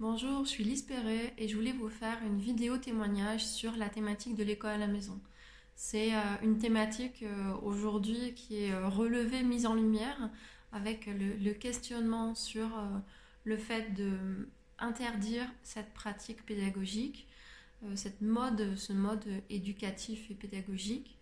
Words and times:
Bonjour, 0.00 0.46
je 0.46 0.48
suis 0.48 0.64
Lise 0.64 0.80
Perret 0.80 1.34
et 1.36 1.46
je 1.46 1.54
voulais 1.54 1.72
vous 1.72 1.90
faire 1.90 2.16
une 2.24 2.38
vidéo 2.38 2.78
témoignage 2.78 3.44
sur 3.44 3.76
la 3.76 3.90
thématique 3.90 4.34
de 4.34 4.42
l'école 4.42 4.70
à 4.70 4.78
la 4.78 4.86
maison. 4.86 5.20
C'est 5.74 6.14
euh, 6.14 6.20
une 6.42 6.56
thématique 6.56 7.22
euh, 7.22 7.52
aujourd'hui 7.62 8.32
qui 8.32 8.64
est 8.64 8.72
euh, 8.72 8.88
relevée, 8.88 9.42
mise 9.42 9.66
en 9.66 9.74
lumière 9.74 10.30
avec 10.72 11.04
le, 11.04 11.52
questionnement 11.52 12.34
sur 12.34 12.70
le 13.44 13.58
fait 13.58 13.92
de 13.92 14.48
interdire 14.78 15.44
cette 15.62 15.92
pratique 15.92 16.46
pédagogique, 16.46 17.28
cette 17.94 18.22
mode, 18.22 18.76
ce 18.76 18.94
mode 18.94 19.26
éducatif 19.50 20.30
et 20.30 20.34
pédagogique. 20.34 21.18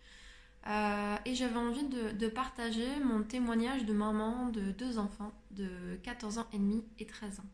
et 0.67 1.35
j'avais 1.35 1.57
envie 1.57 1.89
de, 1.89 2.13
de, 2.13 2.29
partager 2.29 3.01
mon 3.03 3.25
témoignage 3.25 3.87
de 3.87 3.93
maman 3.93 4.51
de 4.51 4.71
deux 4.71 4.99
enfants 4.99 5.33
de 5.51 5.97
14 6.05 6.39
ans 6.39 6.47
et 6.53 6.59
demi 6.59 6.85
et 7.01 7.07
13 7.07 7.41
ans. 7.41 7.51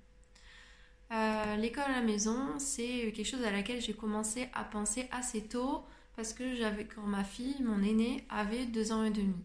Euh, 1.15 1.57
l'école 1.57 1.85
à 1.85 1.93
la 1.93 2.01
maison, 2.01 2.37
c'est 2.59 3.13
quelque 3.15 3.25
chose 3.25 3.45
à 3.45 3.53
laquelle 3.53 3.81
j'ai 3.81 3.93
commencé 3.93 4.49
à 4.53 4.65
penser 4.65 5.07
assez 5.13 5.43
tôt 5.43 5.85
parce 6.17 6.33
que 6.33 6.57
j'avais 6.57 6.87
quand 6.87 7.03
ma 7.03 7.23
fille, 7.23 7.57
mon 7.61 7.83
aînée, 7.83 8.25
avait 8.31 8.67
deux 8.67 8.91
ans 8.91 9.05
et 9.05 9.11
demi. 9.11 9.37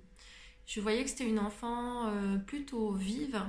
Je 0.66 0.82
voyais 0.82 1.04
que 1.04 1.10
c'était 1.10 1.28
une 1.28 1.40
enfant 1.40 2.08
euh, 2.08 2.38
plutôt 2.38 2.92
vive 2.92 3.40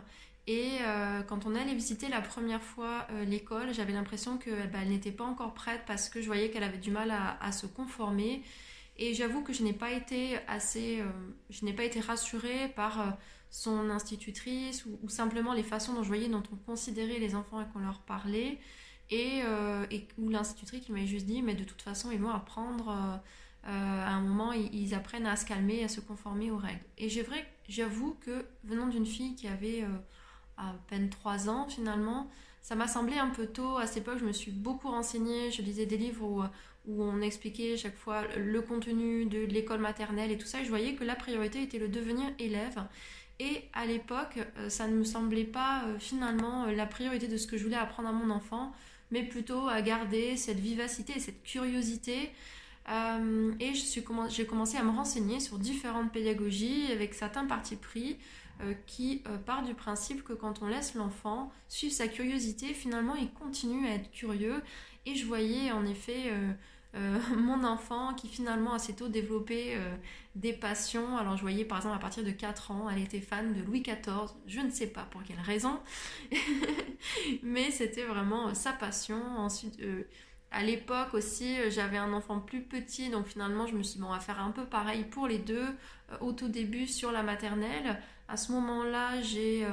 et 0.47 0.79
euh, 0.83 1.23
quand 1.23 1.47
on 1.47 1.55
allait 1.55 1.75
visiter 1.75 2.09
la 2.09 2.21
première 2.21 2.63
fois 2.63 3.07
l'école, 3.27 3.73
j'avais 3.73 3.93
l'impression 3.93 4.37
qu'elle 4.37 4.71
bah, 4.71 4.85
n'était 4.85 5.13
pas 5.13 5.25
encore 5.25 5.55
prête 5.55 5.83
parce 5.87 6.09
que 6.09 6.21
je 6.21 6.27
voyais 6.27 6.51
qu'elle 6.51 6.65
avait 6.65 6.79
du 6.79 6.91
mal 6.91 7.11
à, 7.11 7.53
se 7.53 7.67
conformer. 7.67 8.43
Et 8.99 9.15
j'avoue 9.15 9.43
que 9.43 9.53
je 9.55 9.63
n'ai 9.63 9.73
pas 9.73 9.93
été 9.93 10.37
assez, 10.47 11.03
je 11.49 11.65
n'ai 11.65 11.73
pas 11.73 11.85
été 11.85 12.01
rassurée 12.01 12.69
par 12.75 13.17
son 13.51 13.91
institutrice 13.91 14.87
ou, 14.87 15.09
simplement 15.09 15.53
les 15.53 15.65
façons 15.65 15.93
dont 15.93 16.03
je 16.03 16.09
voyais, 16.09 16.29
dont 16.29 16.43
on 16.53 16.57
considérait 16.57 17.19
les 17.19 17.35
enfants 17.35 17.61
et 17.61 17.65
qu'on 17.73 17.81
leur 17.81 18.01
parlait. 18.01 18.59
Et, 19.11 19.41
euh, 19.45 19.85
et 19.91 20.07
ou 20.19 20.29
l'institutrice 20.29 20.89
m'avait 20.89 21.07
juste 21.07 21.27
dit, 21.27 21.43
mais 21.43 21.55
de 21.55 21.65
toute 21.65 21.83
façon, 21.83 22.13
ils 22.13 22.21
vont 22.21 22.31
apprendre, 22.31 22.89
euh, 22.91 23.69
euh, 23.69 24.07
à 24.07 24.11
un 24.11 24.21
moment, 24.21 24.53
ils, 24.53 24.95
apprennent 24.95 25.27
à 25.27 25.35
se 25.35 25.45
calmer, 25.45 25.83
à 25.83 25.89
se 25.89 26.01
conformer 26.01 26.53
aux 26.53 26.59
règles. 26.59 26.85
Et 26.97 27.09
j'avoue 27.09 28.15
que 28.21 28.47
venant 28.63 28.87
d'une 28.87 29.07
fille 29.07 29.35
qui 29.35 29.49
avait 29.49 29.85
à 30.57 30.75
peine 30.87 31.11
3 31.11 31.49
ans 31.49 31.69
finalement, 31.69 32.31
ça 32.63 32.77
m'a 32.77 32.87
semblé 32.87 33.19
un 33.19 33.31
peu 33.31 33.47
tôt. 33.47 33.79
À 33.79 33.87
cette 33.87 33.99
époque, 33.99 34.19
je 34.21 34.25
me 34.25 34.33
suis 34.33 34.53
beaucoup 34.53 34.89
renseignée, 34.89 35.51
je 35.51 35.63
lisais 35.63 35.87
des 35.87 35.97
livres 35.97 36.25
où, 36.25 36.43
où 36.87 37.03
on 37.03 37.21
expliquait 37.21 37.77
chaque 37.77 37.97
fois 37.97 38.23
le 38.37 38.63
contenu 38.63 39.27
de 39.27 39.41
l'école 39.41 39.81
maternelle 39.81 40.31
et 40.31 40.39
tout 40.39 40.47
ça. 40.47 40.61
Et 40.61 40.65
je 40.65 40.69
voyais 40.69 40.95
que 40.95 41.05
la 41.05 41.17
priorité 41.17 41.63
était 41.63 41.79
le 41.79 41.89
devenir 41.89 42.27
élève. 42.39 42.85
Et 43.41 43.63
à 43.73 43.87
l'époque, 43.87 44.39
euh, 44.59 44.69
ça 44.69 44.87
ne 44.87 44.95
me 44.95 45.05
semblait 45.05 45.45
pas 45.45 45.85
euh, 45.87 45.99
finalement 45.99 46.65
euh, 46.65 46.73
la 46.73 46.85
priorité 46.85 47.27
de 47.27 47.39
ce 47.39 47.47
que 47.47 47.57
je 47.57 47.65
voulais 47.65 47.77
apprendre 47.77 48.11
à 48.11 48.13
mon 48.13 48.29
enfant, 48.29 48.71
mais 49.11 49.23
plutôt 49.23 49.67
à 49.67 49.81
garder 49.81 50.37
cette 50.37 50.61
vivacité 50.61 51.15
et 51.17 51.21
cette 51.21 51.43
curiosité. 51.43 52.31
et 53.61 53.73
j'ai 53.75 54.47
commencé 54.47 54.77
à 54.77 54.83
me 54.83 54.91
renseigner 54.91 55.41
sur 55.41 55.59
différentes 55.59 56.13
pédagogies 56.13 56.93
avec 56.93 57.15
certains 57.15 57.47
partis 57.47 57.77
pris 57.77 58.19
qui 58.87 59.23
partent 59.47 59.67
du 59.67 59.75
principe 59.75 60.23
que 60.23 60.33
quand 60.33 60.63
on 60.63 60.69
laisse 60.69 60.95
l'enfant 60.95 61.51
suivre 61.69 61.95
sa 61.95 62.09
curiosité, 62.09 62.67
finalement 62.75 63.17
il 63.17 63.31
continue 63.33 63.87
à 63.89 63.95
être 63.95 64.11
curieux. 64.13 64.63
Et 65.07 65.17
je 65.17 65.27
voyais 65.27 65.73
en 65.73 65.85
effet 65.87 66.33
euh, 66.97 67.19
mon 67.37 67.63
enfant 67.65 68.15
qui 68.15 68.29
finalement 68.29 68.73
assez 68.73 68.95
tôt 68.95 69.09
développé 69.09 69.75
euh, 69.77 69.95
des 70.35 70.53
passions. 70.53 71.17
Alors 71.17 71.37
je 71.37 71.43
voyais 71.43 71.65
par 71.65 71.79
exemple 71.79 71.97
à 71.97 72.01
partir 72.01 72.25
de 72.25 72.31
4 72.31 72.71
ans, 72.73 72.89
elle 72.91 73.03
était 73.03 73.21
fan 73.21 73.53
de 73.55 73.63
Louis 73.63 73.83
XIV, 73.83 74.35
je 74.47 74.61
ne 74.61 74.71
sais 74.71 74.89
pas 74.89 75.05
pour 75.11 75.23
quelle 75.23 75.41
raison, 75.41 75.79
mais 77.43 77.71
c'était 77.71 78.05
vraiment 78.05 78.49
euh, 78.49 78.55
sa 78.55 78.73
passion. 78.73 79.21
Ensuite, 79.39 79.81
à 80.51 80.65
l'époque 80.65 81.15
aussi, 81.15 81.57
j'avais 81.71 81.97
un 81.97 82.13
enfant 82.13 82.41
plus 82.41 82.63
petit, 82.63 83.09
donc 83.09 83.27
finalement 83.29 83.67
je 83.69 83.77
me 83.77 83.83
suis 83.85 83.97
dit 83.97 84.01
bon, 84.01 84.09
on 84.09 84.13
va 84.13 84.21
faire 84.21 84.41
un 84.41 84.51
peu 84.51 84.65
pareil 84.65 85.05
pour 85.05 85.29
les 85.29 85.39
deux. 85.39 85.67
au 86.21 86.33
tout 86.33 86.49
début 86.49 86.89
sur 86.89 87.13
la 87.13 87.23
maternelle, 87.23 88.01
à 88.29 88.37
ce 88.37 88.51
moment-là, 88.53 89.21
j'ai 89.23 89.65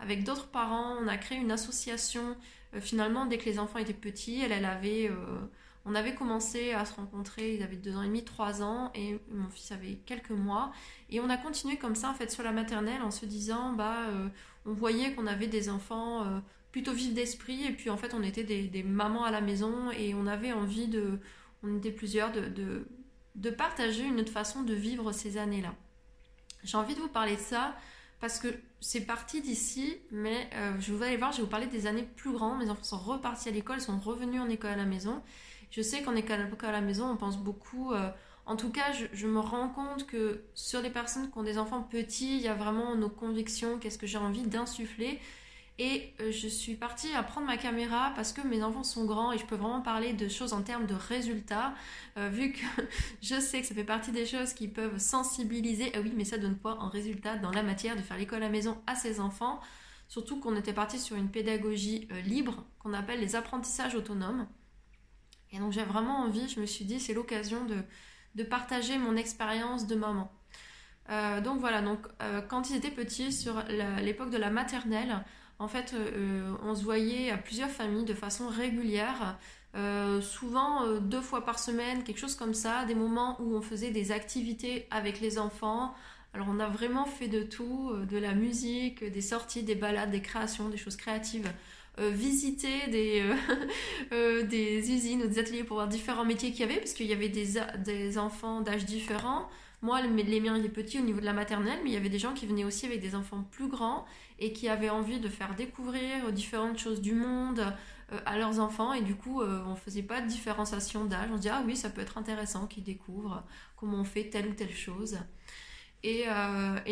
avec 0.00 0.24
d'autres 0.24 0.48
parents, 0.48 0.96
on 1.00 1.06
a 1.06 1.16
créé 1.18 1.38
une 1.38 1.52
association. 1.52 2.36
finalement, 2.80 3.26
dès 3.26 3.38
que 3.38 3.44
les 3.44 3.60
enfants 3.60 3.78
étaient 3.78 3.92
petits, 3.92 4.40
elle, 4.40 4.50
elle 4.50 4.64
avait 4.64 5.08
on 5.86 5.94
avait 5.94 6.14
commencé 6.14 6.72
à 6.72 6.84
se 6.84 6.94
rencontrer, 6.94 7.54
ils 7.54 7.62
avaient 7.62 7.76
deux 7.76 7.94
ans 7.96 8.02
et 8.02 8.06
demi, 8.06 8.24
trois 8.24 8.62
ans, 8.62 8.90
et 8.94 9.18
mon 9.30 9.48
fils 9.50 9.70
avait 9.70 9.96
quelques 10.06 10.30
mois. 10.30 10.72
Et 11.10 11.20
on 11.20 11.28
a 11.28 11.36
continué 11.36 11.76
comme 11.76 11.94
ça, 11.94 12.10
en 12.10 12.14
fait, 12.14 12.30
sur 12.30 12.42
la 12.42 12.52
maternelle, 12.52 13.02
en 13.02 13.10
se 13.10 13.26
disant, 13.26 13.72
bah, 13.72 14.08
euh, 14.08 14.28
on 14.64 14.72
voyait 14.72 15.12
qu'on 15.12 15.26
avait 15.26 15.46
des 15.46 15.68
enfants 15.68 16.24
euh, 16.24 16.40
plutôt 16.72 16.92
vifs 16.92 17.12
d'esprit, 17.12 17.66
et 17.66 17.72
puis 17.72 17.90
en 17.90 17.98
fait, 17.98 18.14
on 18.14 18.22
était 18.22 18.44
des, 18.44 18.82
mamans 18.82 19.24
à 19.24 19.30
la 19.30 19.42
maison, 19.42 19.90
et 19.90 20.14
on 20.14 20.26
avait 20.26 20.52
envie 20.52 20.88
de, 20.88 21.20
on 21.62 21.76
était 21.76 21.92
plusieurs, 21.92 22.32
de, 22.32 23.50
partager 23.50 24.04
une 24.04 24.20
autre 24.20 24.32
façon 24.32 24.62
de 24.62 24.72
vivre 24.72 25.12
ces 25.12 25.36
années-là. 25.36 25.74
J'ai 26.62 26.78
envie 26.78 26.94
de 26.94 27.00
vous 27.00 27.08
parler 27.08 27.36
de 27.36 27.40
ça 27.40 27.74
parce 28.20 28.38
que 28.38 28.48
c'est 28.80 29.02
parti 29.02 29.42
d'ici, 29.42 29.98
mais 30.10 30.48
euh, 30.54 30.72
je 30.80 30.94
vous 30.94 31.02
allez 31.02 31.18
voir, 31.18 31.32
je 31.32 31.38
vais 31.38 31.42
vous 31.42 31.50
parler 31.50 31.66
des 31.66 31.86
années 31.86 32.08
plus 32.16 32.32
grandes. 32.32 32.58
Mes 32.58 32.70
enfants 32.70 32.84
sont 32.84 32.98
repartis 32.98 33.50
à 33.50 33.52
l'école, 33.52 33.82
sont 33.82 33.98
revenus 33.98 34.40
en 34.40 34.48
école 34.48 34.70
à 34.70 34.76
la 34.76 34.86
maison. 34.86 35.22
Je 35.74 35.82
sais 35.82 36.02
qu'en 36.02 36.14
école 36.14 36.38
à 36.62 36.70
la 36.70 36.80
maison, 36.80 37.10
on 37.10 37.16
pense 37.16 37.36
beaucoup. 37.36 37.90
Euh, 37.90 38.08
en 38.46 38.54
tout 38.54 38.70
cas, 38.70 38.92
je, 38.92 39.26
me 39.26 39.40
rends 39.40 39.68
compte 39.68 40.06
que 40.06 40.44
sur 40.54 40.80
les 40.80 40.90
personnes 40.90 41.28
qui 41.28 41.36
ont 41.36 41.42
des 41.42 41.58
enfants 41.58 41.82
petits, 41.82 42.36
il 42.36 42.42
y 42.42 42.46
a 42.46 42.54
vraiment 42.54 42.94
nos 42.94 43.08
convictions, 43.08 43.80
qu'est-ce 43.80 43.98
que 43.98 44.06
j'ai 44.06 44.18
envie 44.18 44.44
d'insuffler. 44.44 45.18
Et 45.80 46.12
euh, 46.20 46.30
je 46.30 46.46
suis 46.46 46.76
partie 46.76 47.12
à 47.14 47.24
prendre 47.24 47.48
ma 47.48 47.56
caméra 47.56 48.12
parce 48.14 48.32
que 48.32 48.46
mes 48.46 48.62
enfants 48.62 48.84
sont 48.84 49.04
grands 49.04 49.32
et 49.32 49.38
je 49.38 49.44
peux 49.46 49.56
vraiment 49.56 49.80
parler 49.80 50.12
de 50.12 50.28
choses 50.28 50.52
en 50.52 50.62
termes 50.62 50.86
de 50.86 50.94
résultats, 50.94 51.74
euh, 52.18 52.28
vu 52.28 52.52
que 52.52 52.64
je 53.20 53.40
sais 53.40 53.60
que 53.60 53.66
ça 53.66 53.74
fait 53.74 53.82
partie 53.82 54.12
des 54.12 54.26
choses 54.26 54.52
qui 54.52 54.68
peuvent 54.68 54.98
sensibiliser. 54.98 55.90
Ah 55.96 55.98
oui, 56.04 56.12
mais 56.14 56.24
ça 56.24 56.38
donne 56.38 56.56
quoi 56.56 56.80
en 56.80 56.88
résultat 56.88 57.34
dans 57.34 57.50
la 57.50 57.64
matière 57.64 57.96
de 57.96 58.02
faire 58.02 58.16
l'école 58.16 58.44
à 58.44 58.46
la 58.46 58.48
maison 58.48 58.80
à 58.86 58.94
ses 58.94 59.18
enfants? 59.18 59.58
Surtout 60.06 60.38
qu'on 60.38 60.54
était 60.54 60.72
parti 60.72 61.00
sur 61.00 61.16
une 61.16 61.30
pédagogie 61.30 62.06
libre 62.24 62.64
qu'on 62.78 62.92
appelle 62.92 63.18
les 63.18 63.34
apprentissages 63.34 63.96
autonomes. 63.96 64.46
Et 65.54 65.58
donc 65.58 65.72
j'ai 65.72 65.84
vraiment 65.84 66.18
envie, 66.18 66.48
je 66.48 66.60
me 66.60 66.66
suis 66.66 66.84
dit, 66.84 66.98
c'est 66.98 67.14
l'occasion 67.14 67.64
de, 67.64 68.42
partager 68.42 68.98
mon 68.98 69.16
expérience 69.16 69.86
de 69.86 69.94
maman. 69.94 70.30
Euh, 71.10 71.40
donc 71.40 71.60
voilà, 71.60 71.80
donc 71.80 72.00
euh, 72.22 72.40
quand 72.42 72.70
ils 72.70 72.76
étaient 72.76 72.90
petits, 72.90 73.32
sur 73.32 73.62
l'époque 74.02 74.30
de 74.30 74.36
la 74.36 74.50
maternelle, 74.50 75.24
en 75.60 75.68
fait, 75.68 75.94
euh, 75.94 76.52
on 76.64 76.74
se 76.74 76.82
voyait 76.82 77.30
à 77.30 77.38
plusieurs 77.38 77.70
familles 77.70 78.04
de 78.04 78.14
façon 78.14 78.48
régulière, 78.48 79.38
souvent 80.20 80.86
deux 81.00 81.20
fois 81.20 81.44
par 81.44 81.58
semaine, 81.58 82.04
quelque 82.04 82.18
chose 82.18 82.36
comme 82.36 82.54
ça, 82.54 82.84
des 82.84 82.94
moments 82.94 83.36
où 83.40 83.56
on 83.56 83.62
faisait 83.62 83.90
des 83.90 84.12
activités 84.12 84.86
avec 84.90 85.20
les 85.20 85.38
enfants. 85.38 85.94
Alors 86.32 86.46
on 86.48 86.60
a 86.60 86.68
vraiment 86.68 87.06
fait 87.06 87.26
de 87.26 87.42
tout, 87.42 87.92
de 88.08 88.16
la 88.16 88.34
musique, 88.34 89.04
des 89.04 89.20
sorties, 89.20 89.64
des 89.64 89.74
balades, 89.74 90.12
des 90.12 90.22
créations, 90.22 90.68
des 90.68 90.76
choses 90.76 90.96
créatives 90.96 91.52
euh, 92.00 92.10
visiter 92.10 92.88
des, 92.88 93.20
euh, 93.20 93.36
euh, 94.12 94.42
des 94.42 94.90
usines 94.90 95.22
ou 95.22 95.28
des 95.28 95.38
ateliers 95.38 95.62
pour 95.62 95.76
voir 95.76 95.86
différents 95.86 96.24
métiers 96.24 96.50
qu'il 96.50 96.60
y 96.60 96.64
avait, 96.64 96.78
parce 96.78 96.92
qu'il 96.92 97.06
y 97.06 97.12
avait 97.12 97.28
des, 97.28 97.60
des 97.84 98.18
enfants 98.18 98.62
d'âge 98.62 98.84
différents. 98.84 99.48
Moi, 99.80 100.00
les 100.02 100.40
miens 100.40 100.56
étaient 100.56 100.68
petits 100.68 100.98
au 100.98 101.02
niveau 101.02 101.20
de 101.20 101.24
la 101.24 101.32
maternelle, 101.32 101.78
mais 101.84 101.90
il 101.90 101.92
y 101.92 101.96
avait 101.96 102.08
des 102.08 102.18
gens 102.18 102.32
qui 102.32 102.46
venaient 102.46 102.64
aussi 102.64 102.86
avec 102.86 103.00
des 103.00 103.14
enfants 103.14 103.44
plus 103.50 103.68
grands 103.68 104.06
et 104.40 104.52
qui 104.52 104.68
avaient 104.68 104.90
envie 104.90 105.20
de 105.20 105.28
faire 105.28 105.54
découvrir 105.54 106.32
différentes 106.32 106.78
choses 106.78 107.02
du 107.02 107.14
monde 107.14 107.74
à 108.24 108.38
leurs 108.38 108.60
enfants. 108.60 108.94
Et 108.94 109.02
du 109.02 109.14
coup, 109.14 109.42
on 109.42 109.76
faisait 109.76 110.02
pas 110.02 110.22
de 110.22 110.26
différenciation 110.26 111.04
d'âge. 111.04 111.28
On 111.30 111.36
se 111.36 111.42
dit, 111.42 111.50
ah 111.50 111.62
oui, 111.66 111.76
ça 111.76 111.90
peut 111.90 112.00
être 112.00 112.16
intéressant 112.16 112.66
qu'ils 112.66 112.82
découvrent 112.82 113.44
comment 113.76 113.98
on 113.98 114.04
fait 114.04 114.30
telle 114.30 114.48
ou 114.48 114.54
telle 114.54 114.74
chose. 114.74 115.18
Et 116.02 116.24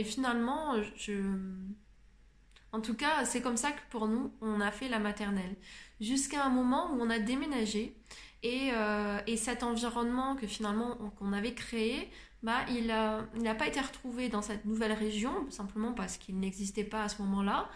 finalement, 0.04 0.74
je, 0.94 1.14
en 2.72 2.81
tout 2.81 2.94
cas, 2.94 3.25
c'est 3.27 3.43
comme 3.43 3.59
ça 3.59 3.71
que 3.71 3.81
pour 3.91 4.09
nous, 4.09 4.33
on 4.41 4.60
a 4.60 4.71
fait 4.71 4.88
la 4.88 4.99
maternelle. 4.99 5.55
Jusqu'à 6.00 6.45
un 6.45 6.48
moment 6.48 6.91
où 6.92 7.01
on 7.01 7.10
a 7.10 7.19
déménagé 7.19 7.95
et, 8.42 8.71
euh, 8.72 9.19
cet 9.36 9.63
environnement 9.63 10.36
que 10.36 10.47
finalement 10.47 10.97
qu'on 11.19 11.34
avait 11.34 11.53
créé, 11.53 12.09
bah, 12.42 12.60
il 12.71 12.86
n'a 12.86 13.54
pas 13.54 13.66
été 13.66 13.78
retrouvé 13.78 14.28
dans 14.28 14.42
cette 14.42 14.65
nouvelle 14.65 14.92
région, 14.92 15.33
simplement 15.51 15.92
parce 15.92 16.16
qu'il 16.16 16.41
n'existait 16.41 16.83
pas 16.83 17.04
à 17.04 17.09
ce 17.09 17.21
moment-là. 17.22 17.69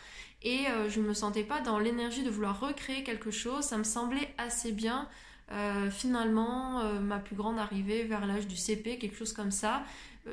Et 0.43 0.67
euh, 0.69 0.89
je 0.89 1.01
ne 1.01 1.09
me 1.09 1.15
sentais 1.15 1.45
pas 1.45 1.61
dans 1.61 1.79
l'énergie 1.79 2.23
de 2.23 2.31
vouloir 2.31 2.59
recréer 2.59 3.05
quelque 3.05 3.31
chose. 3.31 3.65
Ça 3.65 3.77
me 3.77 3.85
semblait 3.85 4.35
assez 4.39 4.73
bien 4.73 5.09
euh, 5.53 5.91
finalement, 5.91 6.83
ma 7.01 7.19
plus 7.19 7.37
grande 7.37 7.59
arrivée 7.59 8.03
vers 8.05 8.27
l'âge 8.27 8.49
du 8.49 8.57
CP, 8.57 8.99
quelque 8.99 9.17
chose 9.17 9.33
comme 9.33 9.53
ça, 9.53 9.85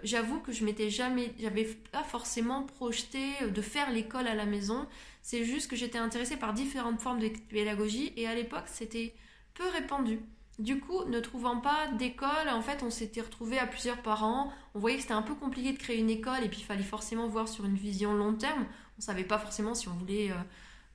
j'avoue 0.03 0.39
que 0.39 0.51
je 0.51 0.65
m'étais 0.65 0.89
jamais, 0.89 1.33
j'avais 1.39 1.65
pas 1.91 2.03
forcément 2.03 2.63
projeté 2.63 3.31
de 3.47 3.61
faire 3.61 3.91
l'école 3.91 4.27
à 4.27 4.35
la 4.35 4.45
maison. 4.45 4.87
C'est 5.21 5.45
juste 5.45 5.69
que 5.69 5.75
j'étais 5.75 5.99
intéressée 5.99 6.37
par 6.37 6.53
différentes 6.53 6.99
formes 6.99 7.19
de 7.19 7.29
pédagogie 7.49 8.11
et 8.17 8.27
à 8.27 8.35
l'époque 8.35 8.65
c'était 8.67 9.13
peu 9.53 9.67
répandu. 9.69 10.19
Du 10.59 10.79
coup, 10.79 11.03
ne 11.05 11.19
trouvant 11.19 11.57
pas 11.57 11.87
d'école, 11.97 12.49
en 12.49 12.61
fait, 12.61 12.83
on 12.83 12.91
s'était 12.91 13.21
retrouvé 13.21 13.57
à 13.57 13.65
plusieurs 13.65 14.01
parents. 14.03 14.51
On 14.75 14.79
voyait 14.79 14.97
que 14.97 15.01
c'était 15.01 15.15
un 15.15 15.23
peu 15.23 15.33
compliqué 15.33 15.73
de 15.73 15.79
créer 15.79 15.97
une 15.97 16.11
école 16.11 16.43
et 16.43 16.49
puis 16.49 16.59
il 16.59 16.65
fallait 16.65 16.83
forcément 16.83 17.27
voir 17.27 17.47
sur 17.47 17.65
une 17.65 17.75
vision 17.75 18.13
long 18.13 18.33
terme. 18.33 18.67
On 18.99 19.01
savait 19.01 19.23
pas 19.23 19.39
forcément 19.39 19.73
si 19.73 19.87
on 19.87 19.93
voulait 19.93 20.31
euh, 20.31 20.35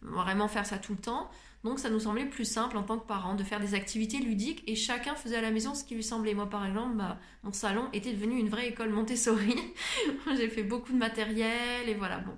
vraiment 0.02 0.46
faire 0.46 0.64
ça 0.64 0.78
tout 0.78 0.92
le 0.92 1.00
temps. 1.00 1.28
Donc 1.64 1.78
ça 1.80 1.90
nous 1.90 2.00
semblait 2.00 2.26
plus 2.26 2.44
simple 2.44 2.76
en 2.76 2.82
tant 2.82 2.98
que 2.98 3.06
parents 3.06 3.34
de 3.34 3.42
faire 3.42 3.58
des 3.58 3.74
activités 3.74 4.18
ludiques 4.18 4.62
et 4.66 4.76
chacun 4.76 5.14
faisait 5.14 5.36
à 5.36 5.40
la 5.40 5.50
maison 5.50 5.74
ce 5.74 5.84
qui 5.84 5.94
lui 5.94 6.04
semblait. 6.04 6.34
Moi 6.34 6.48
par 6.48 6.64
exemple, 6.64 6.96
bah, 6.96 7.18
mon 7.42 7.52
salon 7.52 7.88
était 7.92 8.12
devenu 8.12 8.38
une 8.38 8.48
vraie 8.48 8.68
école 8.68 8.90
Montessori. 8.90 9.56
J'ai 10.36 10.48
fait 10.48 10.62
beaucoup 10.62 10.92
de 10.92 10.98
matériel 10.98 11.88
et 11.88 11.94
voilà. 11.94 12.18
Bon, 12.18 12.36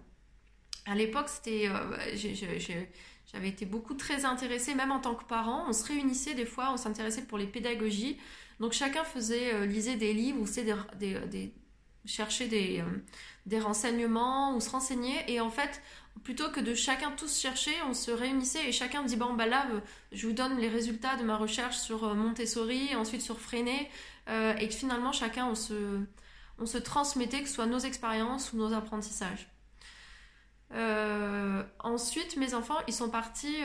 à 0.86 0.94
l'époque 0.94 1.28
c'était, 1.28 1.68
euh, 1.68 2.16
j'avais 3.32 3.48
été 3.48 3.66
beaucoup 3.66 3.94
très 3.94 4.24
intéressée, 4.24 4.74
même 4.74 4.90
en 4.90 5.00
tant 5.00 5.14
que 5.14 5.24
parent. 5.24 5.64
On 5.68 5.72
se 5.72 5.84
réunissait 5.84 6.34
des 6.34 6.46
fois, 6.46 6.70
on 6.72 6.76
s'intéressait 6.76 7.22
pour 7.22 7.38
les 7.38 7.46
pédagogies. 7.46 8.18
Donc 8.58 8.72
chacun 8.72 9.04
faisait, 9.04 9.54
euh, 9.54 9.66
lisait 9.66 9.96
des 9.96 10.12
livres 10.12 10.40
ou 10.40 10.46
des, 10.98 11.20
des, 11.30 11.54
cherchait 12.04 12.48
des, 12.48 12.80
euh, 12.80 12.84
des 13.46 13.60
renseignements 13.60 14.56
ou 14.56 14.60
se 14.60 14.70
renseignait. 14.70 15.24
Et 15.28 15.40
en 15.40 15.50
fait, 15.50 15.80
plutôt 16.24 16.50
que 16.50 16.60
de 16.60 16.74
chacun 16.74 17.10
tous 17.12 17.38
chercher, 17.38 17.72
on 17.88 17.94
se 17.94 18.10
réunissait 18.10 18.68
et 18.68 18.72
chacun 18.72 19.02
dit 19.02 19.16
bon 19.16 19.34
bah 19.34 19.46
là 19.46 19.66
euh, 19.72 19.80
je 20.12 20.26
vous 20.26 20.32
donne 20.32 20.58
les 20.58 20.68
résultats 20.68 21.16
de 21.16 21.24
ma 21.24 21.36
recherche 21.36 21.78
sur 21.78 22.04
euh, 22.04 22.14
Montessori, 22.14 22.94
ensuite 22.94 23.22
sur 23.22 23.40
Freinet 23.40 23.88
euh, 24.28 24.54
et 24.56 24.68
que 24.68 24.74
finalement 24.74 25.12
chacun 25.12 25.46
on 25.46 25.54
se, 25.54 26.00
on 26.58 26.66
se 26.66 26.78
transmettait 26.78 27.42
que 27.42 27.48
ce 27.48 27.54
soit 27.54 27.66
nos 27.66 27.78
expériences 27.78 28.52
ou 28.52 28.58
nos 28.58 28.72
apprentissages. 28.74 29.48
ensuite, 31.82 32.36
mes 32.36 32.54
enfants, 32.54 32.78
ils 32.86 32.94
sont 32.94 33.10
partis 33.10 33.56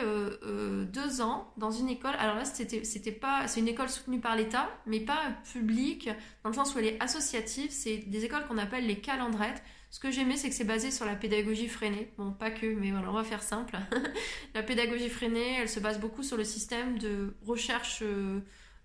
deux 0.88 1.20
ans 1.20 1.52
dans 1.56 1.70
une 1.70 1.88
école. 1.88 2.14
Alors 2.18 2.34
là, 2.34 2.44
c'était, 2.44 2.82
c'était 2.82 3.12
pas, 3.12 3.46
c'est 3.46 3.60
une 3.60 3.68
école 3.68 3.88
soutenue 3.88 4.18
par 4.18 4.34
l'État, 4.34 4.68
mais 4.86 4.98
pas 4.98 5.20
publique, 5.52 6.10
dans 6.42 6.50
le 6.50 6.56
sens 6.56 6.74
où 6.74 6.80
elle 6.80 6.86
est 6.86 7.00
associative. 7.00 7.70
C'est 7.70 7.98
des 7.98 8.24
écoles 8.24 8.44
qu'on 8.48 8.58
appelle 8.58 8.86
les 8.86 9.00
calendrettes. 9.00 9.62
Ce 9.96 10.00
que 10.00 10.10
j'aimais, 10.10 10.36
c'est 10.36 10.50
que 10.50 10.54
c'est 10.54 10.64
basé 10.64 10.90
sur 10.90 11.06
la 11.06 11.14
pédagogie 11.14 11.68
freinée. 11.68 12.12
Bon, 12.18 12.30
pas 12.30 12.50
que, 12.50 12.66
mais 12.66 12.90
voilà, 12.90 13.08
on 13.08 13.14
va 13.14 13.24
faire 13.24 13.42
simple. 13.42 13.78
la 14.54 14.62
pédagogie 14.62 15.08
freinée, 15.08 15.56
elle 15.58 15.70
se 15.70 15.80
base 15.80 15.98
beaucoup 15.98 16.22
sur 16.22 16.36
le 16.36 16.44
système 16.44 16.98
de 16.98 17.34
recherche 17.46 18.00
euh, 18.02 18.40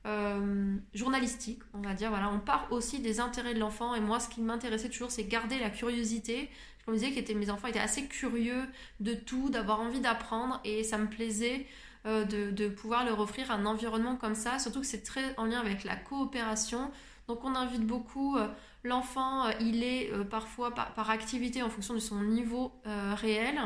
euh, 0.05 0.77
journalistique, 0.93 1.59
on 1.73 1.81
va 1.81 1.95
dire. 1.95 2.11
Voilà, 2.11 2.29
on 2.29 2.39
part 2.39 2.71
aussi 2.71 2.99
des 2.99 3.19
intérêts 3.19 3.53
de 3.53 3.59
l'enfant. 3.59 3.93
Et 3.93 3.99
moi, 3.99 4.21
ce 4.21 4.29
qui 4.29 4.39
m'intéressait 4.39 4.87
toujours, 4.87 5.11
c'est 5.11 5.25
garder 5.25 5.59
la 5.59 5.69
curiosité. 5.69 6.49
Je 6.87 6.91
me 6.91 6.97
disais 6.97 7.33
mes 7.33 7.49
enfants 7.49 7.67
étaient 7.67 7.79
assez 7.79 8.05
curieux 8.05 8.63
de 9.01 9.13
tout, 9.13 9.49
d'avoir 9.49 9.81
envie 9.81 9.99
d'apprendre, 9.99 10.61
et 10.63 10.85
ça 10.85 10.97
me 10.97 11.07
plaisait. 11.07 11.67
Euh, 12.05 12.23
de, 12.23 12.69
pouvoir 12.69 13.03
leur 13.03 13.19
offrir 13.19 13.51
un 13.51 13.65
environnement 13.65 14.15
comme 14.15 14.33
ça, 14.33 14.59
surtout 14.59 14.79
que 14.79 14.87
c'est 14.87 15.03
très 15.03 15.35
en 15.35 15.43
lien 15.43 15.59
avec 15.59 15.83
la 15.83 15.97
coopération. 15.97 16.89
Donc 17.27 17.43
on 17.43 17.53
invite 17.53 17.85
beaucoup 17.85 18.37
L'enfant, 18.83 19.45
euh, 19.45 19.51
il 19.59 19.83
est 19.83 20.11
euh, 20.11 20.23
parfois 20.23 20.71
par, 20.73 21.09
activité 21.09 21.61
en 21.61 21.69
fonction 21.69 21.93
de 21.93 21.99
son 21.99 22.21
niveau 22.23 22.71
euh, 22.87 23.13
réel. 23.15 23.59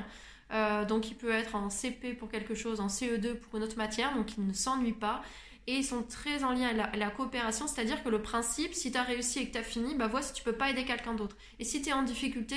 donc 0.87 1.09
il 1.09 1.15
peut 1.15 1.31
être 1.31 1.55
en 1.55 1.69
CP 1.69 2.13
pour 2.13 2.29
quelque 2.29 2.55
chose, 2.55 2.79
en 2.79 2.87
CE2 2.87 3.35
pour 3.35 3.57
une 3.57 3.63
autre 3.63 3.77
matière, 3.77 4.15
donc 4.15 4.37
il 4.37 4.45
ne 4.45 4.53
s'ennuie 4.53 4.93
pas. 4.93 5.21
Et 5.67 5.77
ils 5.77 5.83
sont 5.83 6.03
très 6.03 6.43
en 6.43 6.51
lien 6.51 6.67
avec 6.67 6.95
la, 6.95 7.09
coopération, 7.09 7.65
c'est-à-dire 7.65 8.03
que 8.03 8.09
le 8.09 8.21
principe, 8.21 8.75
si 8.75 8.91
tu 8.91 8.99
as 8.99 9.03
réussi 9.03 9.39
et 9.39 9.47
que 9.47 9.53
tu 9.53 9.57
as 9.57 9.63
fini, 9.63 9.95
bah 9.95 10.05
vois 10.05 10.21
si 10.21 10.31
tu 10.31 10.43
peux 10.43 10.53
pas 10.53 10.69
aider 10.69 10.85
quelqu'un 10.85 11.15
d'autre. 11.15 11.35
Et 11.57 11.63
si 11.63 11.81
tu 11.81 11.89
es 11.89 11.93
en 11.93 12.03
difficulté, 12.03 12.55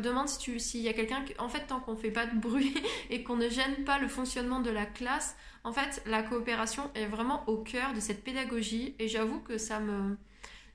demande 0.00 0.28
si 0.28 0.38
tu 0.38 0.60
s'il 0.60 0.82
y 0.82 0.88
a 0.88 0.92
quelqu'un 0.92 1.24
en 1.38 1.48
fait 1.48 1.66
tant 1.66 1.80
qu'on 1.80 1.96
fait 1.96 2.12
pas 2.12 2.26
de 2.26 2.38
bruit 2.38 2.72
et 3.10 3.24
qu'on 3.24 3.34
ne 3.34 3.48
gêne 3.48 3.84
pas 3.84 3.98
le 3.98 4.06
fonctionnement 4.06 4.60
de 4.60 4.70
la 4.70 4.86
classe, 4.86 5.34
en 5.64 5.72
fait, 5.72 6.00
la 6.06 6.22
coopération 6.22 6.88
est 6.94 7.06
vraiment 7.06 7.42
au 7.48 7.56
cœur 7.56 7.92
de 7.94 7.98
cette 7.98 8.22
pédagogie 8.22 8.94
et 9.00 9.08
j'avoue 9.08 9.40
que 9.40 9.58
ça 9.58 9.80
me 9.80 10.16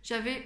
j'avais 0.04 0.44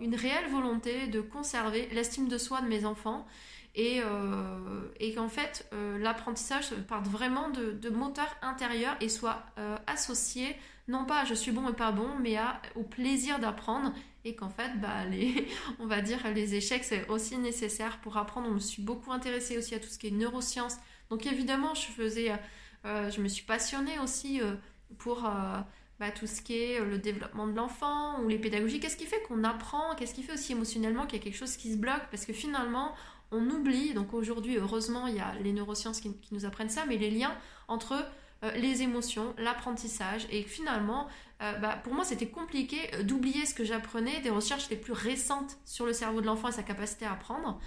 une 0.00 0.14
réelle 0.14 0.50
volonté 0.50 1.06
de 1.06 1.20
conserver 1.20 1.88
l'estime 1.92 2.28
de 2.28 2.38
soi 2.38 2.60
de 2.60 2.68
mes 2.68 2.84
enfants 2.84 3.26
et, 3.74 4.00
euh, 4.02 4.88
et 5.00 5.14
qu'en 5.14 5.28
fait 5.28 5.68
euh, 5.72 5.98
l'apprentissage 5.98 6.74
parte 6.88 7.06
vraiment 7.06 7.50
de, 7.50 7.72
de, 7.72 7.90
moteur 7.90 8.28
intérieur 8.42 8.96
et 9.00 9.08
soit 9.08 9.42
euh, 9.58 9.76
associé 9.86 10.56
non 10.86 11.04
pas 11.04 11.22
à 11.22 11.24
je 11.24 11.34
suis 11.34 11.50
bon 11.50 11.68
et 11.68 11.72
pas 11.72 11.90
bon 11.90 12.08
mais 12.20 12.36
au 12.76 12.84
plaisir 12.84 13.40
d'apprendre 13.40 13.92
et 14.24 14.36
qu'en 14.36 14.48
fait 14.48 14.80
bah, 14.80 15.04
les, 15.06 15.48
on 15.80 15.86
va 15.86 16.02
dire 16.02 16.20
les 16.34 16.54
échecs 16.54 16.84
c'est 16.84 17.08
aussi 17.08 17.36
nécessaire 17.36 17.98
pour 18.00 18.16
apprendre. 18.16 18.48
On 18.48 18.54
me 18.54 18.58
suis 18.60 18.82
beaucoup 18.82 19.12
intéressée 19.12 19.58
aussi 19.58 19.74
à 19.74 19.80
tout 19.80 19.88
ce 19.88 19.98
qui 19.98 20.06
est 20.06 20.12
neurosciences 20.12 20.76
donc 21.10 21.26
évidemment 21.26 21.74
je 21.74 21.86
faisais 21.86 22.32
je 22.84 23.20
me 23.20 23.28
suis 23.28 23.44
passionnée 23.44 23.98
aussi 23.98 24.40
pour 24.98 25.28
tout 26.10 26.26
ce 26.26 26.42
qui 26.42 26.56
est 26.56 26.80
euh, 26.80 26.84
le 26.84 26.98
développement 26.98 27.46
de 27.46 27.54
l'enfant 27.54 28.20
ou 28.20 28.28
les 28.28 28.38
pédagogies. 28.38 28.80
Qu'est-ce 28.80 28.96
qui 28.96 29.06
fait 29.06 29.22
qu'on 29.22 29.44
apprend? 29.44 29.94
Qu'est-ce 29.96 30.14
qui 30.14 30.22
fait 30.22 30.32
aussi 30.32 30.52
émotionnellement 30.52 31.06
qu'il 31.06 31.18
y 31.18 31.20
a 31.20 31.24
quelque 31.24 31.36
chose 31.36 31.56
qui 31.56 31.72
se 31.72 31.76
bloque? 31.76 32.02
Parce 32.10 32.26
que 32.26 32.32
finalement, 32.32 32.94
on 33.30 33.48
oublie, 33.50 33.94
donc 33.94 34.14
aujourd'hui, 34.14 34.56
heureusement, 34.56 35.06
il 35.06 35.16
y 35.16 35.20
a 35.20 35.34
les 35.42 35.52
neurosciences 35.52 36.00
qui, 36.00 36.14
nous 36.32 36.44
apprennent 36.44 36.70
ça, 36.70 36.84
mais 36.86 36.96
les 36.96 37.10
liens 37.10 37.36
entre 37.68 37.94
euh, 38.42 38.50
les 38.52 38.82
émotions, 38.82 39.34
l'apprentissage, 39.38 40.26
et 40.30 40.42
finalement, 40.42 41.08
euh, 41.42 41.52
bah, 41.58 41.80
pour 41.82 41.94
moi, 41.94 42.04
c'était 42.04 42.28
compliqué 42.28 42.78
d'oublier 43.02 43.46
ce 43.46 43.54
que 43.54 43.64
j'apprenais 43.64 44.20
des 44.20 44.30
recherches 44.30 44.70
les 44.70 44.76
plus 44.76 44.92
récentes 44.92 45.56
sur 45.64 45.86
le 45.86 45.92
cerveau 45.92 46.20
de 46.20 46.26
l'enfant 46.26 46.48
et 46.48 46.52
sa 46.52 46.62
capacité 46.62 47.06
à 47.06 47.12
apprendre. 47.12 47.60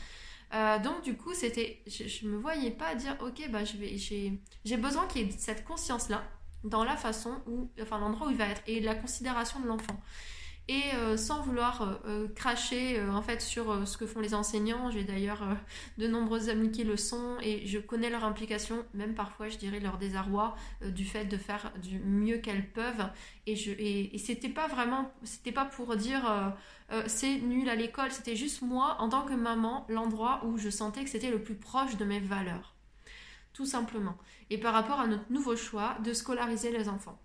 donc 0.84 1.02
du 1.04 1.18
coup, 1.18 1.34
c'était, 1.34 1.82
je, 1.88 2.26
ne 2.26 2.32
me 2.32 2.38
voyais 2.38 2.72
pas 2.72 2.96
dire, 2.96 3.18
ok, 3.22 3.50
bah, 3.50 3.60
j'ai 3.66 4.78
besoin 4.78 5.08
qu'il 5.08 5.24
y 5.24 5.30
ait 5.30 5.32
cette 5.38 5.66
conscience-là 5.66 6.24
dans 6.64 6.84
la 6.84 6.98
façon 6.98 7.32
où, 7.48 7.70
enfin 7.82 8.00
l'endroit 8.00 8.28
où 8.28 8.32
il 8.32 8.38
va 8.38 8.48
être 8.48 8.62
et 8.68 8.80
la 8.80 8.96
considération 8.96 9.60
de 9.60 9.68
l'enfant. 9.68 10.00
Et 10.70 10.82
euh, 10.96 11.16
sans 11.16 11.42
vouloir 11.44 11.82
euh, 11.82 11.96
euh, 12.08 12.28
cracher 12.28 13.02
en 13.02 13.22
fait 13.22 13.42
sur 13.42 13.88
ce 13.88 13.98
que 13.98 14.06
font 14.06 14.20
les 14.20 14.34
enseignants, 14.34 14.92
j'ai 14.92 15.06
d'ailleurs 15.06 15.48
de 15.98 16.08
nombreuses 16.08 16.50
amies 16.50 16.72
qui 16.72 16.84
le 16.84 16.98
sont 16.98 17.38
et 17.42 17.66
je 17.66 17.80
connais 17.80 18.10
leur 18.10 18.26
implication, 18.26 18.86
même 18.94 19.16
parfois 19.16 19.48
je 19.48 19.58
dirais 19.58 19.80
leur 19.80 19.98
désarroi 19.98 20.56
du 20.82 21.06
fait 21.06 21.26
de 21.26 21.38
faire 21.38 21.72
du 21.82 22.00
mieux 22.00 22.40
qu'elles 22.40 22.70
peuvent. 22.70 23.10
Et, 23.46 23.56
je, 23.56 23.72
et 23.72 24.18
c'était 24.18 24.50
pas 24.50 24.68
vraiment, 24.68 25.10
c'était 25.24 25.54
pas 25.54 25.66
pour 25.66 25.96
dire 25.96 26.54
c'est 27.06 27.40
nul 27.40 27.70
à 27.70 27.76
l'école, 27.76 28.12
c'était 28.12 28.36
juste 28.36 28.62
moi 28.62 28.98
en 29.00 29.08
tant 29.08 29.22
que 29.22 29.34
maman 29.34 29.86
l'endroit 29.88 30.42
où 30.46 30.58
je 30.58 30.70
sentais 30.70 31.04
que 31.04 31.10
c'était 31.10 31.32
le 31.32 31.42
plus 31.42 31.56
proche 31.56 31.96
de 31.96 32.04
mes 32.04 32.20
valeurs 32.20 32.77
tout 33.54 33.66
simplement, 33.66 34.18
et 34.50 34.58
par 34.58 34.74
rapport 34.74 35.00
à 35.00 35.08
notre 35.08 35.32
nouveau 35.32 35.56
choix 35.56 35.98
de 36.04 36.14
scolariser 36.14 36.72
les 36.72 36.90
enfants. 36.90 37.20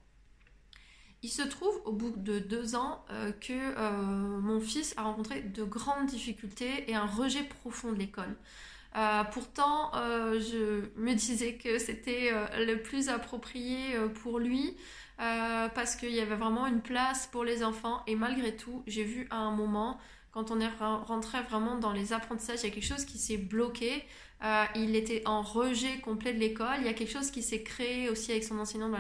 Il 1.24 1.30
se 1.30 1.42
trouve 1.42 1.80
au 1.84 1.92
bout 1.92 2.12
de 2.16 2.40
deux 2.40 2.74
ans 2.74 3.04
euh, 3.10 3.30
que 3.30 3.52
euh, 3.52 3.90
mon 4.40 4.60
fils 4.60 4.92
a 4.96 5.02
rencontré 5.02 5.40
de 5.40 5.62
grandes 5.62 6.06
difficultés 6.06 6.90
et 6.90 6.96
un 6.96 7.06
rejet 7.06 7.44
profond 7.44 7.92
de 7.92 7.98
l'école. 7.98 8.36
Euh, 8.96 9.22
pourtant, 9.32 9.92
je 9.94 10.82
me 10.96 11.14
disais 11.14 11.54
que 11.54 11.78
c'était 11.78 12.30
le 12.58 12.82
plus 12.82 13.08
approprié 13.08 13.96
pour 14.22 14.38
lui 14.38 14.76
parce 15.16 15.97
qu'il 15.97 16.11
y 16.11 16.20
avait 16.20 16.35
vraiment 16.35 16.66
une 16.66 16.82
place 16.82 17.26
pour 17.28 17.44
les 17.44 17.62
enfants 17.64 18.02
et 18.06 18.16
malgré 18.16 18.54
tout, 18.54 18.82
j'ai 18.87 19.04
vu 19.04 19.28
à 19.30 19.37
un 19.37 19.52
moment, 19.52 19.99
quand 20.32 20.50
on 20.50 20.61
est 20.61 20.68
rentré 21.06 21.40
vraiment 21.42 21.76
dans 21.76 21.92
les 21.92 22.12
apprentissages, 22.12 22.61
il 22.62 22.68
y 22.68 22.70
a 22.70 22.75
quelque 22.75 22.85
chose 22.85 23.06
qui 23.06 23.18
s'est 23.18 23.38
bloqué. 23.38 24.04
Euh, 24.44 24.64
il 24.75 24.96
était 24.96 25.22
en 25.25 25.40
rejet 25.42 25.99
complet 26.00 26.32
de 26.32 26.38
l'école. 26.38 26.76
Il 26.78 26.84
y 26.84 26.88
a 26.88 26.94
quelque 26.94 27.12
chose 27.12 27.30
qui 27.30 27.42
s'est 27.42 27.62
créé 27.62 28.08
aussi 28.08 28.32
avec 28.32 28.42
son 28.42 28.58
enseignant. 28.58 28.90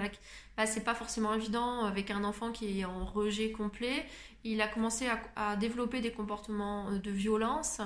Bah, 0.56 0.66
c'est 0.66 0.84
pas 0.84 0.94
forcément 0.94 1.34
évident 1.34 1.84
avec 1.84 2.10
un 2.10 2.22
enfant 2.22 2.52
qui 2.52 2.80
est 2.80 2.84
en 2.84 3.04
rejet 3.04 3.50
complet. 3.50 4.06
Il 4.44 4.60
a 4.60 4.68
commencé 4.68 5.08
à, 5.36 5.56
développer 5.56 6.00
des 6.00 6.12
comportements 6.12 6.88
euh, 6.90 6.98
de 6.98 7.10
violence 7.10 7.80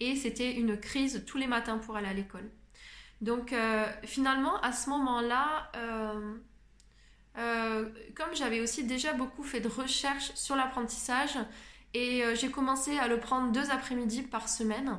et 0.00 0.16
c'était 0.16 0.52
une 0.52 0.78
crise 0.78 1.24
tous 1.26 1.36
les 1.36 1.46
matins 1.46 1.78
pour 1.78 1.96
aller 1.96 2.08
à 2.08 2.14
l'école. 2.14 2.50
Donc 3.20 3.52
euh, 3.52 3.86
finalement, 4.04 4.58
à 4.60 4.72
ce 4.72 4.88
moment-là, 4.90 5.70
comme 8.14 8.34
j'avais 8.34 8.60
aussi 8.60 8.84
déjà 8.84 9.12
beaucoup 9.12 9.42
fait 9.42 9.60
de 9.60 9.68
recherches 9.68 10.32
sur 10.34 10.56
l'apprentissage 10.56 11.38
et 11.94 12.22
j'ai 12.34 12.50
commencé 12.50 12.98
à 12.98 13.06
le 13.06 13.20
prendre 13.20 13.52
deux 13.52 13.70
après-midi 13.70 14.22
par 14.22 14.48
semaine. 14.48 14.98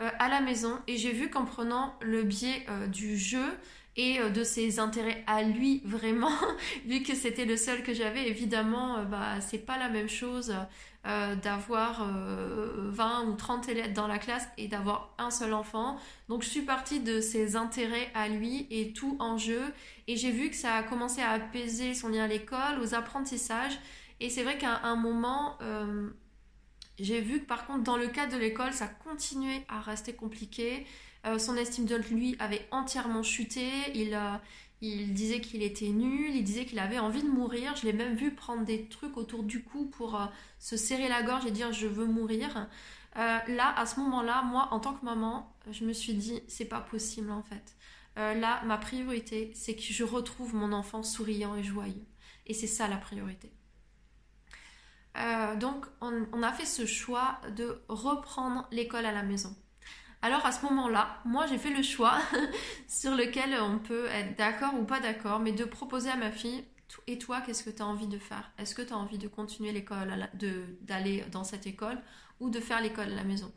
Euh, 0.00 0.08
à 0.18 0.28
la 0.28 0.40
maison 0.40 0.78
et 0.86 0.96
j'ai 0.96 1.12
vu 1.12 1.28
qu'en 1.28 1.44
prenant 1.44 1.94
le 2.00 2.22
biais 2.22 2.64
euh, 2.70 2.86
du 2.86 3.18
jeu 3.18 3.44
et 3.96 4.18
euh, 4.18 4.30
de 4.30 4.44
ses 4.44 4.78
intérêts 4.78 5.22
à 5.26 5.42
lui 5.42 5.82
vraiment, 5.84 6.32
vu 6.86 7.02
que 7.02 7.14
c'était 7.14 7.44
le 7.44 7.58
seul 7.58 7.82
que 7.82 7.92
j'avais, 7.92 8.26
évidemment, 8.26 9.04
bah, 9.04 9.40
c'est 9.40 9.58
pas 9.58 9.78
la 9.78 9.88
même 9.88 10.08
chose 10.08 10.54
d'avoir 11.42 12.06
20 12.12 13.24
ou 13.24 13.34
30 13.34 13.70
élèves 13.70 13.94
dans 13.94 14.06
la 14.06 14.18
classe 14.18 14.46
et 14.58 14.68
d'avoir 14.68 15.14
un 15.16 15.30
seul 15.30 15.54
enfant. 15.54 15.96
Donc 16.28 16.42
je 16.42 16.48
suis 16.50 16.60
partie 16.60 17.00
de 17.00 17.22
ses 17.22 17.56
intérêts 17.56 18.10
à 18.14 18.28
lui 18.28 18.66
et 18.70 18.92
tout 18.92 19.16
en 19.18 19.38
jeu 19.38 19.62
et 20.08 20.16
j'ai 20.16 20.30
vu 20.30 20.50
que 20.50 20.56
ça 20.56 20.74
a 20.74 20.82
commencé 20.82 21.22
à 21.22 21.30
apaiser 21.30 21.94
son 21.94 22.08
lien 22.08 22.24
à 22.24 22.26
l'école, 22.26 22.80
aux 22.82 22.94
apprentissages 22.94 23.78
et 24.20 24.28
c'est 24.28 24.42
vrai 24.42 24.58
qu'à 24.58 24.80
un 24.82 24.96
moment 24.96 25.56
j'ai 27.00 27.20
vu 27.20 27.40
que 27.40 27.46
par 27.46 27.66
contre, 27.66 27.82
dans 27.82 27.96
le 27.96 28.08
cadre 28.08 28.34
de 28.34 28.38
l'école, 28.38 28.72
ça 28.72 28.86
continuait 28.86 29.64
à 29.68 29.80
rester 29.80 30.12
compliqué. 30.12 30.86
Euh, 31.26 31.38
son 31.38 31.56
estime 31.56 31.86
de 31.86 31.96
lui 31.96 32.36
avait 32.38 32.66
entièrement 32.70 33.22
chuté. 33.22 33.68
Il, 33.94 34.14
euh, 34.14 34.36
il 34.80 35.12
disait 35.14 35.40
qu'il 35.40 35.62
était 35.62 35.88
nul, 35.88 36.34
il 36.34 36.44
disait 36.44 36.64
qu'il 36.64 36.78
avait 36.78 36.98
envie 36.98 37.22
de 37.22 37.28
mourir. 37.28 37.74
Je 37.76 37.86
l'ai 37.86 37.92
même 37.92 38.14
vu 38.14 38.34
prendre 38.34 38.64
des 38.64 38.86
trucs 38.86 39.16
autour 39.16 39.42
du 39.42 39.62
cou 39.62 39.86
pour 39.86 40.20
euh, 40.20 40.26
se 40.58 40.76
serrer 40.76 41.08
la 41.08 41.22
gorge 41.22 41.46
et 41.46 41.50
dire 41.50 41.72
je 41.72 41.86
veux 41.86 42.06
mourir. 42.06 42.68
là, 43.16 43.74
à 43.78 43.86
ce 43.86 43.98
moment-là, 44.00 44.42
moi, 44.42 44.68
en 44.70 44.80
tant 44.80 44.94
que 44.94 45.04
maman, 45.04 45.52
je 45.70 45.84
me 45.84 45.92
suis 45.92 46.14
dit 46.14 46.40
c'est 46.48 46.64
pas 46.66 46.80
possible 46.80 47.30
en 47.30 47.42
fait. 47.42 47.76
là, 48.16 48.62
ma 48.64 48.78
priorité, 48.78 49.52
c'est 49.54 49.74
que 49.74 49.82
je 49.82 50.04
retrouve 50.04 50.54
mon 50.54 50.72
enfant 50.72 51.02
souriant 51.02 51.56
et 51.56 51.62
joyeux. 51.62 52.06
Et 52.46 52.54
c'est 52.54 52.66
ça 52.66 52.88
la 52.88 52.96
priorité. 52.96 53.50
Donc, 55.56 55.86
on, 56.00 56.42
a 56.42 56.52
fait 56.52 56.64
ce 56.64 56.86
choix 56.86 57.40
de 57.56 57.80
reprendre 57.88 58.66
l'école 58.70 59.06
à 59.06 59.12
la 59.12 59.22
maison. 59.22 59.54
Alors 60.22 60.44
à 60.44 60.52
ce 60.52 60.62
moment-là, 60.66 61.18
moi 61.24 61.46
j'ai 61.46 61.56
fait 61.56 61.70
le 61.70 61.82
choix 61.82 62.18
sur 62.88 63.14
lequel 63.14 63.58
on 63.58 63.78
peut 63.78 64.06
être 64.08 64.36
d'accord 64.36 64.74
ou 64.78 64.84
pas 64.84 65.00
d'accord, 65.00 65.40
mais 65.40 65.52
de 65.52 65.64
proposer 65.64 66.10
à 66.10 66.16
ma 66.16 66.30
fille, 66.30 66.62
et 67.06 67.18
toi, 67.18 67.40
qu'est-ce 67.40 67.62
que 67.62 67.70
tu 67.70 67.82
as 67.82 67.86
envie 67.86 68.08
de 68.08 68.18
faire? 68.18 68.50
Est-ce 68.58 68.74
que 68.74 68.82
tu 68.82 68.92
as 68.92 68.96
envie 68.96 69.18
de 69.18 69.28
continuer 69.28 69.72
l'école, 69.72 70.28
d'aller 70.82 71.24
dans 71.30 71.44
cette 71.44 71.66
école 71.66 71.98
ou 72.40 72.50
de 72.50 72.60
faire 72.60 72.80
l'école 72.80 73.12
à 73.12 73.14
la 73.14 73.24
maison? 73.24 73.52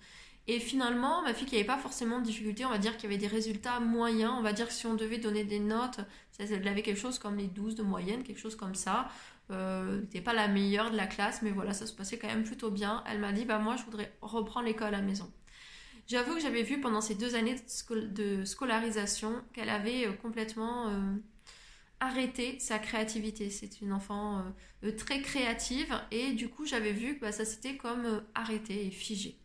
Et 0.48 0.60
finalement, 0.60 1.22
ma 1.22 1.33
fille 1.33 1.48
qui 1.48 1.55
n'avait 1.55 1.65
pas 1.65 1.77
forcément 1.77 2.19
de 2.19 2.25
difficultés, 2.25 2.65
on 2.65 2.69
va 2.69 2.77
dire 2.77 2.98
qu'il 2.98 3.10
y 3.10 3.13
avait 3.13 3.22
des 3.22 3.27
résultats 3.27 3.79
moyens. 3.79 4.33
On 4.38 4.41
va 4.41 4.51
dire 4.51 4.67
que 4.67 4.74
si 4.74 4.86
on 4.86 4.93
devait 4.93 5.17
donner 5.17 5.45
des 5.45 5.60
notes, 5.60 6.00
elle 6.38 6.67
avait 6.67 6.81
quelque 6.81 7.00
chose 7.00 7.17
comme 7.17 7.38
les 7.38 7.48
12 7.48 7.75
de 7.75 7.83
moyenne, 7.83 8.24
quelque 8.24 8.39
chose 8.39 8.55
comme 8.55 8.75
ça. 8.75 9.07
Euh, 9.51 10.01
n'était 10.01 10.21
pas 10.21 10.33
la 10.33 10.47
meilleure 10.47 10.89
de 10.91 10.97
la 10.97 11.07
classe, 11.07 11.41
mais 11.41 11.51
voilà, 11.51 11.73
ça 11.73 11.85
se 11.85 11.93
passait 11.93 12.17
quand 12.17 12.27
même 12.27 12.43
plutôt 12.43 12.71
bien. 12.71 13.03
Elle 13.07 13.19
m'a 13.19 13.31
dit, 13.33 13.45
bah 13.45 13.59
moi, 13.59 13.75
je 13.75 13.83
voudrais 13.83 14.15
reprendre 14.21 14.65
l'école 14.65 14.88
à 14.88 14.91
la 14.91 15.01
maison. 15.01 15.31
J'avoue 16.07 16.35
que 16.35 16.41
j'avais 16.41 16.63
vu 16.63 16.81
pendant 16.81 17.01
ces 17.01 17.15
deux 17.15 17.35
années 17.35 17.55
de, 17.89 18.43
scolarisation 18.45 19.41
qu'elle 19.53 19.69
avait 19.69 20.07
euh, 20.07 20.13
complètement 20.13 20.89
euh, 20.89 21.15
arrêté 22.00 22.59
sa 22.59 22.77
créativité. 22.77 23.50
C'est 23.50 23.81
une 23.81 23.93
enfant 23.93 24.43
euh, 24.83 24.91
très 24.91 25.21
créative 25.21 25.93
et 26.12 26.33
du 26.33 26.50
coup 26.50 26.65
j'avais 26.65 26.91
vu 26.91 27.15
que 27.15 27.21
bah, 27.21 27.31
ça 27.31 27.45
s'était 27.45 27.77
comme 27.77 28.23
arrêté 28.35 28.88
et 28.88 28.91
figé. 28.91 29.38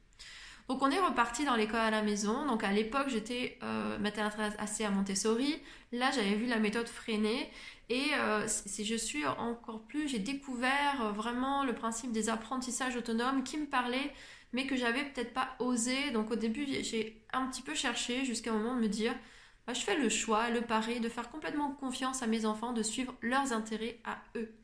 Donc 0.69 0.83
on 0.83 0.91
est 0.91 1.01
reparti 1.01 1.45
dans 1.45 1.57
l'école 1.57 1.81
à 1.81 1.91
la 1.91 2.03
maison. 2.03 2.47
Donc 2.47 2.63
à 2.63 2.73
l'époque 2.73 3.09
j'étais 3.09 3.59
maternelle 4.01 4.53
assez 4.59 4.85
à 4.85 4.91
Montessori. 4.91 5.61
Là 5.93 6.11
j'avais 6.11 6.35
vu 6.35 6.47
la 6.47 6.59
méthode 6.59 6.89
freinée 6.89 7.51
et 7.89 8.11
je 8.47 8.97
suis 8.97 9.27
encore 9.27 9.81
plus, 9.83 10.09
j'ai 10.09 10.19
découvert 10.19 11.13
vraiment 11.15 11.65
le 11.65 11.75
principe 11.75 12.13
des 12.13 12.29
apprentissages 12.29 12.97
autonomes 12.97 13.43
qui 13.43 13.57
me 13.57 13.67
parlait 13.67 14.13
mais 14.55 14.67
que 14.67 14.77
j'avais 14.77 15.05
peut-être 15.05 15.35
pas 15.35 15.57
osé. 15.59 16.11
Donc 16.11 16.31
au 16.31 16.37
début, 16.37 16.67
j'ai 16.67 17.23
un 17.33 17.47
petit 17.47 17.63
peu 17.63 17.75
cherché 17.75 18.25
jusqu'à 18.25 18.51
un 18.51 18.59
moment 18.59 18.75
de 18.75 18.81
me 18.81 18.89
dire, 18.89 19.15
bah, 19.67 19.75
je 19.75 19.81
fais 19.81 19.97
le 19.97 20.09
choix, 20.09 20.49
le 20.49 20.63
pari 20.63 21.01
de 21.01 21.09
faire 21.11 21.31
complètement 21.31 21.71
confiance 21.73 22.23
à 22.23 22.27
mes 22.27 22.47
enfants, 22.47 22.73
de 22.73 22.83
suivre 22.83 23.15
leurs 23.21 23.53
intérêts 23.53 24.01
à 24.05 24.19
eux. 24.37 24.55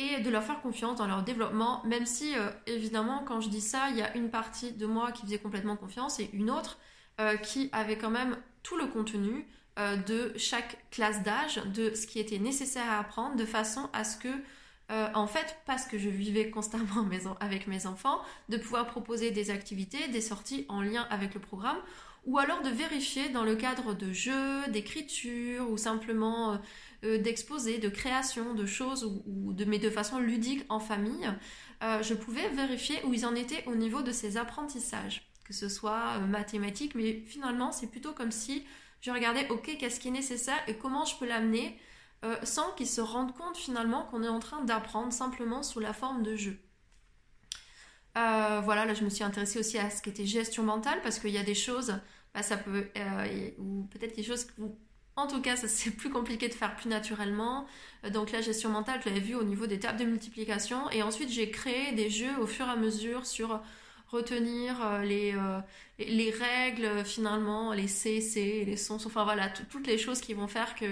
Et 0.00 0.20
de 0.20 0.30
leur 0.30 0.44
faire 0.44 0.60
confiance 0.60 0.96
dans 0.98 1.08
leur 1.08 1.24
développement, 1.24 1.82
même 1.84 2.06
si 2.06 2.36
euh, 2.36 2.50
évidemment 2.68 3.24
quand 3.26 3.40
je 3.40 3.48
dis 3.48 3.60
ça, 3.60 3.88
il 3.90 3.96
y 3.96 4.02
a 4.02 4.16
une 4.16 4.30
partie 4.30 4.70
de 4.70 4.86
moi 4.86 5.10
qui 5.10 5.22
faisait 5.22 5.40
complètement 5.40 5.76
confiance 5.76 6.20
et 6.20 6.30
une 6.32 6.52
autre 6.52 6.78
euh, 7.20 7.36
qui 7.36 7.68
avait 7.72 7.98
quand 7.98 8.10
même 8.10 8.36
tout 8.62 8.76
le 8.76 8.86
contenu 8.86 9.44
euh, 9.80 9.96
de 9.96 10.32
chaque 10.36 10.88
classe 10.92 11.24
d'âge, 11.24 11.56
de 11.74 11.96
ce 11.96 12.06
qui 12.06 12.20
était 12.20 12.38
nécessaire 12.38 12.88
à 12.88 13.00
apprendre, 13.00 13.34
de 13.34 13.44
façon 13.44 13.90
à 13.92 14.04
ce 14.04 14.16
que 14.16 14.28
en 14.90 15.26
fait, 15.26 15.58
parce 15.66 15.84
que 15.84 15.98
je 15.98 16.08
vivais 16.08 16.48
constamment 16.48 17.06
avec 17.40 17.66
mes 17.66 17.86
enfants, 17.86 18.22
de 18.48 18.56
pouvoir 18.56 18.86
proposer 18.86 19.30
des 19.32 19.50
activités, 19.50 20.08
des 20.08 20.22
sorties 20.22 20.64
en 20.70 20.80
lien 20.80 21.06
avec 21.10 21.34
le 21.34 21.40
programme, 21.40 21.76
ou 22.24 22.38
alors 22.38 22.62
de 22.62 22.70
vérifier 22.70 23.28
dans 23.28 23.44
le 23.44 23.54
cadre 23.54 23.92
de 23.92 24.14
jeux, 24.14 24.66
d'écriture, 24.68 25.70
ou 25.70 25.76
simplement 25.76 26.58
euh, 27.04 27.14
euh, 27.14 27.18
d'exposer, 27.18 27.78
de 27.78 27.88
création, 27.88 28.54
de 28.54 28.66
choses, 28.66 29.04
ou, 29.26 29.52
de, 29.52 29.64
mais 29.64 29.78
de 29.78 29.90
façon 29.90 30.18
ludique 30.18 30.64
en 30.68 30.80
famille, 30.80 31.28
je 31.80 32.14
pouvais 32.14 32.48
vérifier 32.48 32.96
où 33.04 33.14
ils 33.14 33.24
en 33.24 33.36
étaient 33.36 33.64
au 33.66 33.76
niveau 33.76 34.02
de 34.02 34.10
ces 34.10 34.36
apprentissages, 34.36 35.30
que 35.44 35.52
ce 35.52 35.68
soit 35.68 36.18
mathématiques, 36.18 36.96
mais 36.96 37.22
finalement 37.26 37.70
c'est 37.70 37.86
plutôt 37.86 38.12
comme 38.12 38.32
si 38.32 38.64
je 39.00 39.12
regardais, 39.12 39.48
ok, 39.48 39.76
qu'est-ce 39.78 40.00
qui 40.00 40.08
est 40.08 40.12
nécessaire 40.12 40.58
et 40.66 40.74
comment 40.74 41.04
je 41.04 41.16
peux 41.16 41.26
l'amener 41.26 41.78
euh, 42.24 42.36
sans 42.42 42.72
qu'ils 42.72 42.88
se 42.88 43.00
rendent 43.00 43.36
compte 43.36 43.56
finalement 43.56 44.02
qu'on 44.04 44.24
est 44.24 44.28
en 44.28 44.40
train 44.40 44.64
d'apprendre 44.64 45.12
simplement 45.12 45.62
sous 45.62 45.78
la 45.78 45.92
forme 45.92 46.24
de 46.24 46.34
jeu. 46.34 46.58
Euh, 48.16 48.60
voilà, 48.64 48.86
là 48.86 48.94
je 48.94 49.04
me 49.04 49.08
suis 49.08 49.22
intéressée 49.22 49.60
aussi 49.60 49.78
à 49.78 49.88
ce 49.90 50.02
qui 50.02 50.10
était 50.10 50.26
gestion 50.26 50.64
mentale 50.64 51.00
parce 51.02 51.20
qu'il 51.20 51.30
y 51.30 51.38
a 51.38 51.44
des 51.44 51.54
choses, 51.54 51.94
bah, 52.34 52.42
ça 52.42 52.56
peut, 52.56 52.88
euh, 52.96 53.50
ou 53.58 53.84
peut-être 53.92 54.16
des 54.16 54.24
choses 54.24 54.48
où, 54.58 54.76
en 55.18 55.26
tout 55.26 55.40
cas, 55.40 55.56
c'est 55.66 55.90
plus 55.90 56.10
compliqué 56.10 56.48
de 56.48 56.54
faire 56.54 56.76
plus 56.76 56.88
naturellement. 56.88 57.66
Donc 58.12 58.32
la 58.32 58.40
gestion 58.40 58.70
mentale, 58.70 59.00
je 59.04 59.08
l'avais 59.08 59.20
vu 59.20 59.34
au 59.34 59.42
niveau 59.42 59.66
des 59.66 59.78
tables 59.78 59.98
de 59.98 60.04
multiplication 60.04 60.88
et 60.90 61.02
ensuite 61.02 61.30
j'ai 61.30 61.50
créé 61.50 61.92
des 61.92 62.10
jeux 62.10 62.38
au 62.40 62.46
fur 62.46 62.66
et 62.66 62.70
à 62.70 62.76
mesure 62.76 63.26
sur 63.26 63.60
retenir 64.08 65.02
les, 65.02 65.34
les 65.98 66.30
règles 66.30 67.04
finalement, 67.04 67.72
les 67.72 67.88
C, 67.88 68.20
C, 68.20 68.64
les 68.64 68.76
sons, 68.76 69.04
enfin 69.04 69.24
voilà, 69.24 69.48
toutes 69.48 69.86
les 69.86 69.98
choses 69.98 70.20
qui 70.20 70.32
vont 70.32 70.46
faire 70.46 70.76
que 70.76 70.86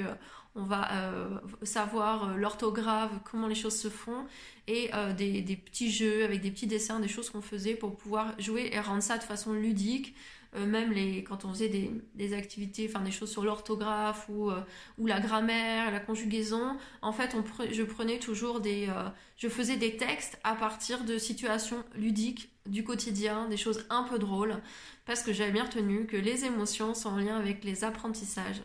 on 0.56 0.62
va 0.62 0.90
euh, 0.92 1.28
savoir 1.62 2.30
euh, 2.30 2.36
l'orthographe, 2.36 3.10
comment 3.30 3.46
les 3.46 3.54
choses 3.54 3.78
se 3.78 3.88
font, 3.88 4.26
et 4.66 4.90
euh, 4.94 5.12
des, 5.12 5.42
petits 5.56 5.90
jeux 5.90 6.24
avec 6.24 6.40
des 6.40 6.50
petits 6.50 6.66
dessins, 6.66 6.98
des 6.98 7.08
choses 7.08 7.30
qu'on 7.30 7.42
faisait 7.42 7.74
pour 7.74 7.94
pouvoir 7.94 8.32
jouer 8.40 8.70
et 8.72 8.80
rendre 8.80 9.02
ça 9.02 9.18
de 9.18 9.22
façon 9.22 9.52
ludique. 9.52 10.14
Même 10.54 10.92
les, 10.92 11.22
quand 11.24 11.44
on 11.44 11.52
faisait 11.52 11.68
des, 12.14 12.34
activités, 12.34 12.88
enfin 12.88 13.04
des 13.04 13.10
choses 13.10 13.30
sur 13.30 13.44
l'orthographe 13.44 14.28
ou, 14.28 14.50
ou 14.98 15.06
la 15.06 15.20
grammaire, 15.20 15.90
la 15.90 16.00
conjugaison, 16.00 16.76
en 17.02 17.12
fait, 17.12 17.36
je 17.72 17.82
prenais 17.82 18.18
toujours 18.18 18.60
des, 18.60 18.88
je 19.36 19.48
faisais 19.48 19.76
des 19.76 19.96
textes 19.96 20.38
à 20.44 20.54
partir 20.54 21.04
de 21.04 21.18
situations 21.18 21.84
ludiques 21.94 22.50
du 22.66 22.84
quotidien, 22.84 23.48
des 23.48 23.56
choses 23.56 23.86
un 23.90 24.02
peu 24.02 24.18
drôles, 24.18 24.56
parce 25.04 25.22
que 25.22 25.32
j'avais 25.32 25.52
bien 25.52 25.64
retenu 25.64 26.06
que 26.06 26.16
les 26.16 26.44
émotions 26.44 26.94
sont 26.94 27.10
en 27.10 27.18
lien 27.18 27.36
avec 27.36 27.64
les 27.64 27.84
apprentissages. 27.84 28.62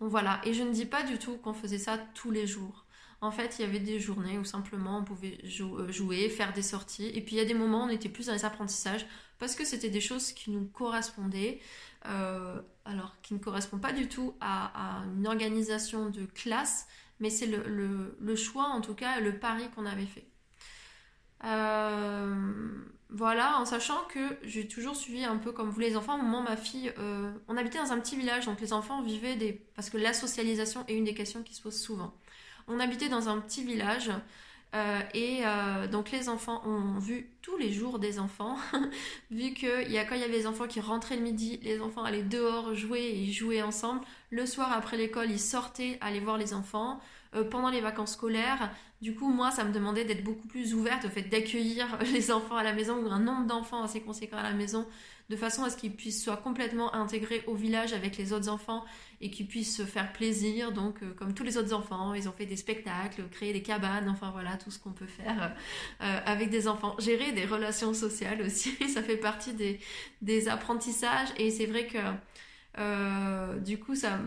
Donc 0.00 0.10
voilà, 0.10 0.40
et 0.44 0.54
je 0.54 0.62
ne 0.62 0.72
dis 0.72 0.86
pas 0.86 1.02
du 1.02 1.18
tout 1.18 1.36
qu'on 1.38 1.54
faisait 1.54 1.78
ça 1.78 1.98
tous 2.14 2.30
les 2.30 2.46
jours. 2.46 2.84
En 3.20 3.32
fait, 3.32 3.58
il 3.58 3.62
y 3.62 3.64
avait 3.64 3.80
des 3.80 3.98
journées 3.98 4.38
où 4.38 4.44
simplement 4.44 4.98
on 4.98 5.04
pouvait 5.04 5.38
euh, 5.60 5.90
jouer, 5.90 6.28
faire 6.28 6.52
des 6.52 6.62
sorties, 6.62 7.08
et 7.08 7.20
puis 7.20 7.34
il 7.34 7.38
y 7.38 7.42
a 7.42 7.44
des 7.44 7.54
moments 7.54 7.84
où 7.84 7.86
on 7.86 7.90
était 7.90 8.08
plus 8.08 8.26
dans 8.26 8.32
les 8.32 8.44
apprentissages 8.44 9.06
parce 9.38 9.54
que 9.54 9.64
c'était 9.64 9.90
des 9.90 10.00
choses 10.00 10.32
qui 10.32 10.50
nous 10.50 10.64
correspondaient, 10.66 11.60
euh, 12.06 12.60
alors 12.84 13.16
qui 13.22 13.34
ne 13.34 13.38
correspondent 13.38 13.82
pas 13.82 13.92
du 13.92 14.08
tout 14.08 14.34
à, 14.40 15.02
une 15.16 15.26
organisation 15.26 16.10
de 16.10 16.24
classe, 16.26 16.86
mais 17.20 17.30
c'est 17.30 17.46
le, 17.46 18.36
choix 18.36 18.64
en 18.64 18.80
tout 18.80 18.94
cas, 18.94 19.20
le 19.20 19.38
pari 19.38 19.64
qu'on 19.74 19.86
avait 19.86 20.06
fait. 20.06 20.26
Euh, 21.44 22.68
voilà, 23.10 23.58
en 23.58 23.64
sachant 23.64 24.04
que 24.12 24.36
j'ai 24.42 24.68
toujours 24.68 24.94
suivi 24.94 25.24
un 25.24 25.36
peu 25.36 25.52
comme 25.52 25.70
vous 25.70 25.80
les 25.80 25.96
enfants. 25.96 26.14
Un 26.14 26.22
moment, 26.22 26.42
ma 26.42 26.56
fille, 26.56 26.92
euh, 26.98 27.32
on 27.48 27.56
habitait 27.56 27.78
dans 27.78 27.92
un 27.92 28.00
petit 28.00 28.16
village, 28.16 28.46
donc 28.46 28.60
les 28.60 28.72
enfants 28.72 29.02
vivaient 29.02 29.36
des... 29.36 29.52
Parce 29.74 29.88
que 29.88 29.96
la 29.96 30.12
socialisation 30.12 30.84
est 30.88 30.94
une 30.94 31.04
des 31.04 31.14
questions 31.14 31.42
qui 31.42 31.54
se 31.54 31.62
posent 31.62 31.80
souvent. 31.80 32.14
On 32.66 32.80
habitait 32.80 33.08
dans 33.08 33.28
un 33.30 33.38
petit 33.38 33.64
village, 33.64 34.10
euh, 34.74 35.00
et 35.14 35.40
euh, 35.44 35.86
donc 35.86 36.10
les 36.10 36.28
enfants 36.28 36.62
ont 36.66 36.98
vu 36.98 37.30
tous 37.40 37.56
les 37.56 37.72
jours 37.72 37.98
des 37.98 38.18
enfants, 38.18 38.56
vu 39.30 39.54
que 39.54 39.88
y 39.88 39.96
a, 39.96 40.04
quand 40.04 40.14
il 40.14 40.20
y 40.20 40.24
avait 40.24 40.36
les 40.36 40.46
enfants 40.46 40.66
qui 40.66 40.80
rentraient 40.80 41.16
le 41.16 41.22
midi, 41.22 41.58
les 41.62 41.80
enfants 41.80 42.04
allaient 42.04 42.22
dehors 42.22 42.74
jouer 42.74 43.00
et 43.00 43.32
jouer 43.32 43.62
ensemble. 43.62 44.02
Le 44.30 44.44
soir 44.44 44.72
après 44.72 44.96
l'école, 44.96 45.30
ils 45.30 45.40
sortaient 45.40 45.98
aller 46.00 46.20
voir 46.20 46.36
les 46.36 46.52
enfants. 46.52 47.00
pendant 47.50 47.70
les 47.70 47.80
vacances 47.80 48.12
scolaires, 48.12 48.70
du 49.00 49.14
coup, 49.14 49.28
moi, 49.28 49.50
ça 49.50 49.64
me 49.64 49.72
demandait 49.72 50.04
d'être 50.04 50.24
beaucoup 50.24 50.48
plus 50.48 50.74
ouverte 50.74 51.04
au 51.04 51.08
fait 51.08 51.22
d'accueillir 51.22 51.98
les 52.12 52.30
enfants 52.30 52.56
à 52.56 52.62
la 52.62 52.72
maison 52.72 53.02
ou 53.02 53.08
un 53.08 53.20
nombre 53.20 53.46
d'enfants 53.46 53.82
assez 53.82 54.00
conséquent 54.00 54.38
à 54.38 54.42
la 54.42 54.52
maison, 54.52 54.86
de 55.28 55.36
façon 55.36 55.62
à 55.62 55.70
ce 55.70 55.76
qu'ils 55.76 55.94
puissent 55.94 56.22
soit 56.22 56.38
complètement 56.38 56.94
intégrés 56.94 57.42
au 57.46 57.54
village 57.54 57.92
avec 57.92 58.16
les 58.16 58.32
autres 58.32 58.48
enfants 58.48 58.84
et 59.20 59.30
qu'ils 59.30 59.46
puissent 59.46 59.76
se 59.76 59.84
faire 59.84 60.12
plaisir. 60.12 60.72
Donc, 60.72 61.02
euh, 61.02 61.12
comme 61.12 61.34
tous 61.34 61.44
les 61.44 61.58
autres 61.58 61.74
enfants, 61.74 62.14
ils 62.14 62.28
ont 62.28 62.32
fait 62.32 62.46
des 62.46 62.56
spectacles, 62.56 63.28
créé 63.30 63.52
des 63.52 63.62
cabanes, 63.62 64.08
enfin 64.08 64.30
voilà, 64.30 64.56
tout 64.56 64.70
ce 64.70 64.78
qu'on 64.78 64.92
peut 64.92 65.06
faire 65.06 65.54
euh, 66.00 66.20
avec 66.24 66.48
des 66.48 66.66
enfants. 66.66 66.96
Gérer 66.98 67.32
des 67.32 67.44
relations 67.44 67.92
sociales 67.92 68.40
aussi, 68.42 68.74
ça 68.88 69.02
fait 69.02 69.18
partie 69.18 69.52
des, 70.22 70.48
apprentissages 70.48 71.28
et 71.36 71.50
c'est 71.50 71.66
vrai 71.66 71.86
que 71.86 71.98
euh, 72.78 73.58
du 73.58 73.78
coup, 73.78 73.94
ça, 73.94 74.18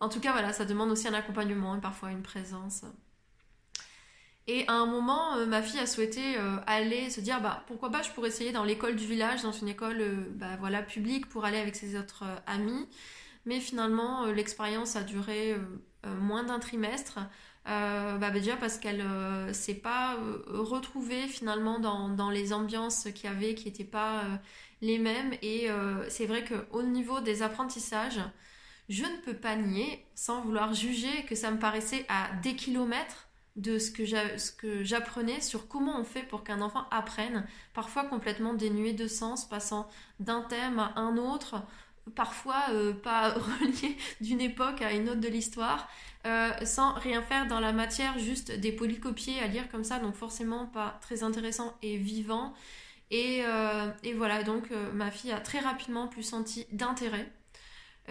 en 0.00 0.08
tout 0.08 0.20
cas, 0.20 0.32
voilà, 0.32 0.52
ça 0.52 0.64
demande 0.64 0.90
aussi 0.90 1.08
un 1.08 1.14
accompagnement 1.14 1.76
et 1.76 1.80
parfois 1.80 2.10
une 2.10 2.22
présence. 2.22 2.84
Et 4.46 4.68
à 4.68 4.74
un 4.74 4.86
moment, 4.86 5.36
euh, 5.36 5.46
ma 5.46 5.62
fille 5.62 5.80
a 5.80 5.86
souhaité 5.86 6.36
euh, 6.36 6.56
aller 6.66 7.08
se 7.08 7.20
dire 7.20 7.40
bah 7.40 7.64
pourquoi 7.66 7.90
pas 7.90 8.02
je 8.02 8.10
pourrais 8.10 8.28
essayer 8.28 8.52
dans 8.52 8.64
l'école 8.64 8.94
du 8.94 9.06
village, 9.06 9.42
dans 9.42 9.52
une 9.52 9.68
école 9.68 10.00
euh, 10.00 10.30
bah, 10.34 10.56
voilà 10.60 10.82
publique 10.82 11.28
pour 11.28 11.46
aller 11.46 11.58
avec 11.58 11.74
ses 11.74 11.98
autres 11.98 12.24
amis. 12.46 12.88
Mais 13.46 13.60
finalement, 13.60 14.26
l'expérience 14.26 14.96
a 14.96 15.02
duré 15.02 15.54
moins 16.06 16.44
d'un 16.44 16.58
trimestre. 16.58 17.18
Bah, 17.66 18.30
déjà 18.30 18.56
parce 18.56 18.78
qu'elle 18.78 19.04
s'est 19.52 19.74
pas 19.74 20.16
retrouvée 20.46 21.26
finalement 21.28 21.78
dans, 21.78 22.08
dans 22.08 22.30
les 22.30 22.54
ambiances 22.54 23.04
qu'il 23.14 23.28
y 23.28 23.32
avait 23.32 23.54
qui 23.54 23.66
n'étaient 23.66 23.84
pas 23.84 24.22
les 24.80 24.98
mêmes. 24.98 25.34
Et 25.42 25.68
c'est 26.08 26.24
vrai 26.24 26.42
qu'au 26.42 26.82
niveau 26.82 27.20
des 27.20 27.42
apprentissages, 27.42 28.20
je 28.88 29.04
ne 29.04 29.16
peux 29.26 29.36
pas 29.36 29.56
nier, 29.56 30.06
sans 30.14 30.40
vouloir 30.40 30.72
juger, 30.72 31.24
que 31.28 31.34
ça 31.34 31.50
me 31.50 31.58
paraissait 31.58 32.06
à 32.08 32.30
des 32.42 32.56
kilomètres 32.56 33.23
de 33.56 33.78
ce 33.78 33.90
que 33.90 34.82
j'apprenais 34.82 35.40
sur 35.40 35.68
comment 35.68 35.98
on 36.00 36.04
fait 36.04 36.22
pour 36.22 36.42
qu'un 36.42 36.60
enfant 36.60 36.86
apprenne, 36.90 37.46
parfois 37.72 38.04
complètement 38.04 38.54
dénué 38.54 38.92
de 38.92 39.06
sens, 39.06 39.48
passant 39.48 39.88
d'un 40.20 40.42
thème 40.42 40.78
à 40.78 40.92
un 40.96 41.16
autre, 41.16 41.62
parfois 42.16 42.64
pas 43.02 43.30
reliés 43.60 43.96
d'une 44.20 44.40
époque 44.40 44.82
à 44.82 44.92
une 44.92 45.08
autre 45.08 45.20
de 45.20 45.28
l'histoire, 45.28 45.88
sans 46.64 46.94
rien 46.94 47.22
faire 47.22 47.46
dans 47.46 47.60
la 47.60 47.72
matière, 47.72 48.18
juste 48.18 48.50
des 48.50 48.72
polycopiés 48.72 49.38
à 49.40 49.46
lire 49.46 49.70
comme 49.70 49.84
ça, 49.84 50.00
donc 50.00 50.14
forcément 50.14 50.66
pas 50.66 50.98
très 51.00 51.22
intéressant 51.22 51.76
et 51.82 51.96
vivant. 51.96 52.54
Et, 53.12 53.44
et 54.02 54.12
voilà, 54.14 54.42
donc 54.42 54.70
ma 54.94 55.12
fille 55.12 55.30
a 55.32 55.38
très 55.38 55.60
rapidement 55.60 56.08
plus 56.08 56.24
senti 56.24 56.66
d'intérêt 56.72 57.30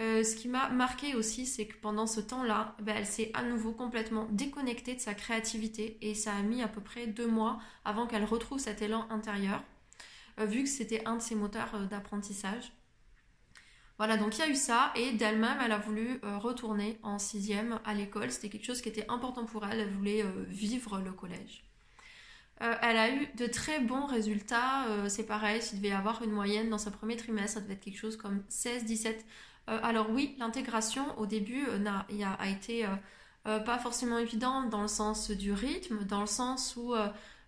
euh, 0.00 0.24
ce 0.24 0.34
qui 0.34 0.48
m'a 0.48 0.70
marqué 0.70 1.14
aussi, 1.14 1.46
c'est 1.46 1.66
que 1.66 1.76
pendant 1.76 2.06
ce 2.06 2.20
temps-là, 2.20 2.74
ben, 2.82 2.96
elle 2.96 3.06
s'est 3.06 3.30
à 3.34 3.44
nouveau 3.44 3.72
complètement 3.72 4.26
déconnectée 4.30 4.94
de 4.94 5.00
sa 5.00 5.14
créativité 5.14 5.98
et 6.00 6.14
ça 6.14 6.34
a 6.34 6.42
mis 6.42 6.62
à 6.62 6.68
peu 6.68 6.80
près 6.80 7.06
deux 7.06 7.28
mois 7.28 7.60
avant 7.84 8.06
qu'elle 8.06 8.24
retrouve 8.24 8.58
cet 8.58 8.82
élan 8.82 9.06
intérieur, 9.10 9.62
euh, 10.40 10.46
vu 10.46 10.64
que 10.64 10.68
c'était 10.68 11.06
un 11.06 11.16
de 11.16 11.22
ses 11.22 11.36
moteurs 11.36 11.72
euh, 11.74 11.84
d'apprentissage. 11.86 12.72
Voilà, 13.98 14.16
donc 14.16 14.36
il 14.36 14.40
y 14.40 14.42
a 14.42 14.48
eu 14.48 14.56
ça 14.56 14.90
et 14.96 15.12
d'elle-même, 15.12 15.58
elle 15.64 15.70
a 15.70 15.78
voulu 15.78 16.18
retourner 16.24 16.98
en 17.04 17.20
sixième 17.20 17.78
à 17.84 17.94
l'école. 17.94 18.32
C'était 18.32 18.48
quelque 18.48 18.64
chose 18.64 18.82
qui 18.82 18.88
était 18.88 19.08
important 19.08 19.44
pour 19.44 19.64
elle. 19.64 19.78
Elle 19.78 19.92
voulait 19.92 20.24
vivre 20.48 20.98
le 20.98 21.12
collège. 21.12 21.62
elle 22.58 22.96
a 22.96 23.14
eu 23.14 23.28
de 23.36 23.46
très 23.46 23.78
bons 23.78 24.06
résultats. 24.06 25.08
c'est 25.08 25.26
pareil, 25.26 25.62
s'il 25.62 25.80
devait 25.80 25.94
avoir 25.94 26.24
une 26.24 26.32
moyenne 26.32 26.70
dans 26.70 26.78
ce 26.78 26.90
premier 26.90 27.16
trimestre, 27.16 27.54
ça 27.54 27.60
devait 27.60 27.74
être 27.74 27.84
quelque 27.84 28.00
chose 28.00 28.16
comme 28.16 28.42
16-17 28.50 29.06
euh, 29.06 29.12
alors 29.66 30.10
oui, 30.10 30.34
l'intégration 30.38 31.18
au 31.18 31.26
début 31.26 31.66
euh, 31.68 31.78
a, 32.38 32.48
été 32.48 32.86
euh, 33.46 33.58
pas 33.60 33.78
forcément 33.78 34.18
évidente 34.18 34.70
dans 34.70 34.82
le 34.82 34.88
sens 34.88 35.30
du 35.30 35.52
rythme, 35.52 36.04
dans 36.04 36.20
le 36.20 36.26
sens 36.26 36.76
où 36.76 36.94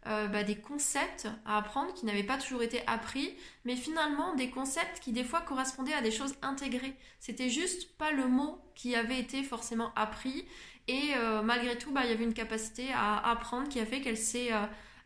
bah, 0.05 0.45
des 0.45 0.57
concepts 0.57 1.29
à 1.45 1.59
apprendre 1.59 1.93
qui 1.93 2.07
n'avaient 2.07 2.23
pas 2.23 2.39
toujours 2.39 2.63
été 2.63 2.81
appris, 2.87 3.35
mais 3.65 3.75
finalement 3.75 4.35
des 4.35 4.51
concepts 4.51 5.01
qui 5.01 5.13
des 5.13 5.25
fois 5.25 5.41
correspondaient 5.41 5.95
à 5.95 6.01
des 6.01 6.13
choses 6.13 6.35
intégrées. 6.43 6.95
C'était 7.19 7.51
juste 7.51 7.97
pas 7.99 8.13
le 8.13 8.29
mot 8.29 8.61
qui 8.77 8.95
avait 8.95 9.19
été 9.19 9.43
forcément 9.43 9.93
appris, 9.97 10.45
et 10.87 11.15
malgré 11.43 11.77
tout, 11.77 11.91
bah, 11.91 12.03
il 12.05 12.11
y 12.11 12.13
avait 12.13 12.23
une 12.23 12.35
capacité 12.35 12.93
à 12.95 13.31
apprendre 13.31 13.69
qui 13.69 13.81
a 13.81 13.87
fait 13.87 14.01
qu'elle 14.01 14.17
s'est 14.17 14.51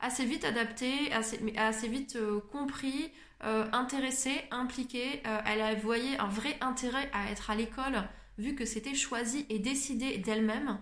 assez 0.01 0.27
vite 0.27 0.45
adaptée, 0.45 1.11
assez, 1.13 1.41
assez 1.57 1.89
vite 1.89 2.19
compris, 2.53 3.11
euh, 3.45 3.67
intéressée, 3.73 4.43
impliquée. 4.51 5.23
Euh, 5.27 5.41
elle 5.47 5.79
voyait 5.79 6.19
un 6.19 6.29
vrai 6.29 6.57
intérêt 6.61 7.09
à 7.13 7.31
être 7.31 7.51
à 7.51 7.55
l'école, 7.55 8.03
vu 8.39 8.55
que 8.55 8.65
c'était 8.65 8.95
choisi 8.95 9.47
et 9.49 9.59
décidé 9.59 10.19
d'elle-même. 10.19 10.79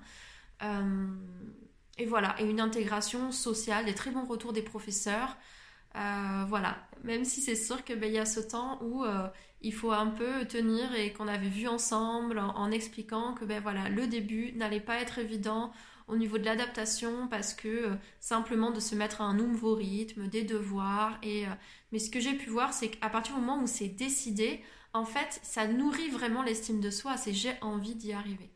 Euh, 0.62 1.06
et 1.98 2.06
voilà, 2.06 2.34
et 2.40 2.44
une 2.44 2.60
intégration 2.60 3.30
sociale, 3.32 3.84
des 3.84 3.94
très 3.94 4.10
bons 4.10 4.24
retours 4.24 4.52
des 4.52 4.62
professeurs. 4.62 5.36
voilà, 5.94 6.76
même 7.04 7.24
si 7.24 7.40
c'est 7.40 7.56
sûr 7.56 7.84
qu'il 7.84 7.98
ben, 7.98 8.12
y 8.12 8.18
a 8.18 8.26
ce 8.26 8.40
temps 8.40 8.80
où 8.82 9.04
il 9.60 9.74
faut 9.74 9.90
un 9.90 10.06
peu 10.06 10.44
tenir 10.46 10.94
et 10.94 11.12
qu'on 11.12 11.26
avait 11.26 11.48
vu 11.48 11.66
ensemble 11.66 12.38
en, 12.38 12.56
en 12.56 12.70
expliquant 12.70 13.34
que 13.34 13.44
ben, 13.44 13.60
voilà, 13.60 13.88
le 13.88 14.06
début 14.06 14.52
n'allait 14.52 14.80
pas 14.80 14.96
être 14.96 15.18
évident 15.18 15.72
au 16.08 16.16
niveau 16.16 16.38
de 16.38 16.44
l'adaptation 16.44 17.28
parce 17.28 17.54
que 17.54 17.68
euh, 17.68 17.94
simplement 18.20 18.70
de 18.70 18.80
se 18.80 18.94
mettre 18.94 19.20
à 19.20 19.24
un 19.24 19.34
nouveau 19.34 19.74
rythme, 19.74 20.26
des 20.26 20.42
devoirs. 20.42 21.18
Et, 21.22 21.46
euh, 21.46 21.50
mais 21.92 21.98
ce 21.98 22.10
que 22.10 22.20
j'ai 22.20 22.34
pu 22.34 22.50
voir, 22.50 22.72
c'est 22.72 22.88
qu'à 22.88 23.08
partir 23.08 23.34
du 23.34 23.40
moment 23.40 23.62
où 23.62 23.66
c'est 23.66 23.88
décidé, 23.88 24.62
en 24.94 25.04
fait, 25.04 25.40
ça 25.42 25.66
nourrit 25.66 26.08
vraiment 26.08 26.42
l'estime 26.42 26.80
de 26.80 26.90
soi. 26.90 27.16
C'est 27.16 27.34
j'ai 27.34 27.54
envie 27.60 27.94
d'y 27.94 28.12
arriver. 28.12 28.50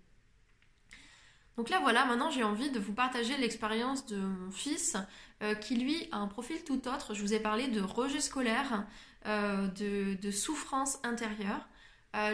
Donc 1.59 1.68
là 1.68 1.80
voilà, 1.80 2.06
maintenant 2.06 2.30
j'ai 2.30 2.42
envie 2.42 2.71
de 2.71 2.78
vous 2.78 2.94
partager 2.94 3.37
l'expérience 3.37 4.06
de 4.06 4.16
mon 4.16 4.50
fils 4.50 4.97
euh, 5.42 5.54
qui 5.54 5.76
lui 5.76 6.09
a 6.11 6.16
un 6.16 6.26
profil 6.26 6.64
tout 6.64 6.88
autre. 6.88 7.12
Je 7.12 7.21
vous 7.21 7.35
ai 7.35 7.40
parlé 7.40 7.68
de 7.68 7.80
rejet 7.80 8.21
scolaire, 8.21 8.87
de, 9.25 10.14
de, 10.14 10.30
souffrance 10.32 10.99
intérieure. 11.04 11.68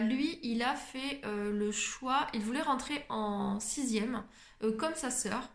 Lui, 0.01 0.39
il 0.43 0.63
a 0.63 0.75
fait 0.75 1.21
le 1.25 1.71
choix, 1.71 2.27
il 2.35 2.41
voulait 2.41 2.63
rentrer 2.63 3.05
en 3.09 3.61
sixième. 3.61 4.23
Euh, 4.65 4.77
comme 4.77 4.95
sa 4.95 5.11
sœur. 5.11 5.49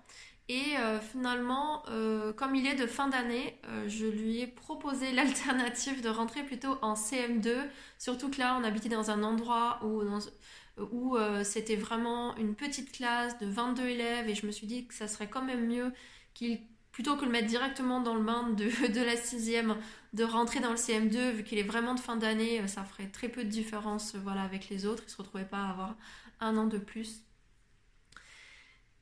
Et 0.49 0.77
euh, 0.77 0.99
finalement, 0.99 1.83
euh, 1.89 2.33
comme 2.33 2.55
il 2.55 2.67
est 2.67 2.75
de 2.75 2.85
fin 2.85 3.07
d'année, 3.07 3.59
je 3.87 4.05
lui 4.05 4.39
ai 4.41 4.47
proposé 4.47 5.11
l'alternative 5.13 6.01
de 6.01 6.09
rentrer 6.09 6.43
plutôt 6.43 6.77
en 6.81 6.93
CM2. 6.93 7.67
Surtout 7.99 8.29
que 8.29 8.39
là, 8.39 8.57
on 8.59 8.63
habitait 8.63 8.89
dans 8.89 9.11
un 9.11 9.23
endroit 9.23 9.79
où, 9.83 11.17
c'était 11.43 11.75
vraiment 11.75 12.35
une 12.37 12.55
petite 12.55 12.91
classe 12.91 13.37
de 13.39 13.45
22 13.45 13.83
élèves 13.83 14.29
et 14.29 14.35
je 14.35 14.45
me 14.45 14.51
suis 14.51 14.67
dit 14.67 14.87
que 14.87 14.93
ça 14.93 15.07
serait 15.07 15.29
quand 15.29 15.43
même 15.43 15.67
mieux 15.67 15.91
qu'il, 16.33 16.59
plutôt 16.91 17.15
que 17.15 17.25
le 17.25 17.31
mettre 17.31 17.47
directement 17.47 17.99
dans 18.01 18.15
le 18.15 18.23
bain 18.23 18.49
de, 18.49 18.65
de 18.93 19.01
la 19.01 19.15
sixième, 19.15 19.77
de 20.13 20.23
rentrer 20.23 20.59
dans 20.59 20.71
le 20.71 20.77
CM2 20.77 21.31
vu 21.31 21.43
qu'il 21.43 21.57
est 21.57 21.63
vraiment 21.63 21.95
de 21.95 21.99
fin 21.99 22.15
d'année, 22.15 22.67
ça 22.67 22.83
ferait 22.83 23.07
très 23.07 23.29
peu 23.29 23.43
de 23.43 23.49
différence 23.49 24.15
voilà, 24.15 24.43
avec 24.43 24.69
les 24.69 24.85
autres. 24.85 25.03
Il 25.07 25.09
se 25.09 25.17
retrouvait 25.17 25.45
pas 25.45 25.57
à 25.57 25.69
avoir 25.69 25.95
un 26.39 26.55
an 26.57 26.67
de 26.67 26.77
plus. 26.77 27.23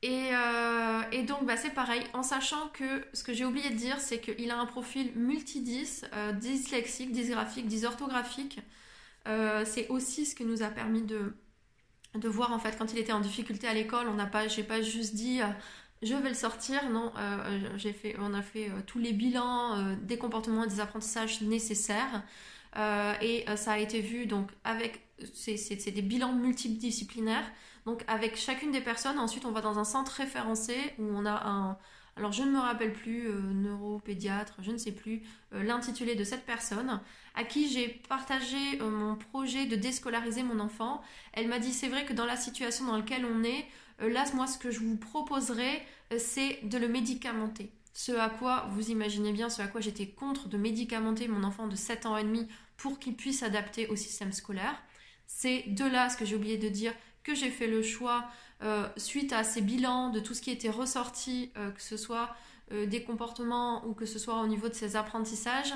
Euh, 0.04 1.02
et, 1.12 1.24
donc, 1.24 1.46
bah, 1.46 1.58
c'est 1.58 1.74
pareil, 1.74 2.04
en 2.14 2.24
sachant 2.24 2.70
que 2.70 3.06
ce 3.14 3.24
que 3.24 3.34
j'ai 3.34 3.46
oublié 3.46 3.70
de 3.70 3.76
dire, 3.76 4.00
c'est 4.00 4.20
qu'il 4.20 4.50
a 4.50 4.58
un 4.60 4.66
profil 4.66 5.12
multidis, 5.16 6.02
euh, 6.14 6.32
dyslexique, 6.32 7.12
dysgraphique, 7.12 7.68
dysorthographique. 7.68 8.60
Euh, 9.28 9.64
c'est 9.66 9.88
aussi 9.90 10.26
ce 10.26 10.36
qui 10.36 10.46
nous 10.46 10.64
a 10.64 10.70
permis 10.70 11.04
de, 11.04 11.36
de 12.16 12.28
voir, 12.28 12.52
en 12.52 12.60
fait, 12.60 12.78
quand 12.78 12.92
il 12.94 13.00
était 13.00 13.14
en 13.14 13.20
difficulté 13.20 13.68
à 13.68 13.74
l'école, 13.74 14.08
on 14.08 14.16
n'a 14.16 14.26
pas, 14.26 14.48
j'ai 14.48 14.64
pas 14.64 14.82
juste 14.82 15.14
dit 15.14 15.40
je 16.02 16.16
vais 16.16 16.30
le 16.30 16.36
sortir, 16.36 16.90
non, 16.90 17.12
j'ai 17.78 17.94
fait, 17.94 18.16
on 18.20 18.34
a 18.34 18.42
fait 18.42 18.72
tous 18.88 19.00
les 19.00 19.14
bilans 19.14 19.96
des 20.02 20.18
comportements 20.18 20.64
et 20.64 20.68
des 20.68 20.80
apprentissages 20.80 21.42
nécessaires. 21.42 22.24
et 23.22 23.46
ça 23.56 23.74
a 23.74 23.78
été 23.78 24.02
vu 24.02 24.26
donc 24.26 24.50
avec, 24.64 25.02
c'est 25.34 25.92
des 25.92 26.02
bilans 26.02 26.34
multidisciplinaires 26.34 27.46
donc 27.86 28.04
avec 28.08 28.38
chacune 28.38 28.72
des 28.72 28.82
personnes, 28.82 29.18
ensuite 29.18 29.46
on 29.46 29.52
va 29.52 29.62
dans 29.62 29.80
un 29.80 29.84
centre 29.84 30.12
référencé 30.12 30.76
où 31.00 31.04
on 31.04 31.26
a 31.26 31.48
un... 31.48 31.78
Alors 32.18 32.32
je 32.32 32.44
ne 32.44 32.52
me 32.52 32.60
rappelle 32.60 32.94
plus, 32.94 33.30
euh, 33.30 33.40
neuropédiatre, 33.40 34.56
je 34.62 34.72
ne 34.72 34.78
sais 34.78 34.92
plus 34.92 35.24
euh, 35.54 35.64
l'intitulé 35.64 36.14
de 36.16 36.24
cette 36.24 36.46
personne, 36.46 37.00
à 37.36 37.44
qui 37.46 37.70
j'ai 37.70 37.88
partagé 38.10 38.58
euh, 38.82 38.90
mon 38.90 39.16
projet 39.16 39.66
de 39.66 39.78
déscolariser 39.78 40.44
mon 40.44 40.60
enfant. 40.60 41.02
Elle 41.34 41.48
m'a 41.48 41.58
dit 41.58 41.72
c'est 41.72 41.88
vrai 41.88 42.06
que 42.06 42.14
dans 42.14 42.26
la 42.26 42.36
situation 42.36 42.86
dans 42.86 42.98
laquelle 42.98 43.26
on 43.26 43.44
est, 43.44 43.66
là 44.02 44.26
moi 44.34 44.48
ce 44.48 44.58
que 44.58 44.72
je 44.72 44.80
vous 44.80 44.98
proposerais 44.98 45.86
c'est 46.18 46.60
de 46.64 46.78
le 46.78 46.88
médicamenter. 46.88 47.72
Ce 47.94 48.12
à 48.14 48.30
quoi, 48.30 48.68
vous 48.72 48.90
imaginez 48.90 49.34
bien, 49.34 49.50
ce 49.50 49.62
à 49.62 49.68
quoi 49.68 49.82
j'étais 49.82 50.08
contre 50.08 50.48
de 50.48 50.58
médicamenter 50.58 51.28
mon 51.28 51.44
enfant 51.44 51.68
de 51.68 51.76
7 51.76 52.06
ans 52.06 52.18
et 52.18 52.24
demi 52.24 52.48
pour 52.78 53.00
qu'il 53.00 53.16
puisse 53.16 53.40
s'adapter 53.40 53.88
au 53.88 53.96
système 53.96 54.32
scolaire. 54.32 54.82
C'est 55.28 55.64
de 55.68 55.86
là 55.86 56.10
ce 56.10 56.18
que 56.18 56.26
j'ai 56.26 56.36
oublié 56.36 56.58
de 56.58 56.70
dire 56.70 56.94
que 57.24 57.36
j'ai 57.36 57.50
fait 57.50 57.68
le 57.68 57.84
choix 57.84 58.26
euh, 58.64 58.88
suite 58.98 59.34
à 59.34 59.44
ces 59.44 59.62
bilans 59.62 60.10
de 60.10 60.20
tout 60.20 60.34
ce 60.34 60.42
qui 60.42 60.52
était 60.52 60.70
ressorti, 60.70 61.52
euh, 61.58 61.72
que 61.72 61.82
ce 61.82 61.98
soit 61.98 62.36
euh, 62.72 62.86
des 62.86 63.04
comportements 63.04 63.86
ou 63.86 63.94
que 63.94 64.06
ce 64.06 64.20
soit 64.20 64.42
au 64.42 64.48
niveau 64.48 64.70
de 64.70 64.74
ses 64.74 64.96
apprentissages. 64.96 65.74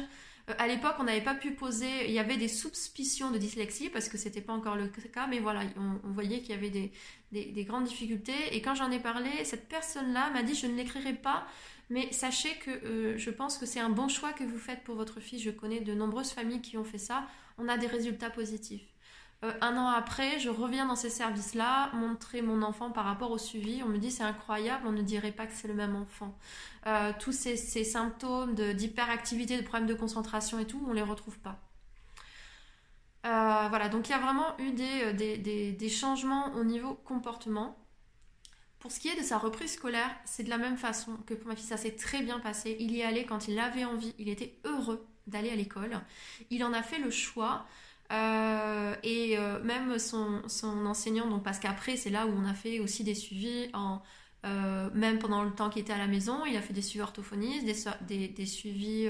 À 0.48 0.68
l'époque, 0.68 0.96
on 1.00 1.04
n'avait 1.04 1.24
pas 1.24 1.34
pu 1.34 1.52
poser, 1.52 2.08
il 2.08 2.12
y 2.12 2.20
avait 2.20 2.38
des 2.38 2.48
suspicions 2.48 3.32
de 3.32 3.38
dyslexie 3.38 3.90
parce 3.90 4.10
que 4.10 4.18
c'était 4.18 4.42
pas 4.42 4.54
encore 4.54 4.76
le 4.76 4.88
cas, 4.88 5.26
mais 5.28 5.40
voilà, 5.40 5.62
on, 5.78 6.12
voyait 6.12 6.42
qu'il 6.42 6.52
y 6.52 6.54
avait 6.54 6.70
des, 6.70 6.92
des, 7.32 7.64
grandes 7.64 7.86
difficultés. 7.86 8.34
Et 8.52 8.62
quand 8.62 8.76
j'en 8.76 8.92
ai 8.92 9.00
parlé, 9.00 9.30
cette 9.44 9.68
personne-là 9.68 10.30
m'a 10.32 10.44
dit 10.44 10.54
je 10.54 10.68
ne 10.68 10.76
l'écrirai 10.76 11.14
pas, 11.14 11.48
mais 11.90 12.12
sachez 12.12 12.54
que 12.60 13.16
je 13.18 13.30
pense 13.32 13.58
que 13.58 13.66
c'est 13.66 13.80
un 13.80 13.90
bon 13.90 14.08
choix 14.08 14.34
que 14.34 14.44
vous 14.44 14.60
faites 14.60 14.84
pour 14.84 14.96
votre 14.96 15.20
fille. 15.20 15.40
Je 15.40 15.50
connais 15.52 15.80
de 15.80 15.94
nombreuses 15.94 16.32
familles 16.32 16.62
qui 16.62 16.78
ont 16.78 16.84
fait 16.84 17.00
ça. 17.00 17.26
On 17.58 17.68
a 17.68 17.78
des 17.78 17.88
résultats 17.88 18.30
positifs. 18.30 18.95
Euh, 19.44 19.52
un 19.62 19.76
an 19.78 19.88
après, 19.88 20.40
je 20.40 20.50
reviens 20.50 20.86
dans 20.86 20.96
ces 20.96 21.10
services-là, 21.10 21.92
montrer 21.94 22.42
mon 22.42 22.62
enfant 22.62 22.92
par 22.92 23.06
rapport 23.06 23.32
au 23.32 23.38
suivi. 23.38 23.82
On 23.84 23.88
me 23.88 23.98
dit 23.98 24.12
c'est 24.12 24.24
incroyable, 24.24 24.88
on 24.88 24.92
ne 24.92 25.02
dirait 25.02 25.32
pas 25.32 25.46
que 25.46 25.54
c'est 25.54 25.68
le 25.68 25.74
même 25.74 25.96
enfant. 25.96 26.38
Euh, 26.88 27.12
tous 27.20 27.32
ces, 27.32 27.56
symptômes 27.56 28.56
d'hyperactivité, 28.56 29.58
de, 29.58 29.64
problèmes 29.64 29.88
de 29.88 29.94
concentration 29.94 30.60
et 30.60 30.66
tout, 30.66 30.82
on 30.86 30.90
ne 30.90 30.96
les 30.96 31.02
retrouve 31.02 31.38
pas. 31.40 31.60
Euh, 33.26 33.68
voilà, 33.70 33.90
donc 33.90 34.08
il 34.08 34.12
y 34.12 34.16
a 34.16 34.20
vraiment 34.20 34.56
eu 34.60 34.72
des, 34.72 35.14
des, 35.74 35.90
changements 35.90 36.54
au 36.54 36.64
niveau 36.64 36.94
comportement. 36.94 37.78
Pour 38.80 38.92
ce 38.92 39.00
qui 39.00 39.08
est 39.08 39.20
de 39.20 39.24
sa 39.24 39.40
reprise 39.40 39.74
scolaire, 39.74 40.12
c'est 40.26 40.44
de 40.44 40.50
la 40.50 40.60
même 40.60 40.78
façon 40.78 41.18
que 41.26 41.34
pour 41.34 41.48
ma 41.48 41.56
fille, 41.56 41.66
ça 41.66 41.78
s'est 41.78 41.96
très 41.96 42.22
bien 42.22 42.40
passé. 42.40 42.78
Il 42.80 42.96
y 42.96 43.02
allait 43.02 43.26
quand 43.26 43.48
il 43.48 43.58
avait 43.60 43.84
envie, 43.84 44.14
il 44.20 44.30
était 44.30 44.60
heureux 44.64 45.08
d'aller 45.26 45.50
à 45.50 45.56
l'école. 45.56 46.00
Il 46.52 46.64
en 46.64 46.72
a 46.72 46.84
fait 46.84 47.00
le 47.00 47.10
choix. 47.10 47.66
Euh, 48.12 48.96
et 49.04 49.38
euh, 49.38 49.62
même 49.64 49.98
son, 49.98 50.48
son, 50.48 50.86
enseignant, 50.86 51.28
donc 51.28 51.44
parce 51.44 51.58
qu'après 51.58 51.98
c'est 51.98 52.12
là 52.12 52.28
où 52.28 52.30
on 52.30 52.46
a 52.46 52.54
fait 52.54 52.80
aussi 52.80 53.04
des 53.04 53.16
suivis, 53.16 53.70
en, 53.74 54.02
euh, 54.46 54.90
même 54.94 55.18
pendant 55.18 55.44
le 55.44 55.52
temps 55.52 55.70
qu'il 55.72 55.82
était 55.82 55.94
à 55.94 55.98
la 55.98 56.08
maison, 56.08 56.46
il 56.46 56.56
a 56.56 56.62
fait 56.62 56.74
des 56.74 56.84
suivis 56.84 57.02
orthophonistes, 57.02 57.66
des, 58.08 58.28
des, 58.28 58.46
suivis, 58.46 59.10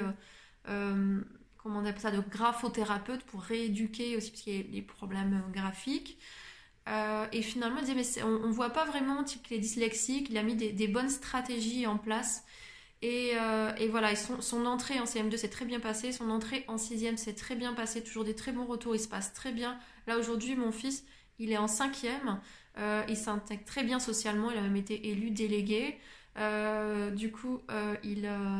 comment 0.65 1.79
on 1.79 1.86
appelle 1.86 2.01
ça, 2.01 2.12
de 2.12 2.21
graphothérapeute 2.21 3.23
pour 3.23 3.41
rééduquer 3.41 4.15
aussi, 4.15 4.31
parce 4.31 4.43
qu'il 4.43 4.55
y 4.55 4.60
a 4.60 4.63
des 4.63 4.81
problèmes 4.81 5.43
graphiques. 5.51 6.17
et 6.88 7.41
finalement, 7.41 7.79
il 7.79 7.86
disait, 7.93 7.95
mais 7.95 8.23
on, 8.23 8.47
ne 8.47 8.53
voit 8.53 8.69
pas 8.69 8.86
vraiment 8.86 9.25
qu'il 9.25 9.58
est 9.58 9.60
dyslexique, 9.60 10.27
il 10.29 10.38
a 10.38 10.43
mis 10.43 10.55
des 10.55 10.88
bonnes 10.88 11.10
stratégies 11.10 11.86
en 11.86 11.97
place 11.97 12.45
Et, 13.01 13.34
voilà, 13.89 14.15
son, 14.15 14.65
entrée 14.65 14.99
en 14.99 15.05
CM2 15.05 15.38
s'est 15.38 15.49
très 15.49 15.65
bien 15.65 15.79
passée, 15.79 16.12
son 16.12 16.29
entrée 16.29 16.65
en 16.67 16.77
6e 16.77 17.17
s'est 17.17 17.36
très 17.36 17.55
bien 17.55 17.73
passée, 17.73 18.03
toujours 18.03 18.23
des 18.23 18.36
très 18.36 18.51
bons 18.51 18.65
retours, 18.65 18.95
il 18.95 18.99
se 18.99 19.08
passe 19.08 19.34
très 19.34 19.51
bien. 19.51 19.77
Là 20.08 20.17
aujourd'hui, 20.17 20.55
mon 20.55 20.71
fils, 20.71 21.03
il 21.38 21.51
est 21.51 21.58
en 21.58 21.67
5e, 21.67 22.39
il 23.08 23.17
s'intègre 23.17 23.63
très 23.65 23.84
bien 23.84 23.99
socialement, 23.99 24.49
il 24.51 24.58
a 24.58 24.62
même 24.62 24.75
été 24.75 25.10
élu 25.10 25.29
délégué. 25.29 25.99
du 27.15 27.31
coup, 27.31 27.62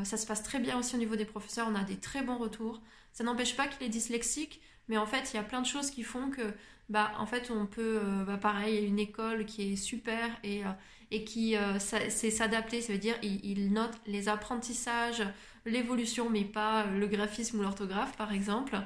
ça 0.04 0.18
se 0.18 0.28
passe 0.28 0.44
très 0.44 0.60
bien 0.60 0.78
aussi 0.78 0.96
au 0.96 1.00
niveau 1.00 1.16
des 1.16 1.26
professeurs, 1.26 1.68
on 1.72 1.76
a 1.76 1.84
des 1.84 1.98
très 1.98 2.22
bons 2.22 2.38
retours. 2.38 2.82
Ça 3.16 3.24
n'empêche 3.24 3.56
pas 3.56 3.68
qu'il 3.68 3.88
est 3.88 3.90
dyslexique, 3.90 4.62
mais 4.88 4.98
en 4.98 5.06
fait, 5.06 5.34
il 5.34 5.38
y 5.38 5.40
a 5.40 5.44
plein 5.44 5.62
de 5.62 5.66
choses 5.66 5.90
qui 5.90 6.04
font 6.04 6.30
que, 6.30 6.54
bah, 6.90 7.12
en 7.18 7.26
fait, 7.26 7.50
on 7.50 7.66
peut, 7.66 8.00
euh, 8.04 8.26
bah, 8.26 8.38
pareil, 8.38 8.86
une 8.86 9.00
école 9.00 9.46
qui 9.46 9.74
est 9.74 9.76
super 9.78 10.30
et, 10.44 10.66
euh, 10.66 10.70
et 11.12 11.24
qui 11.24 11.56
euh, 11.56 11.80
sait 11.80 12.10
s'adapter, 12.10 12.82
ça 12.82 12.94
veut 12.94 13.00
dire 13.00 13.16
il, 13.22 13.72
note 13.72 13.94
les 14.08 14.30
apprentissages, 14.30 15.24
l'évolution, 15.66 16.30
mais 16.30 16.44
pas 16.44 16.86
le 16.86 17.08
graphisme 17.08 17.60
ou 17.60 17.64
l'orthographe, 17.64 18.16
par 18.18 18.32
exemple. 18.32 18.78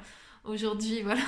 Aujourd'hui, 0.44 1.02
voilà, 1.02 1.22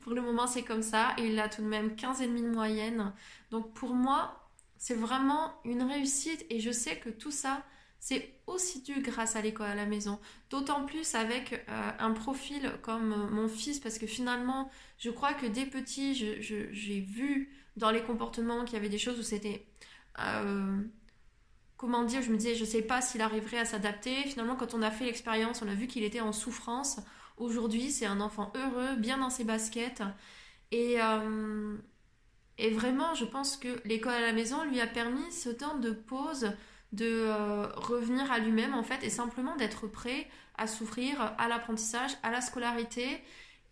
pour 0.00 0.12
le 0.12 0.22
moment, 0.22 0.46
c'est 0.46 0.62
comme 0.62 0.82
ça. 0.82 1.14
Il 1.18 1.38
a 1.38 1.48
tout 1.48 1.62
de 1.62 1.66
même 1.66 1.90
15,5 1.90 2.42
de 2.42 2.54
moyenne. 2.54 3.12
Donc, 3.50 3.72
pour 3.74 3.94
moi, 3.94 4.48
c'est 4.78 4.94
vraiment 4.94 5.52
une 5.64 5.82
réussite 5.82 6.44
et 6.50 6.60
je 6.60 6.70
sais 6.70 6.96
que 6.96 7.08
tout 7.08 7.30
ça, 7.30 7.62
c'est 8.00 8.34
aussi 8.48 8.82
dû 8.82 9.00
grâce 9.00 9.36
à 9.36 9.42
l'école 9.42 9.68
à 9.68 9.76
la 9.76 9.86
maison. 9.86 10.18
D'autant 10.50 10.84
plus 10.84 11.14
avec 11.14 11.64
euh, 11.68 11.90
un 12.00 12.10
profil 12.10 12.72
comme 12.82 13.12
euh, 13.12 13.30
mon 13.30 13.46
fils, 13.46 13.78
parce 13.78 13.96
que 13.96 14.08
finalement, 14.08 14.68
je 14.98 15.10
crois 15.10 15.34
que 15.34 15.46
dès 15.46 15.66
petit, 15.66 16.14
j'ai 16.16 17.00
vu 17.00 17.54
dans 17.76 17.92
les 17.92 18.02
comportements 18.02 18.64
qu'il 18.64 18.74
y 18.74 18.76
avait 18.76 18.88
des 18.88 18.98
choses 18.98 19.20
où 19.20 19.22
c'était... 19.22 19.64
Euh, 20.18 20.82
comment 21.76 22.04
dire, 22.04 22.22
je 22.22 22.30
me 22.30 22.36
disais, 22.36 22.54
je 22.54 22.64
ne 22.64 22.68
sais 22.68 22.82
pas 22.82 23.00
s'il 23.00 23.20
arriverait 23.20 23.58
à 23.58 23.64
s'adapter. 23.64 24.14
Finalement, 24.24 24.56
quand 24.56 24.74
on 24.74 24.82
a 24.82 24.90
fait 24.90 25.04
l'expérience, 25.04 25.62
on 25.62 25.68
a 25.68 25.74
vu 25.74 25.86
qu'il 25.86 26.04
était 26.04 26.20
en 26.20 26.32
souffrance. 26.32 27.00
Aujourd'hui, 27.36 27.90
c'est 27.90 28.06
un 28.06 28.20
enfant 28.20 28.52
heureux, 28.54 28.96
bien 28.96 29.18
dans 29.18 29.30
ses 29.30 29.44
baskets. 29.44 30.02
Et, 30.70 30.98
et 32.58 32.70
vraiment, 32.70 33.14
je 33.14 33.24
pense 33.24 33.56
que 33.56 33.80
l'école 33.84 34.12
à 34.12 34.20
la 34.20 34.32
maison 34.32 34.64
lui 34.64 34.80
a 34.80 34.86
permis 34.86 35.32
ce 35.32 35.50
temps 35.50 35.78
de 35.78 35.90
pause 35.90 36.52
de 36.92 37.06
euh, 37.06 37.66
revenir 37.74 38.30
à 38.30 38.38
lui-même 38.38 38.74
en 38.74 38.82
fait 38.82 39.02
et 39.02 39.10
simplement 39.10 39.56
d'être 39.56 39.86
prêt 39.86 40.28
à 40.56 40.66
souffrir 40.66 41.34
à 41.38 41.48
l'apprentissage, 41.48 42.12
à 42.22 42.30
la 42.30 42.40
scolarité. 42.40 43.22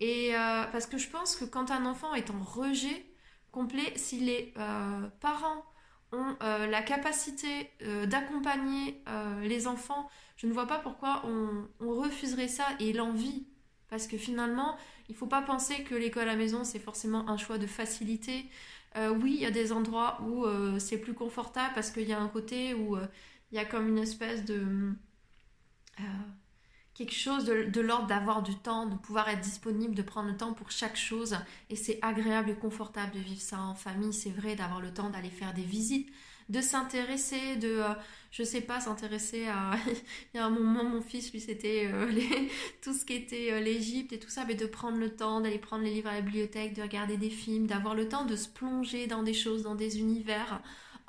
Et 0.01 0.35
euh, 0.35 0.65
parce 0.73 0.87
que 0.87 0.97
je 0.97 1.09
pense 1.09 1.37
que 1.37 1.45
quand 1.45 1.71
un 1.71 1.85
enfant 1.85 2.15
est 2.15 2.31
en 2.31 2.43
rejet 2.43 3.05
complet, 3.53 3.93
si 3.97 4.21
les 4.21 4.55
euh, 4.57 5.07
parents 5.21 5.65
ont 6.13 6.37
la 6.41 6.83
capacité 6.83 7.71
d'accompagner 8.07 9.03
les 9.43 9.67
enfants, 9.67 10.09
je 10.41 10.47
ne 10.47 10.53
vois 10.53 10.67
pas 10.67 10.79
pourquoi 10.79 11.23
on, 11.27 11.69
refuserait 11.81 12.49
ça 12.49 12.65
et 12.79 12.95
l'envie. 12.95 13.47
Parce 13.89 14.07
que 14.07 14.17
finalement, 14.17 14.79
il 15.09 15.13
ne 15.13 15.17
faut 15.17 15.27
pas 15.27 15.43
penser 15.43 15.85
que 15.85 15.95
l'école 15.95 16.31
à 16.31 16.37
maison, 16.37 16.65
c'est 16.65 16.79
forcément 16.79 17.29
un 17.29 17.37
choix 17.37 17.59
de 17.59 17.67
facilité. 17.67 18.47
Euh, 18.97 19.11
oui, 19.11 19.35
il 19.35 19.41
y 19.43 19.47
a 19.47 19.51
des 19.51 19.71
endroits 19.71 20.19
où 20.23 20.47
euh, 20.47 20.79
c'est 20.79 20.99
plus 20.99 21.13
confortable 21.13 21.73
parce 21.75 21.91
qu'il 21.91 22.09
y 22.09 22.13
a 22.15 22.21
un 22.21 22.29
côté 22.29 22.73
où 22.73 22.97
euh, 22.97 23.07
il 23.53 23.57
y 23.57 23.59
a 23.59 23.67
comme 23.67 23.89
une 23.89 23.99
espèce 23.99 24.45
de 24.47 24.93
quelque 26.95 27.15
chose 27.15 27.45
de, 27.45 27.81
l'ordre 27.81 28.07
d'avoir 28.07 28.43
du 28.43 28.55
temps, 28.55 28.87
de 28.87 28.97
pouvoir 28.97 29.29
être 29.29 29.41
disponible, 29.41 29.95
de 29.95 30.03
prendre 30.03 30.29
le 30.29 30.37
temps 30.37 30.53
pour 30.53 30.71
chaque 30.71 30.97
chose. 30.97 31.37
Et 31.71 31.77
c'est 31.77 31.99
agréable 32.03 32.51
et 32.51 32.55
confortable 32.55 33.13
de 33.13 33.21
vivre 33.21 33.41
ça 33.41 33.61
en 33.61 33.75
famille, 33.75 34.13
c'est 34.13 34.31
vrai, 34.31 34.57
d'avoir 34.57 34.81
le 34.81 34.93
temps 34.93 35.11
d'aller 35.11 35.31
faire 35.31 35.55
des 35.55 35.63
visites, 35.63 36.09
de 36.49 36.61
s'intéresser, 36.61 37.57
de, 37.57 37.69
euh, 37.69 37.95
je 38.33 38.43
sais 38.43 38.61
pas, 38.61 38.81
s'intéresser 38.81 39.47
à... 39.47 39.77
Il 40.35 40.37
y 40.37 40.41
a 40.41 40.47
un 40.47 40.51
moment, 40.51 40.85
mon 40.85 41.01
fils, 41.01 41.33
lui, 41.33 41.41
c'était 41.41 41.89
euh, 41.93 42.11
tout 42.83 42.93
ce 42.93 43.05
qui 43.05 43.15
était 43.15 43.53
euh, 43.53 43.61
l'Égypte 43.61 44.13
et 44.13 44.19
tout 44.19 44.29
ça, 44.29 44.45
mais 44.47 44.57
de 44.57 44.67
prendre 44.67 44.99
le 44.99 45.15
temps, 45.15 45.41
d'aller 45.41 45.59
prendre 45.59 45.85
les 45.85 45.93
livres 45.93 46.11
à 46.11 46.15
la 46.15 46.21
bibliothèque, 46.23 46.75
de 46.75 46.83
regarder 46.83 47.17
des 47.17 47.31
films, 47.31 47.67
d'avoir 47.67 47.95
le 47.95 48.09
temps 48.09 48.25
de 48.25 48.37
se 48.37 48.49
plonger 48.49 49.07
dans 49.07 49.23
des 49.23 49.35
choses, 49.35 49.63
dans 49.63 49.77
des 49.77 50.01
univers 50.01 50.61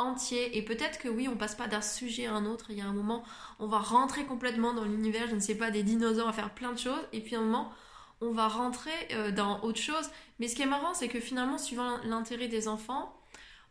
entiers. 0.01 0.57
Et 0.57 0.61
peut-être 0.61 0.99
que 0.99 1.07
oui, 1.07 1.27
on 1.27 1.35
passe 1.35 1.55
pas 1.55 1.67
d'un 1.67 1.81
sujet 1.81 2.25
à 2.25 2.33
un 2.33 2.45
autre. 2.45 2.67
Il 2.69 2.77
y 2.77 2.81
a 2.81 2.85
un 2.85 2.93
moment, 2.93 3.23
on 3.59 3.67
va 3.67 3.79
rentrer 3.79 4.25
complètement 4.25 4.73
dans 4.73 4.83
l'univers, 4.83 5.27
je 5.29 5.35
ne 5.35 5.39
sais 5.39 5.55
pas, 5.55 5.71
des 5.71 5.83
dinosaures, 5.83 6.27
à 6.27 6.33
faire 6.33 6.53
plein 6.53 6.71
de 6.71 6.79
choses. 6.79 7.01
Et 7.13 7.21
puis 7.21 7.35
un 7.35 7.41
moment, 7.41 7.71
on 8.19 8.31
va 8.31 8.47
rentrer 8.47 8.91
dans 9.35 9.61
autre 9.61 9.79
chose. 9.79 10.09
Mais 10.39 10.47
ce 10.47 10.55
qui 10.55 10.61
est 10.61 10.67
marrant, 10.67 10.93
c'est 10.93 11.07
que 11.07 11.19
finalement, 11.19 11.57
suivant 11.57 11.97
l'intérêt 12.03 12.47
des 12.47 12.67
enfants, 12.67 13.15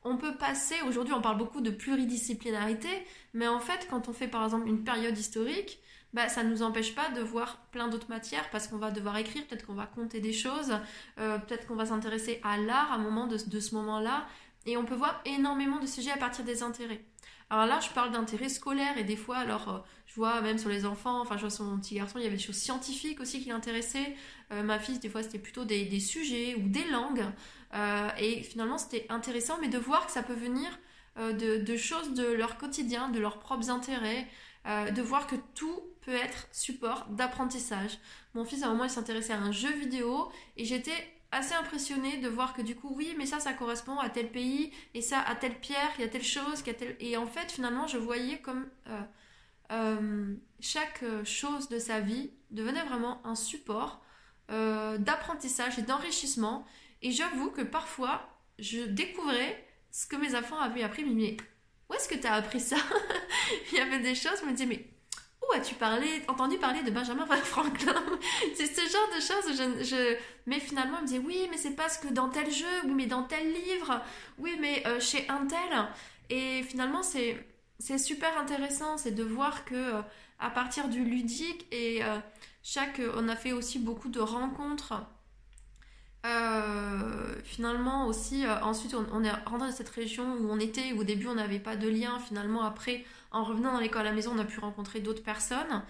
on 0.05 0.17
peut 0.17 0.35
passer, 0.37 0.77
aujourd'hui 0.87 1.13
on 1.15 1.21
parle 1.21 1.37
beaucoup 1.37 1.61
de 1.61 1.71
pluridisciplinarité, 1.71 2.89
mais 3.35 3.49
en 3.49 3.61
fait 3.61 3.87
quand 3.91 4.09
on 4.09 4.13
fait 4.13 4.29
par 4.29 4.45
exemple 4.45 4.67
une 4.67 4.83
période 4.83 5.17
historique, 5.17 5.79
bah, 6.13 6.29
ça 6.29 6.43
ne 6.43 6.51
nous 6.51 6.63
empêche 6.63 6.95
pas 6.95 7.11
de 7.11 7.21
voir 7.21 7.59
plein 7.71 7.87
d'autres 7.89 8.09
matières 8.09 8.49
parce 8.51 8.67
qu'on 8.67 8.79
va 8.79 8.91
devoir 8.91 9.17
écrire, 9.19 9.47
peut-être 9.47 9.67
qu'on 9.67 9.75
va 9.75 9.87
compter 9.87 10.21
des 10.21 10.33
choses, 10.33 10.75
euh, 11.19 11.39
peut-être 11.39 11.67
qu'on 11.67 11.77
va 11.77 11.87
s'intéresser 11.87 12.41
à 12.43 12.57
l'art 12.57 12.91
à 12.93 12.97
un 12.97 12.99
moment 12.99 13.27
de, 13.27 13.37
ce 13.39 13.75
moment-là, 13.77 14.27
et 14.67 14.77
on 14.77 14.85
peut 14.85 14.95
voir 14.95 15.21
énormément 15.25 15.79
de 15.79 15.87
sujets 15.87 16.11
à 16.11 16.17
partir 16.17 16.45
des 16.45 16.63
intérêts. 16.63 17.05
Alors 17.49 17.67
là, 17.67 17.81
je 17.81 17.89
parle 17.91 18.13
d'intérêts 18.13 18.49
scolaires 18.49 18.97
et 18.97 19.05
des 19.05 19.17
fois, 19.17 19.39
alors, 19.39 19.69
euh, 19.69 19.79
je 20.11 20.17
vois 20.17 20.41
même 20.41 20.59
sur 20.59 20.69
les 20.69 20.87
enfants, 20.87 21.21
enfin, 21.21 21.37
je 21.37 21.43
vois 21.43 21.51
sur 21.51 21.65
mon 21.65 21.79
petit 21.79 21.95
garçon, 21.95 22.19
il 22.19 22.25
y 22.25 22.27
avait 22.27 22.37
des 22.37 22.43
choses 22.43 22.57
scientifiques 22.57 23.21
aussi 23.21 23.41
qui 23.41 23.49
l'intéressaient. 23.49 24.17
Euh, 24.53 24.65
ma 24.65 24.81
fille, 24.81 24.99
des 24.99 25.09
fois, 25.09 25.23
c'était 25.23 25.39
plutôt 25.39 25.65
des, 25.65 26.01
sujets 26.01 26.57
ou 26.57 26.69
des 26.69 26.85
langues. 26.87 27.25
Euh, 27.75 28.09
et 28.19 28.43
finalement, 28.43 28.79
c'était 28.79 29.07
intéressant, 29.09 29.59
mais 29.61 29.69
de 29.69 29.79
voir 29.79 30.07
que 30.07 30.13
ça 30.13 30.25
peut 30.25 30.35
venir 30.35 30.69
euh, 31.19 31.33
de, 31.33 31.77
choses 31.77 32.15
de 32.15 32.27
leur 32.27 32.59
quotidien, 32.59 33.09
de 33.09 33.21
leurs 33.21 33.39
propres 33.39 33.71
intérêts, 33.71 34.27
de 34.67 35.01
voir 35.01 35.27
que 35.27 35.37
tout 35.55 35.81
peut 36.03 36.15
être 36.15 36.49
support 36.53 37.07
d'apprentissage. 37.11 37.99
Mon 38.35 38.45
fils, 38.45 38.63
à 38.63 38.67
un 38.67 38.71
moment, 38.71 38.85
il 38.85 38.91
s'intéressait 38.91 39.33
à 39.33 39.39
un 39.39 39.53
jeu 39.53 39.73
vidéo 39.73 40.31
et 40.57 40.65
j'étais 40.65 40.93
assez 41.33 41.55
impressionnée 41.55 42.19
de 42.19 42.29
voir 42.29 42.55
que 42.55 42.63
du 42.63 42.75
coup, 42.75 42.93
oui, 42.97 43.15
mais 43.17 43.27
ça, 43.27 43.41
ça 43.41 43.53
correspond 43.53 43.99
à 43.99 44.09
tel 44.09 44.31
pays 44.31 44.73
et 44.95 45.03
ça, 45.03 45.21
à 45.21 45.35
telle 45.37 45.59
pierre, 45.59 45.91
il 45.99 46.03
y 46.03 46.05
a 46.05 46.09
telle 46.09 46.25
chose, 46.25 46.61
y 46.67 46.75
telle... 46.75 46.97
Et 47.01 47.17
en 47.17 47.27
fait, 47.27 47.53
finalement, 47.53 47.87
je 47.87 47.99
voyais 47.99 48.41
comme 48.41 48.69
chaque 50.59 51.05
chose 51.25 51.69
de 51.69 51.79
sa 51.79 52.01
vie 52.01 52.33
devenait 52.51 52.83
vraiment 52.83 53.25
un 53.25 53.37
support 53.37 54.03
d'apprentissage 54.49 55.79
et 55.79 55.83
d'enrichissement 55.83 56.67
et 57.03 57.13
j'avoue 57.13 57.51
que 57.51 57.63
parfois, 57.63 58.29
je 58.59 58.81
découvrais 58.81 59.67
ce 59.91 60.07
que 60.07 60.17
mes 60.17 60.35
enfants 60.35 60.59
avaient 60.59 60.83
appris, 60.83 61.05
mais 61.05 61.37
où 61.89 61.95
est-ce 61.95 62.09
que 62.09 62.15
tu 62.15 62.27
as 62.27 62.35
appris 62.35 62.61
ça? 62.61 62.77
Il 63.73 63.79
y 63.79 63.81
avait 63.81 64.01
des 64.01 64.15
choses, 64.15 64.41
je 64.41 64.47
me 64.47 64.53
disais, 64.53 64.67
mais 64.67 64.85
où 65.43 65.53
as-tu 65.55 65.75
parlé, 65.75 66.23
entendu 66.29 66.59
parler 66.59 66.83
de 66.83 66.91
Benjamin 66.91 67.27
Franklin? 67.27 68.03
C'est 68.55 68.67
ce 68.67 68.81
genre 68.81 69.09
de 69.15 69.21
choses. 69.21 69.89
Je, 69.89 70.17
Mais 70.47 70.61
finalement, 70.61 70.97
elle 70.99 71.03
me 71.03 71.09
disait, 71.09 71.23
oui, 71.25 71.49
mais 71.51 71.57
c'est 71.57 71.75
parce 71.75 71.99
que 71.99 72.09
dans 72.09 72.29
tel 72.29 72.51
jeu, 72.51 72.67
oui, 72.85 72.93
mais 72.95 73.07
dans 73.07 73.23
tel 73.23 73.53
livre, 73.53 74.01
oui, 74.39 74.57
mais 74.61 74.83
euh, 74.87 75.01
chez 75.01 75.27
un 75.29 75.47
tel. 75.47 75.89
Et 76.29 76.63
finalement, 76.63 77.03
c'est 77.03 77.99
super 77.99 78.39
intéressant, 78.39 78.99
c'est 78.99 79.13
de 79.13 79.25
voir 79.25 79.65
que 79.65 79.75
euh, 79.75 80.03
à 80.39 80.51
partir 80.51 80.89
du 80.89 81.05
ludique 81.05 81.67
et 81.73 82.05
euh, 82.05 82.19
chaque, 82.63 83.01
on 83.17 83.29
a 83.29 83.37
fait 83.37 83.53
aussi 83.53 83.79
beaucoup 83.79 84.09
de 84.09 84.21
rencontres 84.21 84.95
finalement 87.45 88.07
aussi, 88.07 88.45
ensuite 88.63 88.95
on, 88.95 89.25
est 89.25 89.31
rentré 89.47 89.69
dans 89.69 89.73
cette 89.73 89.89
région 89.89 90.35
où 90.35 90.51
on 90.51 90.61
était, 90.61 90.93
où 90.93 91.01
au 91.01 91.05
début 91.05 91.27
on 91.29 91.35
n'avait 91.35 91.59
pas 91.59 91.77
de 91.77 91.89
lien, 91.89 92.19
finalement 92.19 92.63
après, 92.63 93.07
en 93.31 93.45
revenant 93.45 93.73
dans 93.73 93.81
l'école 93.81 94.03
à 94.03 94.05
la 94.05 94.13
maison, 94.13 94.33
on 94.35 94.39
a 94.39 94.45
pu 94.45 94.61
rencontrer 94.61 95.01
d'autres 95.01 95.23
personnes. 95.23 95.83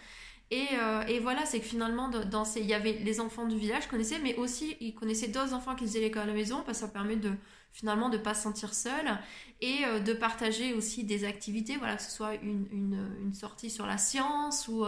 Et, 0.51 0.67
euh, 0.73 1.21
voilà, 1.23 1.47
c'est 1.47 1.61
que 1.61 1.67
finalement, 1.67 2.11
il 2.57 2.67
y 2.67 2.75
avait 2.75 2.93
les 2.93 3.21
enfants 3.21 3.47
du 3.47 3.57
village 3.57 3.87
connaissaient, 3.87 4.19
mais 4.19 4.35
aussi 4.37 4.77
ils 4.81 4.95
connaissaient 4.95 5.29
d'autres 5.29 5.55
enfants 5.55 5.77
qui 5.77 5.85
faisaient 5.85 6.01
l'école 6.01 6.23
à 6.23 6.27
la 6.27 6.33
maison, 6.33 6.63
parce 6.67 6.81
que 6.81 6.87
ça 6.87 6.93
permet 6.93 7.17
de 7.17 7.33
finalement 7.73 8.09
de 8.09 8.19
pas 8.19 8.35
se 8.35 8.43
sentir 8.43 8.75
seul 8.75 9.19
et 9.61 9.85
de 10.05 10.13
partager 10.13 10.75
aussi 10.75 11.05
des 11.05 11.25
activités, 11.25 11.77
voilà, 11.77 11.95
que 11.95 12.03
ce 12.03 12.11
soit 12.11 12.35
une, 12.43 13.33
sortie 13.33 13.71
sur 13.71 13.87
la 13.87 13.97
science 13.97 14.67
ou, 14.67 14.85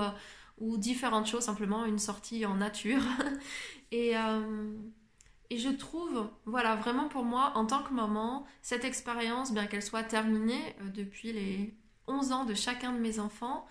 ou 0.58 0.76
différentes 0.78 1.28
choses, 1.28 1.44
simplement 1.44 1.84
une 1.84 2.00
sortie 2.00 2.44
en 2.44 2.56
nature. 2.56 3.02
et 3.92 4.16
et 5.52 5.58
je 5.58 5.68
trouve, 5.68 6.30
voilà, 6.46 6.76
vraiment 6.76 7.08
pour 7.08 7.24
moi, 7.24 7.52
en 7.56 7.66
tant 7.66 7.82
que 7.82 7.92
maman, 7.92 8.46
cette 8.62 8.86
expérience, 8.86 9.52
bien 9.52 9.66
qu'elle 9.66 9.82
soit 9.82 10.02
terminée 10.02 10.74
euh, 10.80 10.88
depuis 10.88 11.30
les 11.30 11.74
11 12.06 12.32
ans 12.32 12.44
de 12.44 12.54
chacun 12.54 12.92
de 12.92 12.98
mes 12.98 13.18
enfants, 13.18 13.66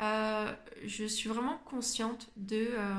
euh, 0.00 0.52
je 0.84 1.04
suis 1.04 1.28
vraiment 1.28 1.58
consciente 1.64 2.30
de 2.36 2.68
euh, 2.70 2.94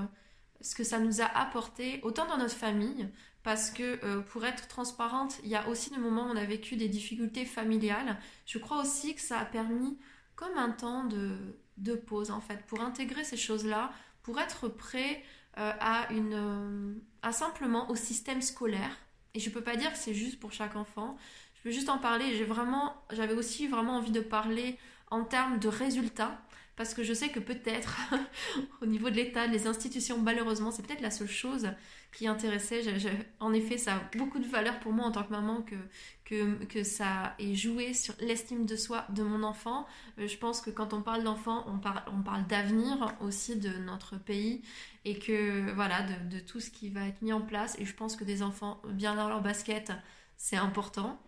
ce 0.61 0.75
que 0.75 0.83
ça 0.83 0.99
nous 0.99 1.21
a 1.21 1.25
apporté, 1.25 1.99
autant 2.03 2.25
dans 2.27 2.37
notre 2.37 2.55
famille, 2.55 3.09
parce 3.43 3.71
que 3.71 4.21
pour 4.21 4.45
être 4.45 4.69
transparente, 4.69 5.39
il 5.43 5.49
y 5.49 5.55
a 5.55 5.67
aussi 5.67 5.89
des 5.89 5.97
moments 5.97 6.27
où 6.27 6.29
on 6.29 6.37
a 6.37 6.45
vécu 6.45 6.77
des 6.77 6.87
difficultés 6.87 7.43
familiales. 7.43 8.17
Je 8.45 8.57
crois 8.57 8.79
aussi 8.79 9.15
que 9.15 9.21
ça 9.21 9.37
a 9.37 9.43
permis 9.43 9.97
comme 10.35 10.57
un 10.57 10.69
temps 10.69 11.03
de, 11.03 11.35
de 11.77 11.95
pause, 11.95 12.31
en 12.31 12.39
fait, 12.39 12.65
pour 12.67 12.79
intégrer 12.81 13.25
ces 13.25 13.35
choses-là, 13.35 13.91
pour 14.21 14.39
être 14.39 14.69
prêt 14.69 15.23
euh, 15.57 15.71
à, 15.79 16.11
une, 16.11 16.33
euh, 16.33 16.93
à 17.21 17.31
simplement 17.31 17.89
au 17.91 17.95
système 17.95 18.41
scolaire. 18.41 18.97
Et 19.35 19.39
je 19.39 19.49
peux 19.49 19.61
pas 19.61 19.75
dire 19.75 19.91
que 19.91 19.97
c'est 19.97 20.13
juste 20.13 20.39
pour 20.39 20.51
chaque 20.51 20.75
enfant. 20.75 21.15
Peux 21.63 21.71
juste 21.71 21.89
en 21.89 21.97
parler. 21.97 22.25
J'avais 23.11 23.33
aussi 23.33 23.67
vraiment 23.67 23.97
envie 23.97 24.11
de 24.11 24.19
parler 24.19 24.77
en 25.09 25.23
termes 25.23 25.59
de 25.59 25.67
résultats 25.67 26.41
parce 26.75 26.95
que 26.95 27.03
je 27.03 27.13
sais 27.13 27.29
que 27.29 27.39
peut-être 27.39 27.97
au 28.81 28.85
niveau 28.85 29.09
de 29.09 29.15
l'État, 29.15 29.47
des 29.47 29.67
institutions, 29.67 30.17
malheureusement, 30.17 30.71
c'est 30.71 30.85
peut-être 30.85 31.01
la 31.01 31.11
seule 31.11 31.29
chose 31.29 31.69
qui 32.11 32.27
intéressait. 32.27 32.81
en 33.39 33.53
effet, 33.53 33.77
ça 33.77 33.95
a 33.95 34.17
beaucoup 34.17 34.39
de 34.39 34.47
valeur 34.47 34.79
pour 34.79 34.91
moi 34.91 35.05
en 35.05 35.11
tant 35.11 35.23
que 35.23 35.31
maman 35.31 35.63
que, 36.25 36.83
ça 36.83 37.35
ait 37.37 37.53
joué 37.53 37.93
sur 37.93 38.15
l'estime 38.19 38.65
de 38.65 38.75
soi 38.75 39.05
de 39.09 39.21
mon 39.21 39.43
enfant. 39.43 39.85
Euh, 40.17 40.27
je 40.27 40.35
pense 40.37 40.61
que 40.61 40.71
quand 40.71 40.93
on 40.93 41.03
parle 41.03 41.23
d'enfant, 41.23 41.63
on, 41.67 41.77
parle 41.77 42.01
on 42.11 42.23
parle 42.23 42.45
d'avenir 42.47 43.15
aussi 43.21 43.55
de 43.55 43.69
notre 43.77 44.17
pays 44.17 44.63
et 45.05 45.19
que 45.19 45.71
voilà, 45.73 46.01
de, 46.01 46.37
de, 46.37 46.39
tout 46.39 46.59
ce 46.59 46.71
qui 46.71 46.89
va 46.89 47.07
être 47.07 47.21
mis 47.21 47.33
en 47.33 47.41
place. 47.41 47.77
Et 47.79 47.85
je 47.85 47.93
pense 47.93 48.15
que 48.15 48.23
des 48.23 48.41
enfants 48.41 48.81
bien 48.89 49.15
dans 49.15 49.29
leur 49.29 49.41
basket, 49.41 49.91
c'est 50.37 50.57
important. 50.57 51.19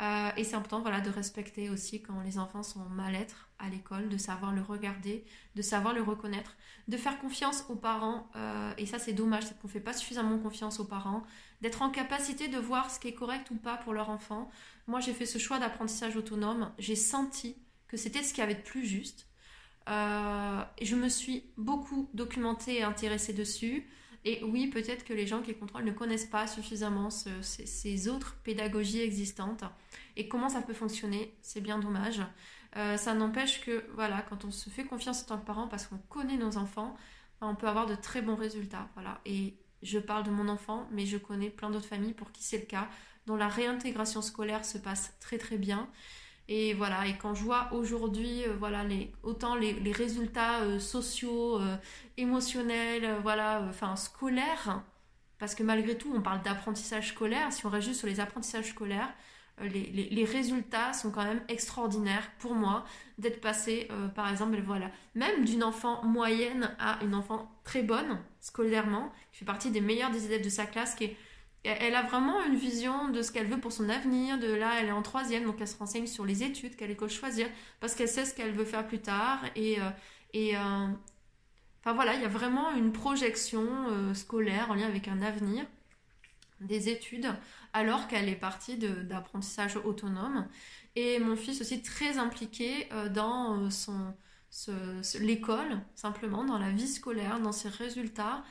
Euh, 0.00 0.30
et 0.36 0.44
c'est 0.44 0.56
important 0.56 0.80
voilà, 0.80 1.00
de 1.00 1.08
respecter 1.08 1.70
aussi 1.70 2.02
quand 2.02 2.20
les 2.20 2.38
enfants 2.38 2.62
sont 2.62 2.84
mal-être 2.90 3.48
à 3.58 3.70
l'école, 3.70 4.08
de 4.08 4.18
savoir 4.18 4.52
le 4.52 4.60
regarder, 4.60 5.24
de 5.54 5.62
savoir 5.62 5.94
le 5.94 6.02
reconnaître, 6.02 6.56
de 6.88 6.96
faire 6.96 7.18
confiance 7.18 7.64
aux 7.70 7.76
parents. 7.76 8.28
Euh, 8.36 8.72
et 8.76 8.84
ça, 8.84 8.98
c'est 8.98 9.14
dommage, 9.14 9.44
c'est 9.44 9.58
qu'on 9.58 9.68
ne 9.68 9.72
fait 9.72 9.80
pas 9.80 9.94
suffisamment 9.94 10.38
confiance 10.38 10.80
aux 10.80 10.84
parents, 10.84 11.22
d'être 11.62 11.80
en 11.80 11.90
capacité 11.90 12.48
de 12.48 12.58
voir 12.58 12.90
ce 12.90 13.00
qui 13.00 13.08
est 13.08 13.14
correct 13.14 13.50
ou 13.50 13.56
pas 13.56 13.78
pour 13.78 13.94
leur 13.94 14.10
enfant. 14.10 14.50
Moi, 14.86 15.00
j'ai 15.00 15.14
fait 15.14 15.26
ce 15.26 15.38
choix 15.38 15.58
d'apprentissage 15.58 16.16
autonome. 16.16 16.70
J'ai 16.78 16.96
senti 16.96 17.56
que 17.88 17.96
c'était 17.96 18.22
ce 18.22 18.34
qui 18.34 18.42
avait 18.42 18.54
de 18.54 18.62
plus 18.62 18.84
juste. 18.84 19.26
Euh, 19.88 20.62
je 20.82 20.96
me 20.96 21.08
suis 21.08 21.44
beaucoup 21.56 22.10
documentée 22.12 22.78
et 22.78 22.82
intéressée 22.82 23.32
dessus. 23.32 23.88
Et 24.28 24.42
oui, 24.42 24.66
peut-être 24.66 25.04
que 25.04 25.12
les 25.12 25.24
gens 25.24 25.40
qui 25.40 25.54
contrôlent 25.54 25.84
ne 25.84 25.92
connaissent 25.92 26.26
pas 26.26 26.48
suffisamment 26.48 27.10
ces, 27.10 28.08
autres 28.08 28.34
pédagogies 28.42 29.00
existantes 29.00 29.62
et 30.16 30.26
comment 30.26 30.48
ça 30.48 30.62
peut 30.62 30.74
fonctionner. 30.74 31.32
C'est 31.42 31.60
bien 31.60 31.78
dommage. 31.78 32.20
Euh, 32.76 32.96
ça 32.96 33.14
n'empêche 33.14 33.60
que, 33.64 33.84
voilà, 33.94 34.26
quand 34.28 34.44
on 34.44 34.50
se 34.50 34.68
fait 34.68 34.82
confiance 34.82 35.22
en 35.22 35.26
tant 35.26 35.38
que 35.38 35.46
parent 35.46 35.68
parce 35.68 35.86
qu'on 35.86 35.98
connaît 36.08 36.38
nos 36.38 36.56
enfants, 36.56 36.96
on 37.40 37.54
peut 37.54 37.68
avoir 37.68 37.86
de 37.86 37.94
très 37.94 38.20
bons 38.20 38.34
résultats. 38.34 38.88
Voilà. 38.94 39.20
Et 39.26 39.54
je 39.82 40.00
parle 40.00 40.24
de 40.24 40.30
mon 40.30 40.48
enfant, 40.48 40.88
mais 40.90 41.06
je 41.06 41.18
connais 41.18 41.48
plein 41.48 41.70
d'autres 41.70 41.86
familles 41.86 42.14
pour 42.14 42.32
qui 42.32 42.42
c'est 42.42 42.58
le 42.58 42.66
cas, 42.66 42.88
dont 43.26 43.36
la 43.36 43.46
réintégration 43.46 44.22
scolaire 44.22 44.64
se 44.64 44.76
passe 44.76 45.14
très 45.20 45.38
très 45.38 45.56
bien. 45.56 45.88
Et 46.48 46.74
voilà, 46.74 47.06
et 47.08 47.16
quand 47.16 47.34
je 47.34 47.42
vois 47.42 47.68
aujourd'hui, 47.72 48.44
euh, 48.44 48.54
voilà, 48.58 48.84
les, 48.84 49.10
autant 49.24 49.56
les, 49.56 49.92
résultats 49.92 50.60
euh, 50.60 50.78
sociaux, 50.78 51.60
euh, 51.60 51.76
émotionnels, 52.16 53.16
voilà, 53.22 53.64
enfin 53.68 53.96
scolaires, 53.96 54.82
parce 55.38 55.56
que 55.56 55.64
malgré 55.64 55.98
tout, 55.98 56.12
on 56.14 56.22
parle 56.22 56.42
d'apprentissage 56.42 57.08
scolaire. 57.08 57.52
Si 57.52 57.66
on 57.66 57.68
reste 57.68 57.88
juste 57.88 57.98
sur 57.98 58.08
les 58.08 58.20
apprentissages 58.20 58.70
scolaires, 58.70 59.12
les, 59.60 59.86
les, 60.10 60.24
résultats 60.24 60.92
sont 60.92 61.10
quand 61.10 61.24
même 61.24 61.42
extraordinaires 61.48 62.30
pour 62.38 62.54
moi 62.54 62.84
d'être 63.16 63.40
passé, 63.40 63.88
par 64.14 64.30
exemple, 64.30 64.60
voilà, 64.60 64.90
même 65.14 65.46
d'une 65.46 65.64
enfant 65.64 66.04
moyenne 66.04 66.74
à 66.78 66.98
une 67.02 67.14
enfant 67.14 67.50
très 67.64 67.82
bonne 67.82 68.18
scolairement, 68.40 69.10
qui 69.32 69.38
fait 69.38 69.44
partie 69.46 69.70
des 69.70 69.80
meilleurs 69.80 70.10
des 70.10 70.26
élèves 70.26 70.44
de 70.44 70.50
sa 70.50 70.66
classe, 70.66 70.94
qui 70.94 71.04
est 71.04 71.16
elle 71.66 71.94
a 71.94 72.02
vraiment 72.02 72.44
une 72.44 72.56
vision 72.56 73.08
de 73.08 73.22
ce 73.22 73.32
qu'elle 73.32 73.46
veut 73.46 73.58
pour 73.58 73.72
son 73.72 73.88
avenir. 73.88 74.38
De 74.38 74.52
là, 74.52 74.80
elle 74.80 74.88
est 74.88 74.92
en 74.92 75.02
troisième, 75.02 75.44
donc 75.44 75.56
elle 75.60 75.68
se 75.68 75.76
renseigne 75.76 76.06
sur 76.06 76.24
les 76.24 76.42
études, 76.42 76.76
quelle 76.76 76.90
école 76.90 77.10
choisir, 77.10 77.48
parce 77.80 77.94
qu'elle 77.94 78.08
sait 78.08 78.24
ce 78.24 78.34
qu'elle 78.34 78.52
veut 78.52 78.64
faire 78.64 78.86
plus 78.86 79.00
tard. 79.00 79.40
Et, 79.56 79.78
euh, 79.80 79.90
euh, 80.34 81.92
voilà, 81.92 82.14
il 82.14 82.22
y 82.22 82.24
a 82.24 82.28
vraiment 82.28 82.74
une 82.74 82.92
projection 82.92 83.64
euh, 83.88 84.14
scolaire 84.14 84.70
en 84.70 84.74
lien 84.74 84.86
avec 84.86 85.08
un 85.08 85.22
avenir, 85.22 85.66
des 86.60 86.88
études, 86.88 87.28
alors 87.72 88.08
qu'elle 88.08 88.28
est 88.28 88.36
partie 88.36 88.76
d'apprentissage 88.78 89.76
autonome. 89.76 90.48
Et 90.94 91.18
mon 91.18 91.36
fils 91.36 91.60
aussi 91.60 91.82
très 91.82 92.16
impliqué 92.16 92.88
dans 93.12 93.70
son 93.70 94.14
l'école, 95.20 95.80
simplement, 95.94 96.44
dans 96.44 96.58
la 96.58 96.70
vie 96.70 96.88
scolaire, 96.88 97.40
dans 97.40 97.52
ses 97.52 97.68
résultats. 97.68 98.42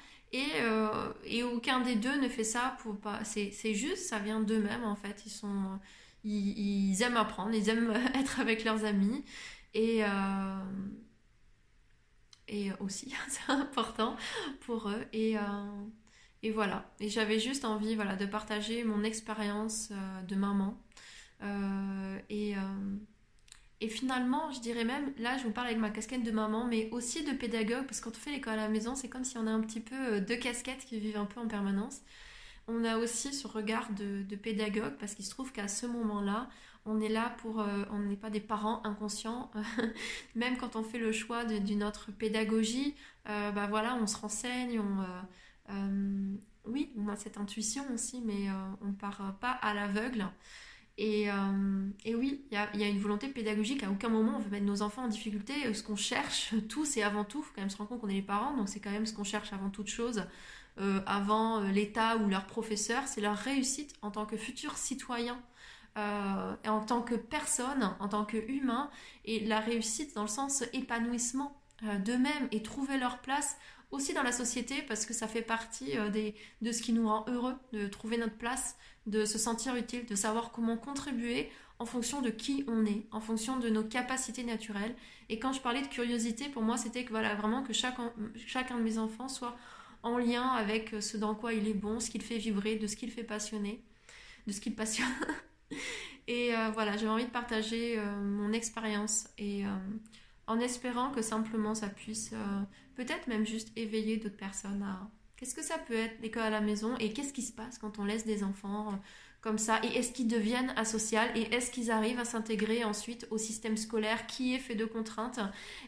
Euh, 0.58 1.14
et, 1.26 1.44
aucun 1.44 1.82
des 1.82 1.96
deux 1.96 2.20
ne 2.20 2.28
fait 2.30 2.44
ça 2.44 2.78
pour 2.82 2.98
pas. 2.98 3.24
C'est 3.24 3.74
juste, 3.74 4.08
ça 4.08 4.20
vient 4.20 4.40
d'eux-mêmes 4.42 4.84
en 4.84 4.96
fait. 4.96 5.24
Ils 5.26 5.32
sont, 5.32 5.80
ils, 6.24 7.02
aiment 7.02 7.18
apprendre, 7.18 7.54
ils 7.54 7.70
aiment 7.70 7.94
être 8.16 8.40
avec 8.40 8.64
leurs 8.64 8.86
amis 8.86 9.24
et 9.74 10.04
euh, 10.04 10.64
et 12.48 12.72
aussi 12.80 13.14
c'est 13.28 13.52
important 13.52 14.16
pour 14.62 14.90
eux 14.90 15.06
et 15.14 15.38
euh, 15.38 15.42
et 16.44 16.52
voilà. 16.52 16.92
Et 17.00 17.10
j'avais 17.10 17.40
juste 17.40 17.66
envie 17.66 17.96
voilà 17.96 18.16
de 18.16 18.26
partager 18.26 18.84
mon 18.84 19.04
expérience 19.04 19.92
de 20.28 20.36
maman 20.36 20.80
et 22.30 22.56
et 23.82 23.90
finalement, 23.90 24.52
je 24.52 24.62
dirais 24.62 24.86
même, 24.86 25.14
là 25.18 25.38
je 25.38 25.44
vous 25.44 25.52
parle 25.52 25.68
avec 25.68 25.80
ma 25.80 25.90
casquette 25.90 26.24
de 26.24 26.32
maman, 26.32 26.66
mais 26.66 26.90
aussi 26.92 27.24
de 27.24 27.34
pédagogue, 27.34 27.86
parce 27.86 28.00
que 28.00 28.06
quand 28.06 28.16
on 28.16 28.20
fait 28.20 28.32
l'école 28.32 28.54
à 28.54 28.58
la 28.58 28.70
maison, 28.70 28.96
c'est 28.96 29.10
comme 29.10 29.26
si 29.26 29.38
on 29.38 29.48
a 29.48 29.52
un 29.52 29.60
petit 29.62 29.82
peu 29.82 29.96
euh, 29.96 30.20
deux 30.22 30.38
casquettes 30.38 30.86
qui 30.86 31.00
vivent 31.00 31.18
un 31.18 31.26
peu 31.26 31.42
en 31.42 31.48
permanence. 31.48 32.02
On 32.68 32.84
a 32.86 32.98
aussi 32.98 33.34
ce 33.34 33.48
regard 33.48 33.90
de, 33.92 34.36
pédagogue, 34.38 34.96
parce 35.00 35.14
qu'il 35.14 35.26
se 35.26 35.30
trouve 35.30 35.52
qu'à 35.52 35.68
ce 35.68 35.86
moment-là, 35.88 36.50
on 36.86 37.02
est 37.02 37.10
là 37.10 37.36
pour... 37.40 37.60
Euh, 37.60 37.84
on 37.92 38.00
n'est 38.00 38.16
pas 38.16 38.30
des 38.30 38.40
parents 38.40 38.82
inconscients. 38.86 39.52
même 40.36 40.58
quand 40.58 40.76
on 40.76 40.84
fait 40.84 40.98
le 40.98 41.12
choix 41.12 41.46
d'une 41.46 41.84
autre 41.84 42.12
pédagogie, 42.12 42.96
euh, 43.30 43.52
bah 43.52 43.68
voilà, 43.68 43.96
on 44.02 44.08
se 44.08 44.18
renseigne, 44.18 44.80
on... 44.80 45.74
oui, 46.66 46.92
on 46.98 47.08
a 47.10 47.16
cette 47.16 47.38
intuition 47.38 47.84
aussi, 47.94 48.22
mais 48.22 48.50
on 48.82 48.88
ne 48.88 48.94
part 48.94 49.38
pas 49.40 49.52
à 49.52 49.74
l'aveugle. 49.74 50.26
Et, 50.98 51.30
euh, 51.30 51.90
et, 52.06 52.16
oui, 52.16 52.46
il 52.52 52.56
y 52.80 52.84
a, 52.84 52.88
une 52.88 53.00
volonté 53.00 53.28
pédagogique. 53.28 53.84
À 53.84 53.92
aucun 53.92 54.08
moment 54.08 54.38
on 54.38 54.40
veut 54.40 54.50
mettre 54.50 54.66
nos 54.66 54.82
enfants 54.82 55.04
en 55.04 55.08
difficulté. 55.08 55.54
Euh, 55.66 55.74
ce 55.74 55.84
qu'on 55.84 55.98
cherche, 55.98 56.54
tout, 56.70 56.86
c'est 56.86 57.04
avant 57.04 57.26
tout, 57.26 57.40
il 57.40 57.44
faut 57.44 57.52
quand 57.54 57.62
même 57.62 57.70
se 57.70 57.78
rendre 57.78 57.90
compte 57.90 58.02
qu'on 58.02 58.10
est 58.10 58.14
les 58.14 58.22
parents, 58.22 58.56
donc 58.56 58.70
c'est 58.70 58.80
quand 58.80 58.92
même 58.92 59.06
ce 59.06 59.14
qu'on 59.14 59.26
cherche 59.26 59.52
avant 59.52 59.70
toute 59.70 59.88
chose, 59.88 60.26
euh, 60.80 61.02
avant 61.06 61.62
l'État 61.62 62.18
ou 62.18 62.30
leur 62.30 62.46
professeur, 62.46 63.04
c'est 63.08 63.22
leur 63.22 63.36
réussite 63.36 63.94
en 64.02 64.12
tant 64.12 64.26
que 64.26 64.38
futurs 64.38 64.78
citoyens. 64.78 65.42
et 65.98 66.70
en 66.70 66.82
tant 66.82 67.02
que 67.02 67.16
personne, 67.16 67.96
en 68.00 68.10
tant 68.10 68.26
qu'humain, 68.26 68.90
et 69.24 69.40
la 69.46 69.62
réussite 69.62 70.14
dans 70.16 70.24
le 70.24 70.28
sens 70.28 70.64
épanouissement 70.74 71.62
d'eux-mêmes 72.04 72.50
et 72.52 72.62
trouver 72.62 72.98
leur 72.98 73.20
place 73.20 73.56
aussi 73.96 74.14
dans 74.14 74.24
la 74.24 74.32
société 74.32 74.82
parce 74.88 75.06
que 75.06 75.14
ça 75.14 75.28
fait 75.28 75.42
partie 75.42 75.94
des, 76.12 76.36
de 76.62 76.72
ce 76.72 76.82
qui 76.82 76.94
nous 76.94 77.08
rend 77.08 77.26
heureux, 77.28 77.56
de 77.74 77.88
trouver 77.88 78.18
notre 78.18 78.38
place, 78.38 78.76
de 79.08 79.26
se 79.26 79.38
sentir 79.38 79.76
utile, 79.76 80.06
de 80.06 80.16
savoir 80.16 80.52
comment 80.52 80.78
contribuer 80.78 81.50
en 81.80 81.86
fonction 81.86 82.22
de 82.22 82.30
qui 82.30 82.64
on 82.68 82.86
est, 82.86 83.06
en 83.12 83.20
fonction 83.20 83.58
de 83.58 83.70
nos 83.70 83.84
capacités 83.84 84.44
naturelles. 84.44 84.96
Et 85.30 85.40
quand 85.40 85.54
je 85.54 85.62
parlais 85.62 85.82
de 85.82 85.88
curiosité, 85.88 86.50
pour 86.50 86.62
moi, 86.62 86.78
c'était 86.78 87.04
que 87.04 87.10
voilà, 87.10 87.36
vraiment 87.36 87.64
que 87.64 87.74
chacun, 87.74 88.14
chacun 88.48 88.78
de 88.78 88.84
mes 88.84 88.98
enfants 88.98 89.28
soit 89.28 89.58
en 90.06 90.20
lien 90.20 90.44
avec 90.50 90.96
ce 91.00 91.18
dans 91.18 91.34
quoi 91.34 91.54
il 91.54 91.68
est 91.68 91.74
bon, 91.74 92.00
ce 92.00 92.10
qu'il 92.10 92.22
fait 92.22 92.38
vibrer, 92.38 92.76
de 92.76 92.88
ce 92.88 92.96
qu'il 92.96 93.12
fait 93.12 93.24
passionner, 93.24 93.84
de 94.48 94.52
ce 94.52 94.62
qu'il 94.62 94.76
passionne. 94.76 95.08
et 96.28 96.56
euh, 96.56 96.70
voilà, 96.74 96.96
j'avais 96.96 97.12
envie 97.12 97.26
de 97.26 97.32
partager 97.32 97.98
euh, 97.98 98.16
mon 98.22 98.54
expérience 98.54 99.28
et 99.40 99.66
euh, 99.66 99.70
en 100.46 100.60
espérant 100.60 101.10
que 101.10 101.24
simplement 101.24 101.74
ça 101.74 101.88
puisse 101.88 102.34
peut-être 102.96 103.28
même 103.28 103.46
juste 103.46 103.72
éveiller 103.76 104.18
d'autres 104.18 104.38
personnes 104.38 104.84
à 104.84 105.10
Qu'est-ce 105.38 105.54
que 105.54 105.64
ça 105.64 105.78
peut 105.78 105.96
être 105.96 106.22
l'école 106.22 106.44
à 106.44 106.50
la 106.50 106.62
maison 106.62 106.96
et 106.98 107.12
qu'est-ce 107.12 107.34
qui 107.34 107.42
se 107.42 107.52
passe 107.52 107.78
quand 107.78 108.00
on 108.00 108.06
laisse 108.06 108.26
des 108.26 108.44
enfants 108.44 108.94
euh, 108.94 108.96
comme 109.42 109.58
ça 109.58 109.80
et 109.84 109.88
est-ce 109.98 110.14
qu'ils 110.14 110.30
deviennent 110.30 110.74
asociaux 110.78 111.20
et 111.36 111.54
est-ce 111.54 111.72
qu'ils 111.72 111.92
arrivent 111.92 112.20
à 112.20 112.26
s'intégrer 112.26 112.86
ensuite 112.86 113.28
au 113.32 113.38
système 113.38 113.76
scolaire 113.76 114.28
qui 114.28 114.56
est 114.56 114.60
fait 114.60 114.76
de 114.76 114.86
contraintes 114.86 115.40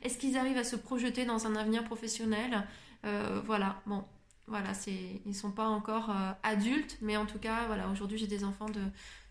Est-ce 0.02 0.17
qu'ils 0.17 0.38
arrivent 0.38 0.58
à 0.58 0.65
se 0.65 0.76
projeter 0.76 1.24
dans 1.24 1.48
un 1.48 1.56
avenir 1.56 1.86
professionnel 1.86 2.67
euh, 3.06 3.41
Voilà, 3.46 3.82
bon, 3.86 4.04
voilà, 4.48 4.74
c'est, 4.74 5.22
ils 5.26 5.36
sont 5.36 5.52
pas 5.52 5.67
encore 5.67 6.10
euh, 6.10 6.32
adultes, 6.43 6.98
mais 7.02 7.15
en 7.15 7.26
tout 7.26 7.39
cas, 7.39 7.65
voilà, 7.67 7.89
aujourd'hui 7.89 8.17
j'ai 8.17 8.28
des 8.28 8.43
enfants 8.43 8.70
de, 8.70 8.82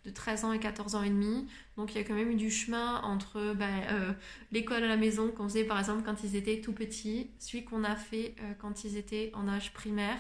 de 0.06 0.10
13 0.12 0.44
ans 0.44 0.52
et 0.52 0.60
14 0.60 0.94
ans 0.94 1.02
et 1.02 1.10
demi. 1.10 1.46
Donc 1.76 1.94
il 1.94 1.98
y 1.98 2.00
a 2.00 2.04
quand 2.04 2.14
même 2.14 2.30
eu 2.30 2.36
du 2.36 2.50
chemin 2.50 3.02
entre 3.02 3.54
bah, 3.54 3.66
euh, 3.90 4.12
l'école 4.52 4.84
à 4.84 4.86
la 4.86 4.96
maison 4.96 5.30
qu'on 5.30 5.48
faisait 5.48 5.64
par 5.64 5.78
exemple 5.78 6.02
quand 6.04 6.22
ils 6.22 6.36
étaient 6.36 6.60
tout 6.60 6.72
petits, 6.72 7.30
celui 7.38 7.64
qu'on 7.64 7.84
a 7.84 7.96
fait 7.96 8.34
euh, 8.40 8.54
quand 8.58 8.84
ils 8.84 8.96
étaient 8.96 9.32
en 9.34 9.48
âge 9.48 9.72
primaire 9.74 10.18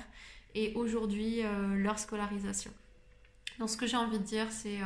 et 0.54 0.72
aujourd'hui 0.74 1.42
euh, 1.42 1.76
leur 1.76 1.98
scolarisation. 1.98 2.72
Donc 3.60 3.70
ce 3.70 3.76
que 3.76 3.86
j'ai 3.86 3.96
envie 3.96 4.18
de 4.18 4.24
dire 4.24 4.50
c'est 4.50 4.78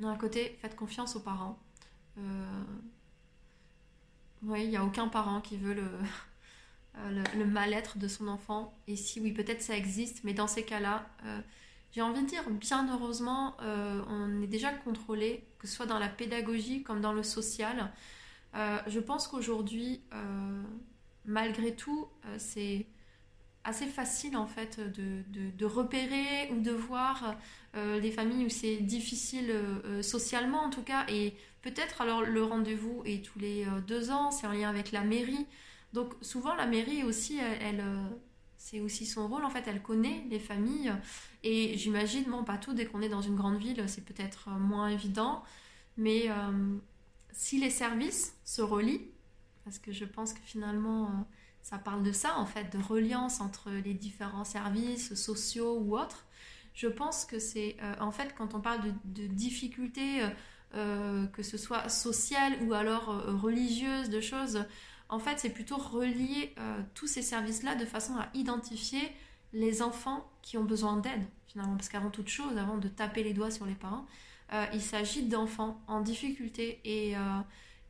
d'un 0.00 0.16
côté 0.16 0.58
faites 0.62 0.74
confiance 0.74 1.14
aux 1.16 1.20
parents. 1.20 1.58
oui, 4.42 4.64
il 4.64 4.70
n'y 4.70 4.76
a 4.76 4.84
aucun 4.84 5.08
parent 5.08 5.42
qui 5.42 5.58
veut 5.58 5.74
le, 7.10 7.22
le 7.36 7.44
mal-être 7.44 7.98
de 7.98 8.08
son 8.08 8.28
enfant. 8.28 8.74
Et 8.88 8.96
si 8.96 9.20
oui, 9.20 9.32
peut-être 9.32 9.62
ça 9.62 9.76
existe, 9.76 10.24
mais 10.24 10.32
dans 10.32 10.48
ces 10.48 10.64
cas-là, 10.64 11.06
j'ai 11.92 12.02
envie 12.02 12.22
de 12.22 12.26
dire, 12.26 12.48
bien 12.48 12.88
heureusement, 12.92 13.56
euh, 13.62 14.00
on 14.08 14.42
est 14.42 14.46
déjà 14.46 14.72
contrôlé, 14.72 15.44
que 15.58 15.66
ce 15.66 15.74
soit 15.74 15.86
dans 15.86 15.98
la 15.98 16.08
pédagogie 16.08 16.82
comme 16.82 17.00
dans 17.00 17.12
le 17.12 17.24
social. 17.24 17.90
Euh, 18.54 18.78
je 18.86 19.00
pense 19.00 19.26
qu'aujourd'hui, 19.26 20.00
euh, 20.12 20.62
malgré 21.24 21.74
tout, 21.74 22.06
c'est 22.38 22.86
assez 23.64 23.86
facile 23.86 24.36
en 24.36 24.46
fait 24.46 24.80
de, 24.80 25.64
repérer 25.64 26.50
ou 26.52 26.60
de 26.60 26.70
voir 26.70 27.36
les 27.74 28.10
familles 28.10 28.46
où 28.46 28.48
c'est 28.48 28.78
difficile 28.78 29.54
socialement 30.00 30.62
en 30.62 30.70
tout 30.70 30.82
cas 30.82 31.04
et 31.08 31.34
peut-être 31.60 32.00
alors 32.00 32.22
le 32.22 32.42
rendez-vous 32.42 33.02
est 33.04 33.22
tous 33.22 33.38
les 33.38 33.66
deux 33.86 34.10
ans, 34.10 34.30
c'est 34.30 34.46
en 34.46 34.52
lien 34.52 34.70
avec 34.70 34.92
la 34.92 35.02
mairie. 35.02 35.46
Donc 35.92 36.14
souvent 36.22 36.54
la 36.54 36.64
mairie 36.64 37.04
aussi, 37.04 37.38
elle, 37.38 37.84
c'est 38.62 38.80
aussi 38.80 39.06
son 39.06 39.26
rôle 39.26 39.44
en 39.44 39.50
fait, 39.50 39.64
elle 39.66 39.82
connaît 39.82 40.22
les 40.28 40.38
familles. 40.38 40.92
Et 41.42 41.78
j'imagine, 41.78 42.24
bon 42.24 42.44
pas 42.44 42.58
tout, 42.58 42.74
dès 42.74 42.84
qu'on 42.84 43.00
est 43.00 43.08
dans 43.08 43.22
une 43.22 43.36
grande 43.36 43.56
ville 43.56 43.82
c'est 43.88 44.04
peut-être 44.04 44.50
moins 44.50 44.88
évident, 44.88 45.42
mais 45.96 46.28
si 47.32 47.58
les 47.58 47.70
services 47.70 48.34
se 48.44 48.62
relient, 48.62 49.08
parce 49.64 49.78
que 49.78 49.92
je 49.92 50.04
pense 50.04 50.32
que 50.32 50.40
finalement 50.40 51.04
euh, 51.04 51.08
ça 51.62 51.78
parle 51.78 52.02
de 52.02 52.12
ça 52.12 52.38
en 52.38 52.46
fait, 52.46 52.76
de 52.76 52.82
reliance 52.82 53.40
entre 53.40 53.70
les 53.70 53.94
différents 53.94 54.44
services 54.44 55.14
sociaux 55.14 55.78
ou 55.78 55.98
autres, 55.98 56.26
je 56.74 56.86
pense 56.86 57.24
que 57.24 57.38
c'est 57.38 57.76
euh, 57.82 57.94
en 58.00 58.12
fait 58.12 58.34
quand 58.36 58.54
on 58.54 58.60
parle 58.60 58.80
de, 59.04 59.26
difficultés, 59.26 60.22
euh, 60.74 61.26
que 61.28 61.42
ce 61.42 61.56
soit 61.56 61.88
sociales 61.88 62.54
ou 62.62 62.74
alors 62.74 63.06
religieuses, 63.40 64.10
de 64.10 64.20
choses, 64.20 64.64
en 65.10 65.18
fait 65.18 65.38
c'est 65.38 65.50
plutôt 65.50 65.76
relier 65.76 66.54
tous 66.94 67.06
ces 67.06 67.22
services-là 67.22 67.74
de 67.74 67.84
façon 67.84 68.16
à 68.16 68.28
identifier 68.34 69.12
les 69.52 69.82
enfants 69.82 70.28
qui 70.42 70.56
ont 70.56 70.64
besoin 70.64 70.96
d'aide 70.96 71.26
finalement, 71.50 71.76
parce 71.76 71.88
qu'avant 71.88 72.10
toute 72.10 72.28
chose, 72.28 72.56
avant 72.56 72.78
de 72.78 72.88
taper 72.88 73.22
les 73.22 73.32
doigts 73.32 73.50
sur 73.50 73.66
les 73.66 73.74
parents, 73.74 74.06
euh, 74.52 74.64
il 74.72 74.80
s'agit 74.80 75.22
d'enfants 75.22 75.80
en 75.86 76.00
difficulté 76.00 76.80
et, 76.84 77.16
euh, 77.16 77.20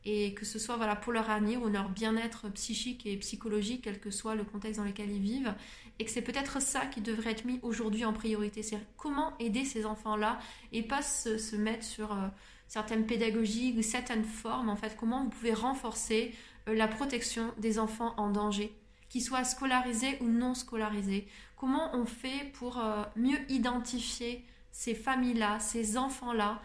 et 0.03 0.33
que 0.33 0.45
ce 0.45 0.59
soit 0.59 0.77
voilà, 0.77 0.95
pour 0.95 1.13
leur 1.13 1.29
avenir 1.29 1.61
ou 1.61 1.67
leur 1.67 1.89
bien-être 1.89 2.49
psychique 2.49 3.05
et 3.05 3.17
psychologique, 3.17 3.81
quel 3.83 3.99
que 3.99 4.09
soit 4.09 4.35
le 4.35 4.43
contexte 4.43 4.79
dans 4.79 4.85
lequel 4.85 5.11
ils 5.11 5.21
vivent, 5.21 5.53
et 5.99 6.05
que 6.05 6.11
c'est 6.11 6.21
peut-être 6.21 6.61
ça 6.61 6.85
qui 6.87 7.01
devrait 7.01 7.31
être 7.31 7.45
mis 7.45 7.59
aujourd'hui 7.61 8.05
en 8.05 8.13
priorité. 8.13 8.63
C'est 8.63 8.79
comment 8.97 9.37
aider 9.39 9.65
ces 9.65 9.85
enfants-là 9.85 10.39
et 10.71 10.81
pas 10.81 11.01
se, 11.01 11.55
mettre 11.55 11.83
sur 11.83 12.11
euh, 12.11 12.27
certaines 12.67 13.05
pédagogies 13.05 13.75
ou 13.77 13.81
certaines 13.83 14.23
formes, 14.23 14.69
en 14.69 14.75
fait, 14.75 14.95
comment 14.99 15.23
vous 15.23 15.29
pouvez 15.29 15.53
renforcer 15.53 16.33
la 16.67 16.87
protection 16.87 17.53
des 17.57 17.79
enfants 17.79 18.13
en 18.17 18.29
danger 18.29 18.75
qu'ils 19.09 19.21
soient 19.21 19.43
scolarisés 19.43 20.17
ou 20.21 20.27
non 20.29 20.53
scolarisés. 20.53 21.27
Comment 21.57 21.93
on 21.93 22.05
fait 22.05 22.51
pour 22.53 22.81
mieux 23.15 23.39
identifier 23.49 24.45
ces 24.71 24.95
familles-là, 24.95 25.59
ces 25.59 25.97
enfants-là, 25.97 26.61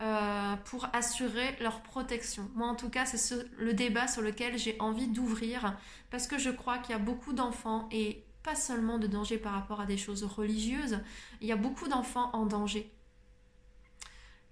euh, 0.00 0.54
pour 0.66 0.88
assurer 0.92 1.56
leur 1.60 1.80
protection? 1.80 2.48
Moi, 2.54 2.68
en 2.68 2.76
tout 2.76 2.88
cas, 2.88 3.04
c'est 3.04 3.44
le 3.58 3.74
débat 3.74 4.06
sur 4.06 4.22
lequel 4.22 4.56
j'ai 4.56 4.76
envie 4.78 5.08
d'ouvrir, 5.08 5.76
parce 6.10 6.28
que 6.28 6.38
je 6.38 6.50
crois 6.50 6.78
qu'il 6.78 6.92
y 6.92 6.94
a 6.94 7.00
beaucoup 7.00 7.32
d'enfants, 7.32 7.88
et 7.90 8.24
pas 8.44 8.54
seulement 8.54 8.98
de 8.98 9.08
danger 9.08 9.36
par 9.36 9.52
rapport 9.52 9.80
à 9.80 9.86
des 9.86 9.98
choses 9.98 10.22
religieuses, 10.22 11.00
il 11.40 11.48
y 11.48 11.52
a 11.52 11.56
beaucoup 11.56 11.88
d'enfants 11.88 12.30
en 12.32 12.46
danger. 12.46 12.92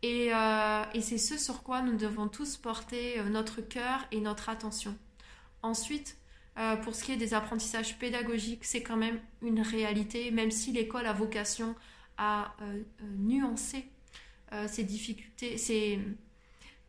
Et, 0.02 0.32
euh, 0.34 0.82
c'est 1.00 1.18
ce 1.18 1.38
sur 1.38 1.62
quoi 1.62 1.82
nous 1.82 1.96
devons 1.96 2.28
tous 2.28 2.56
porter 2.56 3.18
euh, 3.18 3.28
notre 3.28 3.60
cœur 3.60 4.06
et 4.12 4.20
notre 4.20 4.48
attention. 4.48 4.96
Ensuite, 5.62 6.16
pour 6.84 6.94
ce 6.94 7.04
qui 7.04 7.12
est 7.12 7.16
des 7.16 7.34
apprentissages 7.34 7.98
pédagogiques, 7.98 8.64
c'est 8.64 8.82
quand 8.82 8.96
même 8.96 9.20
une 9.42 9.60
réalité, 9.60 10.30
même 10.30 10.50
si 10.50 10.72
l'école 10.72 11.04
a 11.04 11.12
vocation 11.12 11.74
à 12.18 12.54
euh, 12.62 12.82
euh, 13.02 13.04
nuancer 13.18 13.84
euh, 14.52 14.66
ces 14.68 14.84
difficultés, 14.84 15.58
ces, 15.58 15.98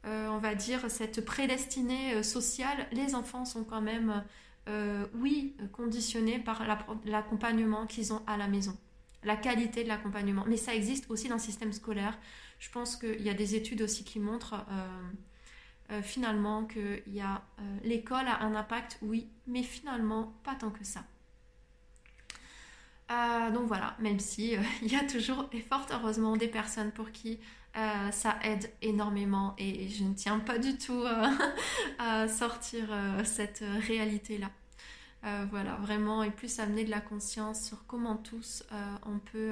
on 0.04 0.38
va 0.38 0.56
dire, 0.56 0.90
cette 0.90 1.26
prédestinée 1.26 2.24
sociale, 2.24 2.88
les 2.94 3.14
enfants 3.14 3.44
sont 3.44 3.66
quand 3.66 3.82
même, 3.82 4.24
oui, 5.16 5.54
conditionnés 5.74 6.40
par 6.40 6.64
l'accompagnement 7.04 7.86
qu'ils 7.86 8.14
ont 8.14 8.22
à 8.26 8.38
la 8.38 8.48
maison, 8.48 8.78
la 9.24 9.36
qualité 9.36 9.84
de 9.84 9.90
l'accompagnement. 9.90 10.44
Mais 10.48 10.58
ça 10.58 10.74
existe 10.76 11.10
aussi 11.10 11.28
dans 11.28 11.36
le 11.36 11.42
système 11.42 11.74
scolaire. 11.74 12.18
Je 12.60 12.70
pense 12.70 12.96
qu'il 12.96 13.22
y 13.22 13.30
a 13.30 13.34
des 13.34 13.56
études 13.56 13.82
aussi 13.82 14.04
qui 14.04 14.20
montrent 14.20 14.66
finalement 16.02 16.66
que 16.66 17.02
a 17.22 17.44
l'école 17.84 18.28
a 18.28 18.42
un 18.44 18.56
impact, 18.56 18.98
oui, 19.02 19.30
mais 19.46 19.64
finalement 19.64 20.34
pas 20.44 20.56
tant 20.56 20.72
que 20.72 20.84
ça. 20.84 21.04
Euh, 23.10 23.52
donc 23.52 23.68
voilà, 23.68 23.96
même 24.00 24.20
si 24.20 24.56
euh, 24.56 24.62
il 24.82 24.92
y 24.92 24.96
a 24.96 25.04
toujours 25.04 25.48
et 25.54 25.62
fort 25.62 25.86
heureusement 25.92 26.36
des 26.36 26.48
personnes 26.48 26.92
pour 26.92 27.12
qui 27.12 27.40
euh, 27.78 28.12
ça 28.12 28.38
aide 28.44 28.70
énormément 28.82 29.54
et 29.58 29.88
je 29.88 30.04
ne 30.04 30.14
tiens 30.14 30.40
pas 30.40 30.58
du 30.58 30.78
tout 30.78 31.04
à 32.00 32.28
sortir 32.28 32.90
cette 33.24 33.64
réalité-là. 35.24 35.46
voilà, 35.50 35.76
vraiment, 35.76 36.24
et 36.24 36.32
plus 36.32 36.60
amener 36.60 36.84
de 36.84 36.92
la 36.92 37.02
conscience 37.02 37.64
sur 37.64 37.86
comment 37.86 38.16
tous 38.16 38.64
on 39.06 39.20
peut 39.20 39.52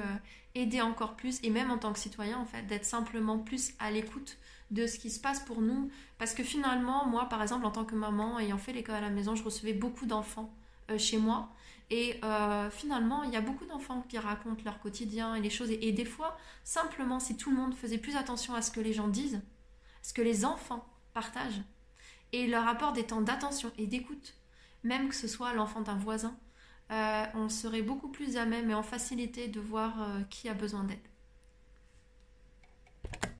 aider 0.54 0.80
encore 0.80 1.16
plus, 1.16 1.38
et 1.42 1.50
même 1.50 1.70
en 1.70 1.78
tant 1.78 1.92
que 1.92 1.98
citoyen, 1.98 2.38
en 2.38 2.46
fait, 2.46 2.62
d'être 2.62 2.84
simplement 2.84 3.38
plus 3.38 3.72
à 3.78 3.90
l'écoute 3.90 4.38
de 4.70 4.86
ce 4.86 4.98
qui 4.98 5.10
se 5.10 5.20
passe 5.20 5.40
pour 5.40 5.60
nous. 5.60 5.90
Parce 6.18 6.34
que 6.34 6.42
finalement, 6.42 7.06
moi, 7.06 7.28
par 7.28 7.42
exemple, 7.42 7.66
en 7.66 7.70
tant 7.70 7.84
que 7.84 7.94
maman, 7.94 8.38
ayant 8.38 8.58
fait 8.58 8.72
l'école 8.72 8.96
à 8.96 9.00
la 9.00 9.10
maison, 9.10 9.34
je 9.34 9.44
recevais 9.44 9.74
beaucoup 9.74 10.06
d'enfants 10.06 10.52
chez 10.98 11.18
moi. 11.18 11.50
Et 11.90 12.18
euh, 12.24 12.68
finalement, 12.70 13.22
il 13.22 13.32
y 13.32 13.36
a 13.36 13.40
beaucoup 13.40 13.64
d'enfants 13.64 14.04
qui 14.08 14.18
racontent 14.18 14.62
leur 14.64 14.80
quotidien 14.80 15.34
et 15.34 15.40
les 15.40 15.50
choses. 15.50 15.70
Et, 15.70 15.92
des 15.92 16.04
fois, 16.04 16.36
simplement, 16.64 17.20
si 17.20 17.36
tout 17.36 17.50
le 17.50 17.56
monde 17.56 17.74
faisait 17.74 17.98
plus 17.98 18.16
attention 18.16 18.54
à 18.54 18.62
ce 18.62 18.70
que 18.70 18.80
les 18.80 18.92
gens 18.92 19.08
disent, 19.08 19.40
ce 20.02 20.12
que 20.12 20.22
les 20.22 20.44
enfants 20.44 20.84
partagent, 21.14 21.62
et 22.32 22.48
leur 22.48 22.66
apporte 22.66 22.96
des 22.96 23.04
temps 23.04 23.20
d'attention 23.20 23.70
et 23.78 23.86
d'écoute, 23.86 24.34
même 24.86 25.08
que 25.08 25.14
ce 25.14 25.28
soit 25.28 25.52
l'enfant 25.52 25.80
d'un 25.80 25.96
voisin, 25.96 26.36
euh, 26.92 27.24
on 27.34 27.48
serait 27.48 27.82
beaucoup 27.82 28.08
plus 28.08 28.36
à 28.36 28.46
même 28.46 28.70
et 28.70 28.74
en 28.74 28.82
facilité 28.82 29.48
de 29.48 29.60
voir 29.60 30.00
euh, 30.02 30.22
qui 30.30 30.48
a 30.48 30.54
besoin 30.54 30.84
d'aide. 30.84 30.98